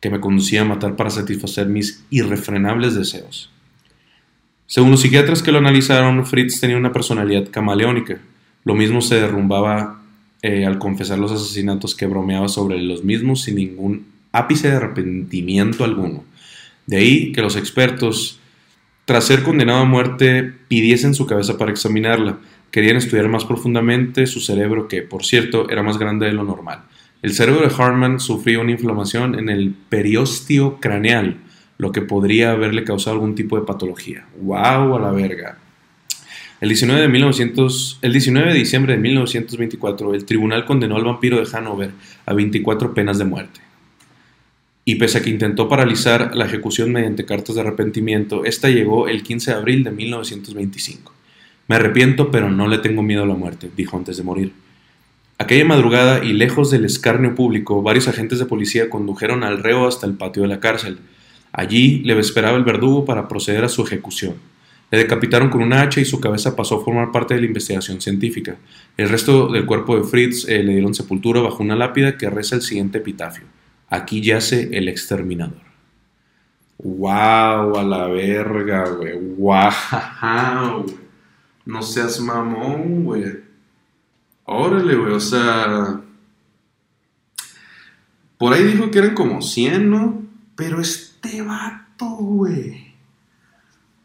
que 0.00 0.08
me 0.08 0.20
conducía 0.20 0.62
a 0.62 0.64
matar 0.64 0.96
para 0.96 1.10
satisfacer 1.10 1.66
mis 1.66 2.02
irrefrenables 2.08 2.94
deseos. 2.94 3.50
Según 4.66 4.90
los 4.90 5.02
psiquiatras 5.02 5.42
que 5.42 5.52
lo 5.52 5.58
analizaron, 5.58 6.24
Fritz 6.24 6.60
tenía 6.60 6.78
una 6.78 6.92
personalidad 6.92 7.50
camaleónica. 7.50 8.18
Lo 8.64 8.74
mismo 8.74 9.02
se 9.02 9.16
derrumbaba 9.16 10.02
eh, 10.40 10.64
al 10.64 10.78
confesar 10.78 11.18
los 11.18 11.30
asesinatos 11.30 11.94
que 11.94 12.06
bromeaba 12.06 12.48
sobre 12.48 12.80
los 12.80 13.04
mismos 13.04 13.42
sin 13.42 13.56
ningún 13.56 14.06
ápice 14.32 14.70
de 14.70 14.76
arrepentimiento 14.76 15.84
alguno. 15.84 16.24
De 16.86 16.98
ahí 16.98 17.32
que 17.32 17.42
los 17.42 17.56
expertos, 17.56 18.40
tras 19.04 19.24
ser 19.24 19.42
condenado 19.42 19.80
a 19.80 19.84
muerte, 19.84 20.52
pidiesen 20.68 21.14
su 21.14 21.26
cabeza 21.26 21.58
para 21.58 21.70
examinarla. 21.70 22.38
Querían 22.70 22.96
estudiar 22.96 23.28
más 23.28 23.44
profundamente 23.44 24.26
su 24.26 24.40
cerebro, 24.40 24.88
que, 24.88 25.02
por 25.02 25.24
cierto, 25.24 25.70
era 25.70 25.82
más 25.82 25.98
grande 25.98 26.26
de 26.26 26.32
lo 26.32 26.44
normal. 26.44 26.82
El 27.22 27.32
cerebro 27.32 27.66
de 27.66 27.74
Hartman 27.74 28.20
sufrió 28.20 28.60
una 28.60 28.72
inflamación 28.72 29.38
en 29.38 29.48
el 29.48 29.74
periósteo 29.88 30.78
craneal, 30.78 31.38
lo 31.78 31.90
que 31.90 32.02
podría 32.02 32.52
haberle 32.52 32.84
causado 32.84 33.14
algún 33.14 33.34
tipo 33.34 33.58
de 33.58 33.64
patología. 33.64 34.26
¡Wow! 34.42 34.96
A 34.96 35.00
la 35.00 35.10
verga. 35.10 35.58
El 36.60 36.68
19, 36.68 37.00
de 37.00 37.08
1900 37.08 37.98
el 38.02 38.12
19 38.12 38.52
de 38.52 38.58
diciembre 38.58 38.94
de 38.94 38.98
1924, 39.00 40.14
el 40.14 40.24
tribunal 40.24 40.64
condenó 40.64 40.96
al 40.96 41.04
vampiro 41.04 41.38
de 41.38 41.56
Hanover 41.56 41.90
a 42.26 42.32
24 42.32 42.94
penas 42.94 43.18
de 43.18 43.24
muerte. 43.24 43.60
Y 44.84 44.96
pese 44.96 45.18
a 45.18 45.22
que 45.22 45.30
intentó 45.30 45.68
paralizar 45.68 46.36
la 46.36 46.44
ejecución 46.44 46.92
mediante 46.92 47.24
cartas 47.24 47.54
de 47.54 47.62
arrepentimiento, 47.62 48.44
esta 48.44 48.68
llegó 48.68 49.08
el 49.08 49.22
15 49.22 49.50
de 49.50 49.56
abril 49.56 49.84
de 49.84 49.90
1925. 49.90 51.12
Me 51.68 51.76
arrepiento, 51.76 52.30
pero 52.30 52.50
no 52.50 52.68
le 52.68 52.78
tengo 52.78 53.02
miedo 53.02 53.22
a 53.22 53.26
la 53.26 53.34
muerte, 53.34 53.70
dijo 53.74 53.96
antes 53.96 54.18
de 54.18 54.22
morir. 54.22 54.52
Aquella 55.38 55.64
madrugada 55.64 56.22
y 56.22 56.34
lejos 56.34 56.70
del 56.70 56.84
escarnio 56.84 57.34
público, 57.34 57.82
varios 57.82 58.08
agentes 58.08 58.38
de 58.38 58.44
policía 58.44 58.90
condujeron 58.90 59.42
al 59.42 59.62
reo 59.62 59.88
hasta 59.88 60.06
el 60.06 60.14
patio 60.14 60.42
de 60.42 60.48
la 60.48 60.60
cárcel. 60.60 60.98
Allí 61.50 62.00
le 62.04 62.18
esperaba 62.18 62.56
el 62.58 62.64
verdugo 62.64 63.04
para 63.04 63.26
proceder 63.26 63.64
a 63.64 63.68
su 63.68 63.82
ejecución. 63.82 64.34
Le 64.90 64.98
decapitaron 64.98 65.48
con 65.48 65.62
una 65.62 65.80
hacha 65.80 66.00
y 66.00 66.04
su 66.04 66.20
cabeza 66.20 66.54
pasó 66.54 66.76
a 66.76 66.84
formar 66.84 67.10
parte 67.10 67.34
de 67.34 67.40
la 67.40 67.46
investigación 67.46 68.00
científica. 68.00 68.56
El 68.96 69.08
resto 69.08 69.48
del 69.48 69.64
cuerpo 69.64 69.96
de 69.96 70.04
Fritz 70.04 70.46
eh, 70.46 70.62
le 70.62 70.72
dieron 70.72 70.94
sepultura 70.94 71.40
bajo 71.40 71.62
una 71.62 71.74
lápida 71.74 72.16
que 72.16 72.30
reza 72.30 72.56
el 72.56 72.62
siguiente 72.62 72.98
epitafio. 72.98 73.44
Aquí 73.94 74.20
yace 74.20 74.76
el 74.76 74.88
exterminador. 74.88 75.62
¡Wow! 76.78 77.78
A 77.78 77.82
la 77.84 78.08
verga, 78.08 78.88
güey. 78.88 79.16
¡Wow! 79.36 80.86
No 81.64 81.80
seas 81.80 82.18
mamón, 82.18 83.04
güey. 83.04 83.38
Órale, 84.46 84.96
güey. 84.96 85.12
O 85.12 85.20
sea. 85.20 86.00
Por 88.36 88.52
ahí 88.52 88.64
dijo 88.64 88.90
que 88.90 88.98
eran 88.98 89.14
como 89.14 89.40
100, 89.40 89.88
¿no? 89.88 90.22
Pero 90.56 90.80
este 90.80 91.42
vato, 91.42 92.06
güey. 92.16 92.94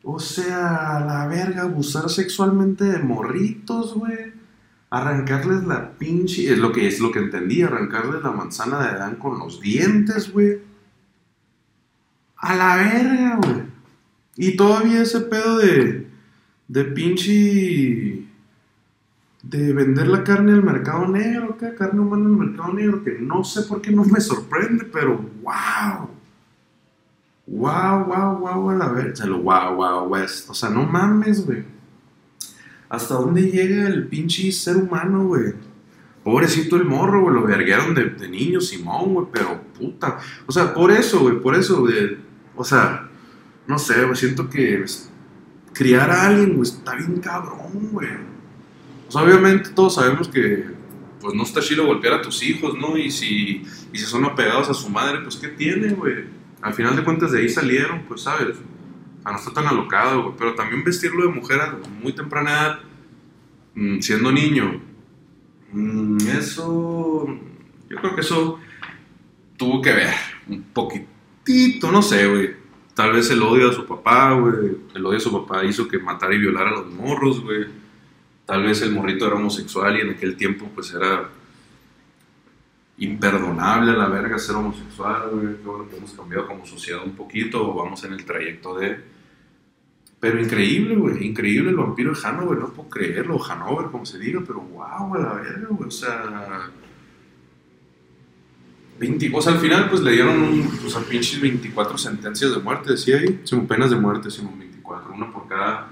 O 0.04 0.20
sea, 0.20 1.04
la 1.04 1.26
verga, 1.28 1.64
abusar 1.64 2.12
sexualmente 2.12 2.84
de 2.84 3.00
morritos, 3.00 3.96
güey. 3.96 4.34
Arrancarles 4.90 5.66
la 5.66 5.92
pinche. 5.92 6.52
Es 6.52 6.58
lo 6.58 6.72
que 6.72 6.88
es 6.88 7.00
lo 7.00 7.12
que 7.12 7.20
entendí, 7.20 7.62
arrancarles 7.62 8.24
la 8.24 8.32
manzana 8.32 8.80
de 8.80 8.90
Adán 8.90 9.16
con 9.16 9.38
los 9.38 9.62
dientes, 9.62 10.32
güey. 10.32 10.62
A 12.38 12.56
la 12.56 12.76
verga, 12.78 13.40
güey. 13.42 13.64
Y 14.38 14.56
todavía 14.56 15.02
ese 15.02 15.22
pedo 15.22 15.58
de. 15.58 16.08
de 16.68 16.84
pinche. 16.86 18.26
de 19.44 19.74
vender 19.74 20.08
la 20.08 20.24
carne 20.24 20.54
al 20.54 20.64
mercado 20.64 21.08
negro, 21.08 21.58
¿qué? 21.58 21.76
Carne 21.76 22.00
humana 22.00 22.26
al 22.26 22.48
mercado 22.48 22.74
negro, 22.74 23.04
que 23.04 23.20
no 23.20 23.44
sé 23.44 23.64
por 23.64 23.82
qué 23.82 23.92
no 23.92 24.04
me 24.06 24.20
sorprende, 24.22 24.86
pero 24.86 25.18
wow. 25.44 26.10
Wow, 27.46 28.06
wow, 28.06 28.38
wow, 28.38 28.70
a 28.70 28.76
la 28.76 28.88
verga. 28.90 29.26
Wow, 29.26 29.76
wow, 29.76 30.08
West. 30.08 30.50
O 30.50 30.54
sea, 30.54 30.70
no 30.70 30.84
mames, 30.84 31.46
güey. 31.46 31.79
¿Hasta 32.90 33.14
dónde 33.14 33.44
llega 33.44 33.88
el 33.88 34.08
pinche 34.08 34.52
ser 34.52 34.78
humano, 34.78 35.26
güey? 35.28 35.54
Pobrecito 36.24 36.76
el 36.76 36.86
morro, 36.86 37.22
güey, 37.22 37.36
lo 37.36 37.44
verguearon 37.44 37.94
de, 37.96 38.06
de 38.06 38.28
niño, 38.28 38.60
Simón, 38.60 39.14
güey, 39.14 39.28
pero 39.32 39.62
puta. 39.78 40.18
O 40.48 40.52
sea, 40.52 40.74
por 40.74 40.92
eso, 40.92 41.20
güey, 41.20 41.40
por 41.40 41.56
eso, 41.56 41.80
güey. 41.82 42.18
O 42.56 42.64
sea, 42.64 43.08
no 43.68 43.78
sé, 43.78 44.04
güey, 44.04 44.16
siento 44.16 44.50
que 44.50 44.84
criar 45.74 46.10
a 46.10 46.28
alguien, 46.28 46.56
güey, 46.56 46.70
está 46.70 46.96
bien 46.96 47.20
cabrón, 47.22 47.90
güey. 47.92 48.10
O 49.08 49.12
sea, 49.12 49.22
obviamente 49.22 49.70
todos 49.70 49.96
sabemos 49.96 50.28
que, 50.28 50.66
pues 51.22 51.34
no 51.36 51.44
está 51.44 51.62
chido 51.62 51.86
golpear 51.86 52.16
a 52.16 52.22
tus 52.22 52.42
hijos, 52.44 52.76
¿no? 52.78 52.98
Y 52.98 53.12
si, 53.12 53.64
y 53.94 53.98
si 53.98 54.06
son 54.06 54.26
apegados 54.26 54.70
a 54.70 54.74
su 54.74 54.90
madre, 54.90 55.20
pues 55.22 55.36
¿qué 55.36 55.50
tiene, 55.50 55.94
güey? 55.94 56.26
Al 56.62 56.74
final 56.74 56.96
de 56.96 57.04
cuentas 57.04 57.32
de 57.32 57.40
ahí 57.40 57.50
salieron, 57.50 58.04
pues, 58.08 58.22
¿sabes? 58.22 58.58
No 59.32 59.38
estar 59.38 59.54
tan 59.54 59.68
alocado, 59.68 60.24
güey. 60.24 60.36
Pero 60.38 60.56
también 60.56 60.84
vestirlo 60.84 61.24
de 61.24 61.34
mujer 61.34 61.62
a 61.62 61.78
muy 62.02 62.14
temprana 62.14 62.52
edad, 62.52 62.80
mm, 63.76 64.00
siendo 64.00 64.32
niño, 64.32 64.82
mm, 65.72 66.18
eso. 66.38 67.26
Yo 67.90 67.98
creo 67.98 68.16
que 68.16 68.22
eso 68.22 68.60
tuvo 69.58 69.82
que 69.82 69.94
ver 69.94 70.14
un 70.48 70.64
poquitito, 70.74 71.92
no 71.92 72.02
sé, 72.02 72.28
güey. 72.28 72.56
Tal 72.94 73.14
vez 73.14 73.30
el 73.32 73.42
odio 73.42 73.70
a 73.70 73.74
su 73.74 73.86
papá, 73.86 74.34
güey. 74.34 74.78
El 74.94 75.06
odio 75.06 75.18
a 75.18 75.22
su 75.22 75.32
papá 75.32 75.64
hizo 75.64 75.88
que 75.88 76.00
matara 76.00 76.36
y 76.36 76.40
violara 76.40 76.70
a 76.72 76.74
los 76.82 76.88
morros, 76.88 77.42
güey. 77.42 77.66
Tal 78.46 78.64
vez 78.64 78.82
el 78.82 78.92
morrito 78.92 79.28
era 79.28 79.36
homosexual 79.36 79.98
y 79.98 80.02
en 80.02 80.10
aquel 80.12 80.36
tiempo, 80.36 80.70
pues 80.74 80.94
era 80.94 81.30
imperdonable 82.98 83.92
a 83.92 83.96
la 83.96 84.08
verga 84.08 84.38
ser 84.38 84.56
homosexual, 84.56 85.30
güey. 85.32 85.56
Bueno 85.64 85.90
que 85.90 85.98
hemos 85.98 86.12
cambiado 86.14 86.48
como 86.48 86.66
sociedad 86.66 87.04
un 87.04 87.16
poquito, 87.16 87.70
o 87.70 87.74
vamos 87.76 88.04
en 88.04 88.14
el 88.14 88.26
trayecto 88.26 88.76
de. 88.78 89.19
Pero 90.20 90.42
increíble, 90.42 90.96
güey, 90.96 91.26
increíble 91.28 91.70
el 91.70 91.78
vampiro 91.78 92.14
de 92.14 92.20
Hanover, 92.28 92.58
no 92.60 92.68
puedo 92.74 92.90
creerlo, 92.90 93.42
Hanover, 93.44 93.88
como 93.90 94.06
se 94.06 94.20
diga, 94.20 94.42
pero 94.46 94.60
wow, 94.60 95.16
a 95.16 95.18
la 95.18 95.34
verga, 95.34 95.68
güey, 95.70 95.88
o 95.88 95.92
sea. 95.92 96.70
20, 99.00 99.32
o 99.34 99.42
sea, 99.42 99.54
al 99.54 99.60
final, 99.60 99.90
pues 99.90 100.02
le 100.02 100.12
dieron 100.12 100.42
un, 100.42 100.80
o 100.86 100.90
sea, 100.90 101.02
pinches 101.04 101.40
24 101.40 101.98
sentencias 101.98 102.52
de 102.54 102.60
muerte, 102.60 102.92
decía 102.92 103.18
ahí, 103.18 103.40
sí, 103.46 103.56
penas 103.68 103.92
de 103.92 103.96
muerte, 103.96 104.30
sí, 104.30 104.42
24, 104.58 105.14
una 105.14 105.32
por 105.32 105.48
cada 105.48 105.88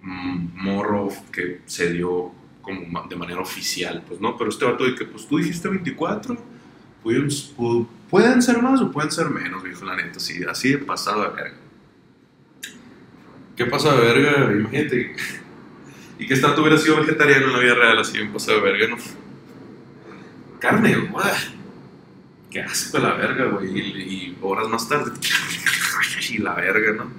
mm, 0.00 0.48
morro 0.54 1.08
que 1.30 1.60
se 1.66 1.92
dio 1.92 2.32
como 2.62 3.02
de 3.06 3.16
manera 3.16 3.40
oficial, 3.40 4.02
pues 4.08 4.18
no, 4.20 4.36
pero 4.38 4.48
este 4.48 4.64
vato 4.64 4.84
de 4.84 4.94
que, 4.94 5.04
pues 5.04 5.26
tú 5.28 5.36
dijiste 5.36 5.68
24, 5.68 6.38
pueden, 7.02 7.26
pu- 7.28 7.86
pueden 8.08 8.40
ser 8.40 8.62
más 8.62 8.80
o 8.80 8.90
pueden 8.90 9.10
ser 9.10 9.28
menos, 9.28 9.62
dijo 9.62 9.84
la 9.84 9.96
neta, 9.96 10.16
así, 10.16 10.42
así 10.44 10.70
de 10.70 10.78
pasado 10.78 11.30
verga. 11.34 11.56
¿Qué 13.56 13.66
pasa 13.66 13.94
de 13.94 14.00
verga? 14.00 14.52
Imagínate. 14.52 15.16
Y 16.18 16.26
que 16.26 16.34
esta 16.34 16.48
vato 16.48 16.62
hubiera 16.62 16.78
sido 16.78 16.96
vegetariano 16.96 17.46
en 17.46 17.52
la 17.52 17.58
vida 17.58 17.74
real, 17.74 17.98
así 17.98 18.18
bien 18.18 18.32
pasado 18.32 18.58
de 18.58 18.72
verga, 18.72 18.88
¿no? 18.88 18.96
Carne, 20.58 20.96
güey. 20.96 21.26
Qué 22.50 22.60
asco 22.60 22.98
la 22.98 23.14
verga, 23.14 23.46
güey. 23.46 23.78
Y, 23.78 23.80
y 23.80 24.38
horas 24.40 24.68
más 24.68 24.88
tarde, 24.88 25.12
y 26.30 26.38
la 26.38 26.54
verga, 26.54 26.92
¿no? 26.92 27.10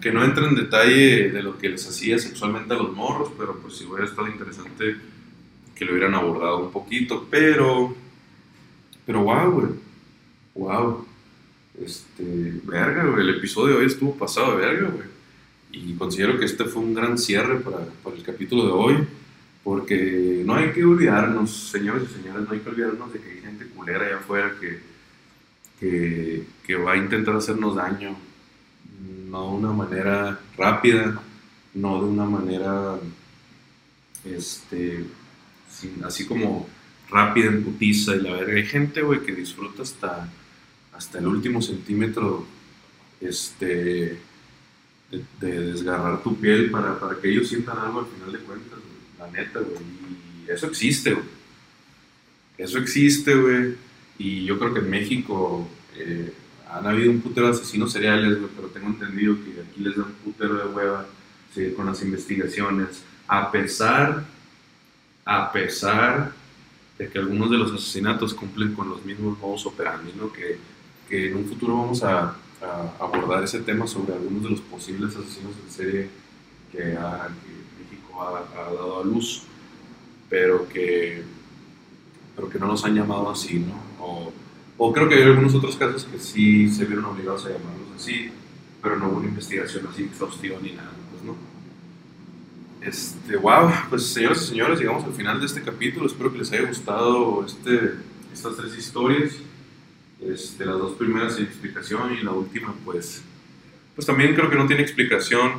Que 0.00 0.12
no 0.12 0.24
entra 0.24 0.46
en 0.46 0.54
detalle 0.54 1.30
de 1.30 1.42
lo 1.42 1.58
que 1.58 1.68
les 1.68 1.86
hacía 1.86 2.18
sexualmente 2.18 2.72
a 2.72 2.76
los 2.76 2.92
morros, 2.94 3.32
pero 3.36 3.58
pues 3.58 3.76
si 3.76 3.84
hubiera 3.84 4.06
estado 4.06 4.28
interesante 4.28 4.96
que 5.74 5.84
lo 5.84 5.92
hubieran 5.92 6.14
abordado 6.14 6.58
un 6.58 6.70
poquito, 6.70 7.26
pero. 7.30 7.96
Pero 9.06 9.22
wow, 9.24 9.50
güey. 9.50 9.68
Wow. 10.54 11.06
Este. 11.82 12.60
Verga, 12.64 13.04
güey. 13.04 13.28
El 13.28 13.36
episodio 13.36 13.74
de 13.74 13.80
hoy 13.80 13.86
estuvo 13.86 14.16
pasado 14.16 14.56
de 14.56 14.66
verga, 14.66 14.88
güey. 14.88 15.19
Y 15.72 15.94
considero 15.94 16.38
que 16.38 16.46
este 16.46 16.64
fue 16.64 16.82
un 16.82 16.94
gran 16.94 17.16
cierre 17.16 17.60
para, 17.60 17.78
para 18.02 18.16
el 18.16 18.22
capítulo 18.22 18.66
de 18.66 18.72
hoy, 18.72 19.06
porque 19.62 20.42
no 20.44 20.54
hay 20.54 20.72
que 20.72 20.84
olvidarnos, 20.84 21.50
señores 21.70 22.04
y 22.10 22.22
señores, 22.22 22.46
no 22.46 22.52
hay 22.52 22.60
que 22.60 22.68
olvidarnos 22.70 23.12
de 23.12 23.20
que 23.20 23.30
hay 23.30 23.40
gente 23.40 23.66
culera 23.66 24.06
allá 24.06 24.16
afuera 24.16 24.52
que, 24.60 24.80
que, 26.66 26.76
va 26.76 26.92
a 26.92 26.96
intentar 26.96 27.36
hacernos 27.36 27.76
daño, 27.76 28.16
no 29.28 29.50
de 29.50 29.56
una 29.56 29.72
manera 29.72 30.40
rápida, 30.56 31.20
no 31.74 32.02
de 32.02 32.10
una 32.10 32.24
manera, 32.24 32.96
este, 34.24 35.04
así 36.04 36.26
como 36.26 36.68
rápida 37.10 37.46
en 37.46 37.64
putiza 37.64 38.14
y 38.16 38.20
la 38.20 38.32
verga. 38.32 38.54
Hay 38.54 38.66
gente, 38.66 39.02
güey, 39.02 39.20
que 39.20 39.32
disfruta 39.32 39.82
hasta, 39.82 40.28
hasta 40.92 41.18
el 41.18 41.26
último 41.26 41.62
centímetro, 41.62 42.46
este, 43.20 44.18
de, 45.10 45.24
de 45.40 45.72
desgarrar 45.72 46.22
tu 46.22 46.36
piel 46.36 46.70
para, 46.70 46.98
para 46.98 47.20
que 47.20 47.30
ellos 47.30 47.48
sientan 47.48 47.78
algo 47.78 48.00
al 48.00 48.06
final 48.06 48.32
de 48.32 48.38
cuentas, 48.38 48.78
la 49.18 49.30
neta, 49.30 49.60
güey. 49.60 49.78
Y 50.46 50.50
eso 50.50 50.66
existe, 50.66 51.12
güey. 51.12 51.26
Eso 52.58 52.78
existe, 52.78 53.34
güey. 53.34 53.74
Y 54.18 54.44
yo 54.44 54.58
creo 54.58 54.74
que 54.74 54.80
en 54.80 54.90
México 54.90 55.68
eh, 55.96 56.32
han 56.70 56.86
habido 56.86 57.10
un 57.10 57.20
putero 57.20 57.46
de 57.46 57.52
asesinos 57.52 57.92
seriales, 57.92 58.38
güey, 58.38 58.50
pero 58.54 58.68
tengo 58.68 58.88
entendido 58.88 59.34
que 59.36 59.60
aquí 59.60 59.80
les 59.80 59.96
da 59.96 60.04
un 60.04 60.12
putero 60.12 60.54
de 60.54 60.66
hueva 60.66 61.06
seguir 61.54 61.74
con 61.74 61.86
las 61.86 62.02
investigaciones. 62.02 63.02
A 63.26 63.50
pesar, 63.50 64.24
a 65.24 65.52
pesar 65.52 66.32
de 66.98 67.08
que 67.08 67.18
algunos 67.18 67.50
de 67.50 67.56
los 67.56 67.72
asesinatos 67.72 68.34
cumplen 68.34 68.74
con 68.74 68.88
los 68.88 69.04
mismos 69.04 69.38
modos 69.38 69.66
operandi, 69.66 70.12
¿no? 70.16 70.32
Que, 70.32 70.58
que 71.08 71.30
en 71.30 71.36
un 71.36 71.46
futuro 71.46 71.76
vamos 71.76 72.02
a, 72.04 72.36
a 72.62 72.92
abordar 73.04 73.44
ese 73.44 73.60
tema 73.60 73.86
sobre 73.86 74.14
algunos 74.14 74.42
de 74.42 74.50
los 74.50 74.60
posibles 74.60 75.16
asesinos 75.16 75.52
en 75.64 75.72
serie 75.72 76.08
que, 76.72 76.96
ha- 76.96 77.28
que 77.28 77.84
México 77.84 78.22
ha, 78.22 78.38
ha 78.60 78.72
dado 78.72 79.00
a 79.00 79.04
luz, 79.04 79.42
pero 80.28 80.68
que, 80.68 81.22
pero 82.36 82.48
que 82.48 82.58
no 82.58 82.66
nos 82.66 82.84
han 82.84 82.94
llamado 82.94 83.30
así, 83.30 83.58
¿no? 83.60 83.74
O, 84.04 84.32
o 84.78 84.92
creo 84.92 85.08
que 85.08 85.16
hay 85.16 85.22
algunos 85.22 85.54
otros 85.54 85.76
casos 85.76 86.04
que 86.04 86.18
sí 86.18 86.68
se 86.70 86.84
vieron 86.84 87.04
obligados 87.06 87.44
a 87.46 87.50
llamarlos 87.50 87.88
así, 87.96 88.30
pero 88.82 88.96
no 88.98 89.08
hubo 89.08 89.18
una 89.18 89.28
investigación 89.28 89.86
así 89.92 90.04
exhaustiva 90.04 90.58
ni 90.62 90.72
nada, 90.72 90.92
pues, 91.10 91.22
¿no? 91.24 91.36
Este, 92.80 93.36
wow, 93.36 93.70
pues 93.90 94.06
señoras 94.06 94.42
y 94.42 94.46
señores, 94.46 94.78
llegamos 94.78 95.04
al 95.04 95.12
final 95.12 95.38
de 95.38 95.46
este 95.46 95.62
capítulo. 95.62 96.06
Espero 96.06 96.32
que 96.32 96.38
les 96.38 96.50
haya 96.52 96.66
gustado 96.66 97.44
este, 97.44 97.92
estas 98.32 98.56
tres 98.56 98.76
historias. 98.76 99.34
Este, 100.22 100.66
las 100.66 100.78
dos 100.78 100.92
primeras 100.96 101.36
sin 101.36 101.46
explicación 101.46 102.12
y 102.14 102.22
la 102.22 102.32
última, 102.32 102.74
pues, 102.84 103.22
pues 103.94 104.06
también 104.06 104.34
creo 104.34 104.50
que 104.50 104.56
no 104.56 104.66
tiene 104.66 104.82
explicación 104.82 105.52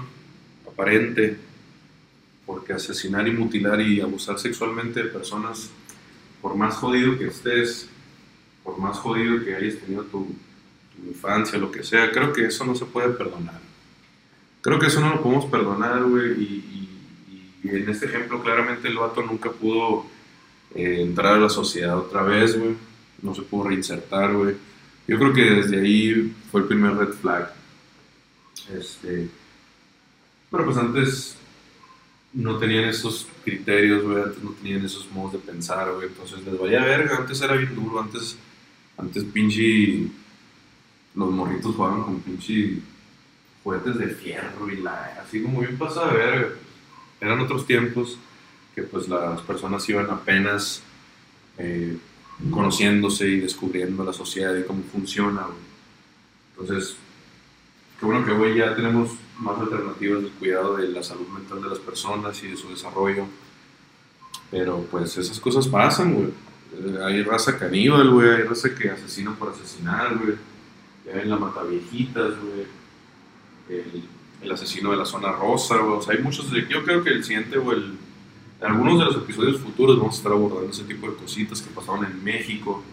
aparente. 0.67 1.37
porque 2.45 2.73
asesinar 2.73 3.25
y 3.27 3.31
mutilar 3.31 3.79
y 3.79 4.01
abusar 4.01 4.37
sexualmente 4.37 5.01
de 5.01 5.09
personas, 5.09 5.69
por 6.41 6.55
más 6.55 6.75
jodido 6.75 7.17
que 7.17 7.27
estés, 7.27 7.87
por 8.63 8.77
más 8.77 8.97
jodido 8.97 9.45
que 9.45 9.55
hayas 9.55 9.77
tenido 9.77 10.03
tu, 10.03 10.27
infancia, 11.07 11.57
lo 11.57 11.71
que 11.71 11.83
sea, 11.83 12.11
creo 12.11 12.33
que 12.33 12.45
eso 12.45 12.65
no 12.65 12.75
se 12.75 12.85
puede 12.85 13.09
perdonar. 13.09 13.59
Creo 14.61 14.77
que 14.79 14.87
eso 14.87 14.99
no 14.99 15.09
lo 15.09 15.23
podemos 15.23 15.45
perdonar, 15.45 16.03
güey, 16.03 16.31
y 17.63 17.69
en 17.69 17.89
este 17.89 18.07
ejemplo 18.07 18.41
claramente 18.43 18.87
el 18.87 18.97
vato 18.97 19.21
nunca 19.23 19.51
pudo 19.51 20.05
eh, 20.75 21.01
entrar 21.01 21.35
a 21.35 21.39
la 21.39 21.49
sociedad 21.49 21.97
otra 21.97 22.23
vez, 22.23 22.57
güey, 22.57 22.75
no 23.21 23.35
se 23.35 23.41
pudo 23.43 23.69
reinsertar, 23.69 24.33
güey. 24.33 24.55
Yo 25.07 25.17
creo 25.17 25.33
que 25.33 25.41
desde 25.41 25.81
ahí 25.81 26.33
fue 26.51 26.61
el 26.61 26.67
primer 26.67 26.95
red 26.95 27.13
flag. 27.13 27.53
Este, 28.73 29.27
pero 30.49 30.65
pues 30.65 30.77
antes 30.77 31.37
no 32.33 32.57
tenían 32.57 32.85
esos 32.85 33.27
criterios, 33.43 34.03
güey, 34.03 34.23
antes 34.23 34.41
no 34.43 34.51
tenían 34.51 34.85
esos 34.85 35.09
modos 35.11 35.33
de 35.33 35.39
pensar, 35.39 35.91
güey, 35.93 36.07
entonces 36.07 36.43
les 36.45 36.57
valía 36.57 36.83
verga, 36.83 37.17
antes 37.17 37.41
era 37.41 37.55
bien 37.55 37.75
duro, 37.75 37.99
antes, 37.99 38.37
antes 38.97 39.23
pinche, 39.25 40.07
los 41.15 41.31
morritos 41.31 41.75
jugaban 41.75 42.03
con 42.03 42.21
pinche 42.21 42.79
juguetes 43.63 43.97
de 43.97 44.07
fierro 44.07 44.69
y 44.69 44.77
la, 44.77 45.21
así 45.21 45.41
como 45.41 45.59
bien 45.59 45.77
pasada 45.77 46.13
de 46.13 46.17
verga, 46.17 46.49
eran 47.19 47.39
otros 47.41 47.67
tiempos 47.67 48.17
que 48.73 48.83
pues 48.83 49.09
las 49.09 49.41
personas 49.41 49.87
iban 49.89 50.09
apenas 50.09 50.81
eh, 51.57 51.97
conociéndose 52.49 53.27
y 53.27 53.39
descubriendo 53.39 54.03
la 54.03 54.13
sociedad 54.13 54.55
y 54.55 54.63
cómo 54.63 54.81
funciona. 54.91 55.45
Entonces, 56.57 56.95
qué 57.99 58.05
bueno 58.05 58.25
que 58.25 58.31
hoy 58.31 58.57
ya 58.57 58.75
tenemos 58.75 59.11
más 59.39 59.59
alternativas 59.59 60.23
del 60.23 60.31
cuidado 60.31 60.77
de 60.77 60.87
la 60.87 61.03
salud 61.03 61.27
mental 61.27 61.61
de 61.61 61.69
las 61.69 61.79
personas 61.79 62.41
y 62.43 62.47
de 62.47 62.57
su 62.57 62.69
desarrollo. 62.69 63.25
Pero 64.49 64.85
pues 64.91 65.17
esas 65.17 65.39
cosas 65.39 65.67
pasan, 65.67 66.13
güey. 66.13 66.27
Eh, 66.73 66.99
Hay 67.03 67.23
raza 67.23 67.57
caníbal, 67.57 68.09
güey. 68.09 68.29
Hay 68.29 68.43
raza 68.43 68.73
que 68.75 68.89
asesina 68.89 69.33
por 69.35 69.49
asesinar, 69.49 70.17
güey. 70.17 70.35
Ya 71.05 71.13
ven 71.13 71.29
la 71.29 71.37
mataviejitas, 71.37 72.33
güey. 72.39 72.65
El, 73.69 74.03
el 74.41 74.51
asesino 74.51 74.91
de 74.91 74.97
la 74.97 75.05
zona 75.05 75.31
rosa, 75.31 75.77
güey. 75.77 75.97
O 75.97 76.01
sea, 76.01 76.15
hay 76.15 76.21
muchos. 76.21 76.49
Yo 76.69 76.83
creo 76.83 77.03
que 77.03 77.11
el 77.11 77.23
siguiente 77.23 77.57
o. 77.57 77.97
En 78.61 78.67
algunos 78.67 78.99
de 78.99 79.05
los 79.05 79.15
episodios 79.15 79.59
futuros 79.59 79.97
vamos 79.97 80.13
a 80.13 80.17
estar 80.17 80.31
abordando 80.31 80.69
ese 80.69 80.83
tipo 80.83 81.09
de 81.09 81.15
cositas 81.15 81.61
que 81.61 81.71
pasaron 81.71 82.05
en 82.05 82.23
México. 82.23 82.83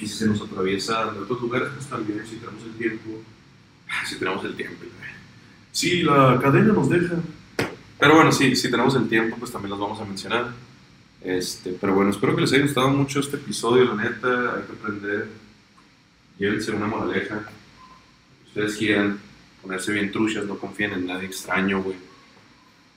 Y 0.00 0.06
si 0.06 0.14
se 0.14 0.26
nos 0.26 0.40
atraviesa 0.40 1.02
en 1.02 1.22
otros 1.22 1.40
lugares, 1.40 1.68
pues 1.74 1.86
también, 1.86 2.24
si 2.24 2.36
tenemos 2.36 2.62
el 2.62 2.74
tiempo. 2.74 3.10
Si 4.08 4.16
tenemos 4.16 4.44
el 4.44 4.56
tiempo, 4.56 4.78
güey. 4.80 5.10
Sí, 5.70 6.02
la 6.02 6.38
cadena 6.40 6.72
nos 6.72 6.88
deja. 6.88 7.14
Pero 7.98 8.14
bueno, 8.14 8.32
sí, 8.32 8.56
si 8.56 8.70
tenemos 8.70 8.94
el 8.96 9.08
tiempo, 9.08 9.36
pues 9.38 9.52
también 9.52 9.70
los 9.70 9.78
vamos 9.78 10.00
a 10.00 10.04
mencionar. 10.04 10.52
Este, 11.20 11.76
pero 11.80 11.94
bueno, 11.94 12.10
espero 12.10 12.34
que 12.34 12.42
les 12.42 12.52
haya 12.52 12.62
gustado 12.62 12.88
mucho 12.90 13.20
este 13.20 13.36
episodio, 13.36 13.84
la 13.84 14.02
neta, 14.02 14.56
hay 14.56 14.62
que 14.64 14.72
aprender. 14.72 15.28
Llévense 16.38 16.72
una 16.72 16.86
moraleja. 16.86 17.48
Ustedes 18.48 18.76
quieran 18.76 19.18
ponerse 19.62 19.92
bien 19.92 20.10
truchas, 20.10 20.44
no 20.44 20.58
confíen 20.58 20.92
en 20.92 21.06
nadie 21.06 21.26
extraño, 21.26 21.82
güey. 21.82 21.96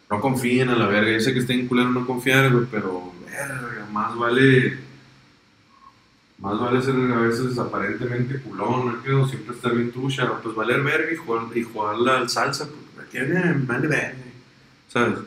No 0.10 0.22
confíen 0.22 0.70
a 0.70 0.76
la 0.76 0.88
verga. 0.88 1.12
Yo 1.12 1.20
sé 1.20 1.34
que 1.34 1.40
está 1.40 1.54
en 1.54 1.68
culero 1.68 1.90
no 1.90 2.06
confiar, 2.06 2.52
güey, 2.52 2.66
pero 2.72 3.12
verga, 3.26 3.86
más 3.92 4.16
vale. 4.18 4.78
Más 6.40 6.60
vale 6.60 6.82
ser 6.82 6.94
a 6.96 7.20
veces 7.20 7.58
aparentemente 7.58 8.40
culón, 8.42 9.00
¿no? 9.06 9.28
Siempre 9.28 9.56
estar 9.56 9.74
bien 9.74 9.92
trucha, 9.92 10.32
pues 10.42 10.56
valer 10.56 10.84
verga 10.84 11.12
y 11.12 11.16
jugar, 11.16 11.46
y 11.56 11.64
jugarla 11.64 12.20
al 12.20 12.30
salsa, 12.30 12.70
pues 12.96 13.10
tiene, 13.10 13.54
vale 13.66 13.88
verga, 13.88 14.18
¿sabes? 14.88 15.18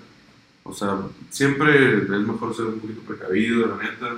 O 0.63 0.73
sea, 0.73 0.99
siempre 1.31 1.99
es 2.05 2.09
mejor 2.09 2.55
ser 2.55 2.67
un 2.67 2.79
poquito 2.79 3.01
precavido, 3.03 3.67
la 3.67 3.83
neta. 3.83 4.17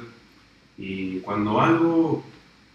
Y 0.77 1.21
cuando 1.21 1.61
algo, 1.63 2.25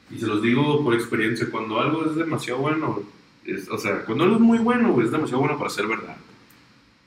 y 0.09 0.17
se 0.17 0.25
los 0.25 0.41
digo 0.41 0.83
por 0.83 0.95
experiencia, 0.95 1.47
cuando 1.51 1.79
algo 1.79 2.05
es 2.09 2.15
demasiado 2.15 2.59
bueno, 2.59 3.03
es- 3.45 3.69
o 3.69 3.77
sea, 3.77 4.03
cuando 4.03 4.23
algo 4.23 4.37
es 4.37 4.41
muy 4.41 4.57
bueno, 4.57 4.99
es 4.99 5.11
demasiado 5.11 5.41
bueno 5.41 5.59
para 5.59 5.69
ser 5.69 5.85
verdad. 5.85 6.17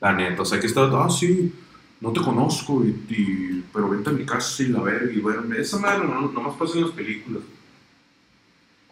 La 0.00 0.12
neta, 0.12 0.42
o 0.42 0.44
sea, 0.44 0.58
que 0.60 0.66
está, 0.66 0.82
ah, 0.92 1.10
sí, 1.10 1.52
no 2.00 2.12
te 2.12 2.20
conozco, 2.20 2.82
y, 2.84 2.88
y- 3.12 3.64
pero 3.72 3.88
vente 3.90 4.10
a 4.10 4.12
mi 4.12 4.24
casa 4.24 4.62
y 4.62 4.68
la 4.68 4.80
verga, 4.80 5.12
y 5.12 5.20
bueno, 5.20 5.54
esa 5.54 5.78
madre 5.78 6.06
no, 6.06 6.30
nomás 6.32 6.54
pasa 6.56 6.76
en 6.78 6.82
las 6.84 6.92
películas. 6.92 7.42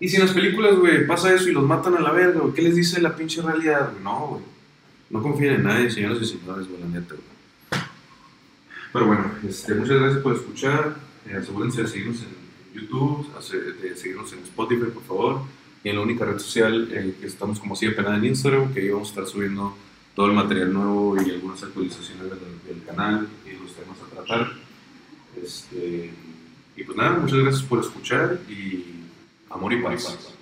Y 0.01 0.09
si 0.09 0.17
en 0.17 0.23
las 0.23 0.33
películas, 0.33 0.77
güey, 0.77 1.07
pasa 1.07 1.33
eso 1.35 1.49
y 1.49 1.53
los 1.53 1.65
matan 1.65 1.97
a 1.97 2.01
la 2.01 2.13
verga, 2.13 2.41
¿qué 2.55 2.63
les 2.63 2.77
dice 2.77 3.01
la 3.01 3.17
pinche 3.17 3.43
realidad? 3.43 3.93
No, 4.03 4.27
güey. 4.29 4.43
No 5.11 5.23
confíen 5.23 5.55
en 5.55 5.63
nadie, 5.65 5.91
señoras 5.91 6.19
y 6.21 6.27
señores, 6.27 6.69
güey, 6.69 6.81
la 6.83 6.87
neta, 6.89 7.15
güey. 7.15 7.83
Pero 8.93 9.07
bueno, 9.07 9.31
este, 9.49 9.75
muchas 9.75 9.97
gracias 9.99 10.23
por 10.23 10.35
escuchar. 10.35 10.97
Eh, 11.29 11.37
asegúrense 11.37 11.83
de 11.83 11.89
seguirnos 11.89 12.19
en 12.23 12.81
YouTube, 12.81 13.27
de 13.83 13.97
seguirnos 13.97 14.33
en 14.33 14.39
Spotify, 14.41 14.87
por 14.93 15.03
favor. 15.05 15.41
Y 15.83 15.89
en 15.89 15.97
la 15.97 16.03
única 16.03 16.25
red 16.25 16.39
social 16.39 16.89
eh, 16.93 17.15
que 17.21 17.27
estamos 17.27 17.59
como 17.61 17.75
siempre 17.75 18.03
nada 18.05 18.17
en 18.19 18.25
Instagram, 18.27 18.73
que 18.73 18.81
ahí 18.81 18.91
vamos 18.91 19.09
a 19.09 19.11
estar 19.13 19.27
subiendo 19.27 19.77
todo 20.19 20.27
el 20.27 20.33
material 20.33 20.73
nuevo 20.73 21.17
y 21.23 21.31
algunas 21.31 21.63
actualizaciones 21.63 22.25
del, 22.67 22.83
canal 22.85 23.29
y 23.47 23.51
los 23.53 23.73
temas 23.73 23.99
a 24.03 24.17
tratar. 24.17 24.51
Este, 25.41 26.13
y 26.75 26.83
pues 26.83 26.99
nada, 26.99 27.21
muchas 27.21 27.39
gracias 27.39 27.63
por 27.63 27.79
escuchar 27.79 28.37
y 28.49 28.85
amor 29.49 29.75
y 29.75 29.81
paz. 29.81 30.35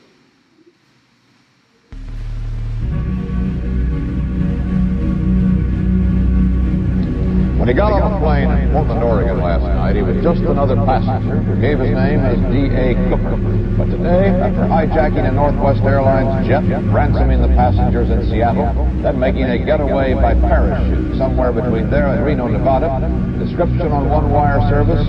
When 7.66 7.74
he 7.74 7.82
got 7.82 7.98
on 7.98 8.12
the 8.14 8.18
plane 8.22 8.46
in 8.46 8.70
Portland, 8.70 9.02
Oregon 9.02 9.42
last 9.42 9.66
night, 9.66 9.96
he 9.96 10.02
was 10.02 10.22
just 10.22 10.38
another 10.46 10.76
passenger 10.86 11.42
who 11.42 11.60
gave 11.60 11.82
his 11.82 11.90
name 11.90 12.22
as 12.22 12.38
D.A. 12.54 12.94
Cooper. 13.10 13.34
But 13.74 13.90
today, 13.90 14.30
after 14.38 14.70
hijacking 14.70 15.26
a 15.26 15.32
Northwest 15.32 15.82
Airlines 15.82 16.46
jet, 16.46 16.62
ransoming 16.94 17.42
the 17.42 17.50
passengers 17.58 18.08
in 18.08 18.22
Seattle, 18.30 18.70
then 19.02 19.18
making 19.18 19.50
a 19.50 19.58
getaway 19.58 20.14
by 20.14 20.34
parachute 20.34 21.18
somewhere 21.18 21.50
between 21.50 21.90
there 21.90 22.06
and 22.06 22.24
Reno, 22.24 22.46
Nevada, 22.46 23.02
description 23.42 23.90
on 23.90 24.08
one 24.10 24.30
wire 24.30 24.62
service, 24.70 25.02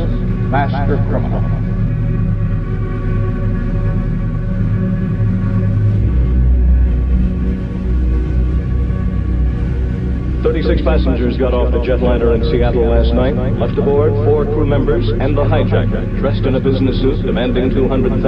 master 0.49 0.97
criminal. 1.13 1.66
36 10.63 10.81
passengers 10.81 11.37
got 11.37 11.53
off 11.53 11.69
the 11.69 11.77
jetliner 11.85 12.33
in 12.33 12.41
Seattle 12.49 12.89
last 12.89 13.13
night. 13.13 13.37
Left 13.61 13.77
aboard 13.77 14.09
four 14.25 14.41
crew 14.41 14.65
members 14.65 15.05
and 15.05 15.37
the 15.37 15.45
hijacker, 15.45 16.01
dressed 16.17 16.49
in 16.49 16.55
a 16.55 16.59
business 16.59 16.97
suit, 16.97 17.21
demanding 17.21 17.69
$200,000 17.69 18.25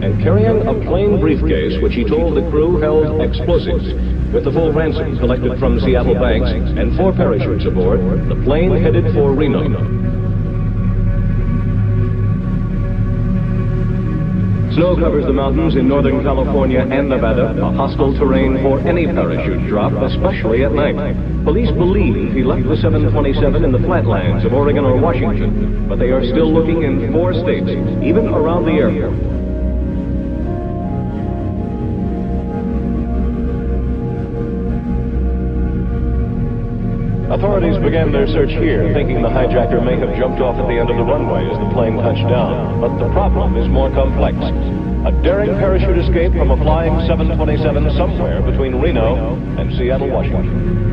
and 0.00 0.16
carrying 0.24 0.64
a 0.64 0.72
plain 0.88 1.20
briefcase 1.20 1.76
which 1.82 1.92
he 1.92 2.08
told 2.08 2.40
the 2.40 2.48
crew 2.48 2.80
held 2.80 3.20
explosives. 3.20 3.84
With 4.32 4.48
the 4.48 4.52
full 4.52 4.72
ransom 4.72 5.20
collected 5.20 5.60
from 5.60 5.76
Seattle 5.80 6.16
banks 6.16 6.48
and 6.48 6.96
four 6.96 7.12
parachutes 7.12 7.68
aboard, 7.68 8.00
the 8.00 8.40
plane 8.40 8.72
headed 8.80 9.12
for 9.12 9.36
Reno. 9.36 10.29
Snow 14.74 14.94
covers 14.94 15.26
the 15.26 15.32
mountains 15.32 15.74
in 15.74 15.88
Northern 15.88 16.22
California 16.22 16.86
and 16.88 17.08
Nevada, 17.08 17.58
a 17.60 17.72
hostile 17.72 18.14
terrain 18.14 18.62
for 18.62 18.78
any 18.86 19.04
parachute 19.04 19.66
drop, 19.68 19.92
especially 19.92 20.64
at 20.64 20.70
night. 20.70 20.94
Police 21.42 21.72
believe 21.72 22.32
he 22.32 22.44
left 22.44 22.62
the 22.68 22.76
727 22.76 23.64
in 23.64 23.72
the 23.72 23.80
flatlands 23.80 24.44
of 24.44 24.52
Oregon 24.52 24.84
or 24.84 24.96
Washington, 24.96 25.88
but 25.88 25.98
they 25.98 26.10
are 26.10 26.22
still 26.22 26.52
looking 26.52 26.84
in 26.84 27.10
four 27.10 27.34
states, 27.34 27.68
even 28.00 28.28
around 28.28 28.64
the 28.64 28.78
airport. 28.78 29.49
Authorities 37.30 37.78
began 37.78 38.10
their 38.10 38.26
search 38.26 38.50
here, 38.50 38.92
thinking 38.92 39.22
the 39.22 39.28
hijacker 39.28 39.78
may 39.78 39.94
have 39.94 40.18
jumped 40.18 40.42
off 40.42 40.58
at 40.58 40.66
the 40.66 40.74
end 40.74 40.90
of 40.90 40.96
the 40.96 41.06
runway 41.06 41.46
as 41.46 41.56
the 41.62 41.70
plane 41.70 41.94
touched 41.94 42.26
down. 42.26 42.80
But 42.80 42.98
the 42.98 43.06
problem 43.14 43.56
is 43.56 43.68
more 43.68 43.88
complex. 43.94 44.34
A 45.06 45.14
daring 45.22 45.54
parachute 45.62 45.96
escape 45.96 46.32
from 46.32 46.50
a 46.50 46.56
flying 46.56 46.98
727 47.06 47.94
somewhere 47.96 48.42
between 48.42 48.82
Reno 48.82 49.36
and 49.62 49.70
Seattle, 49.78 50.10
Washington. 50.10 50.89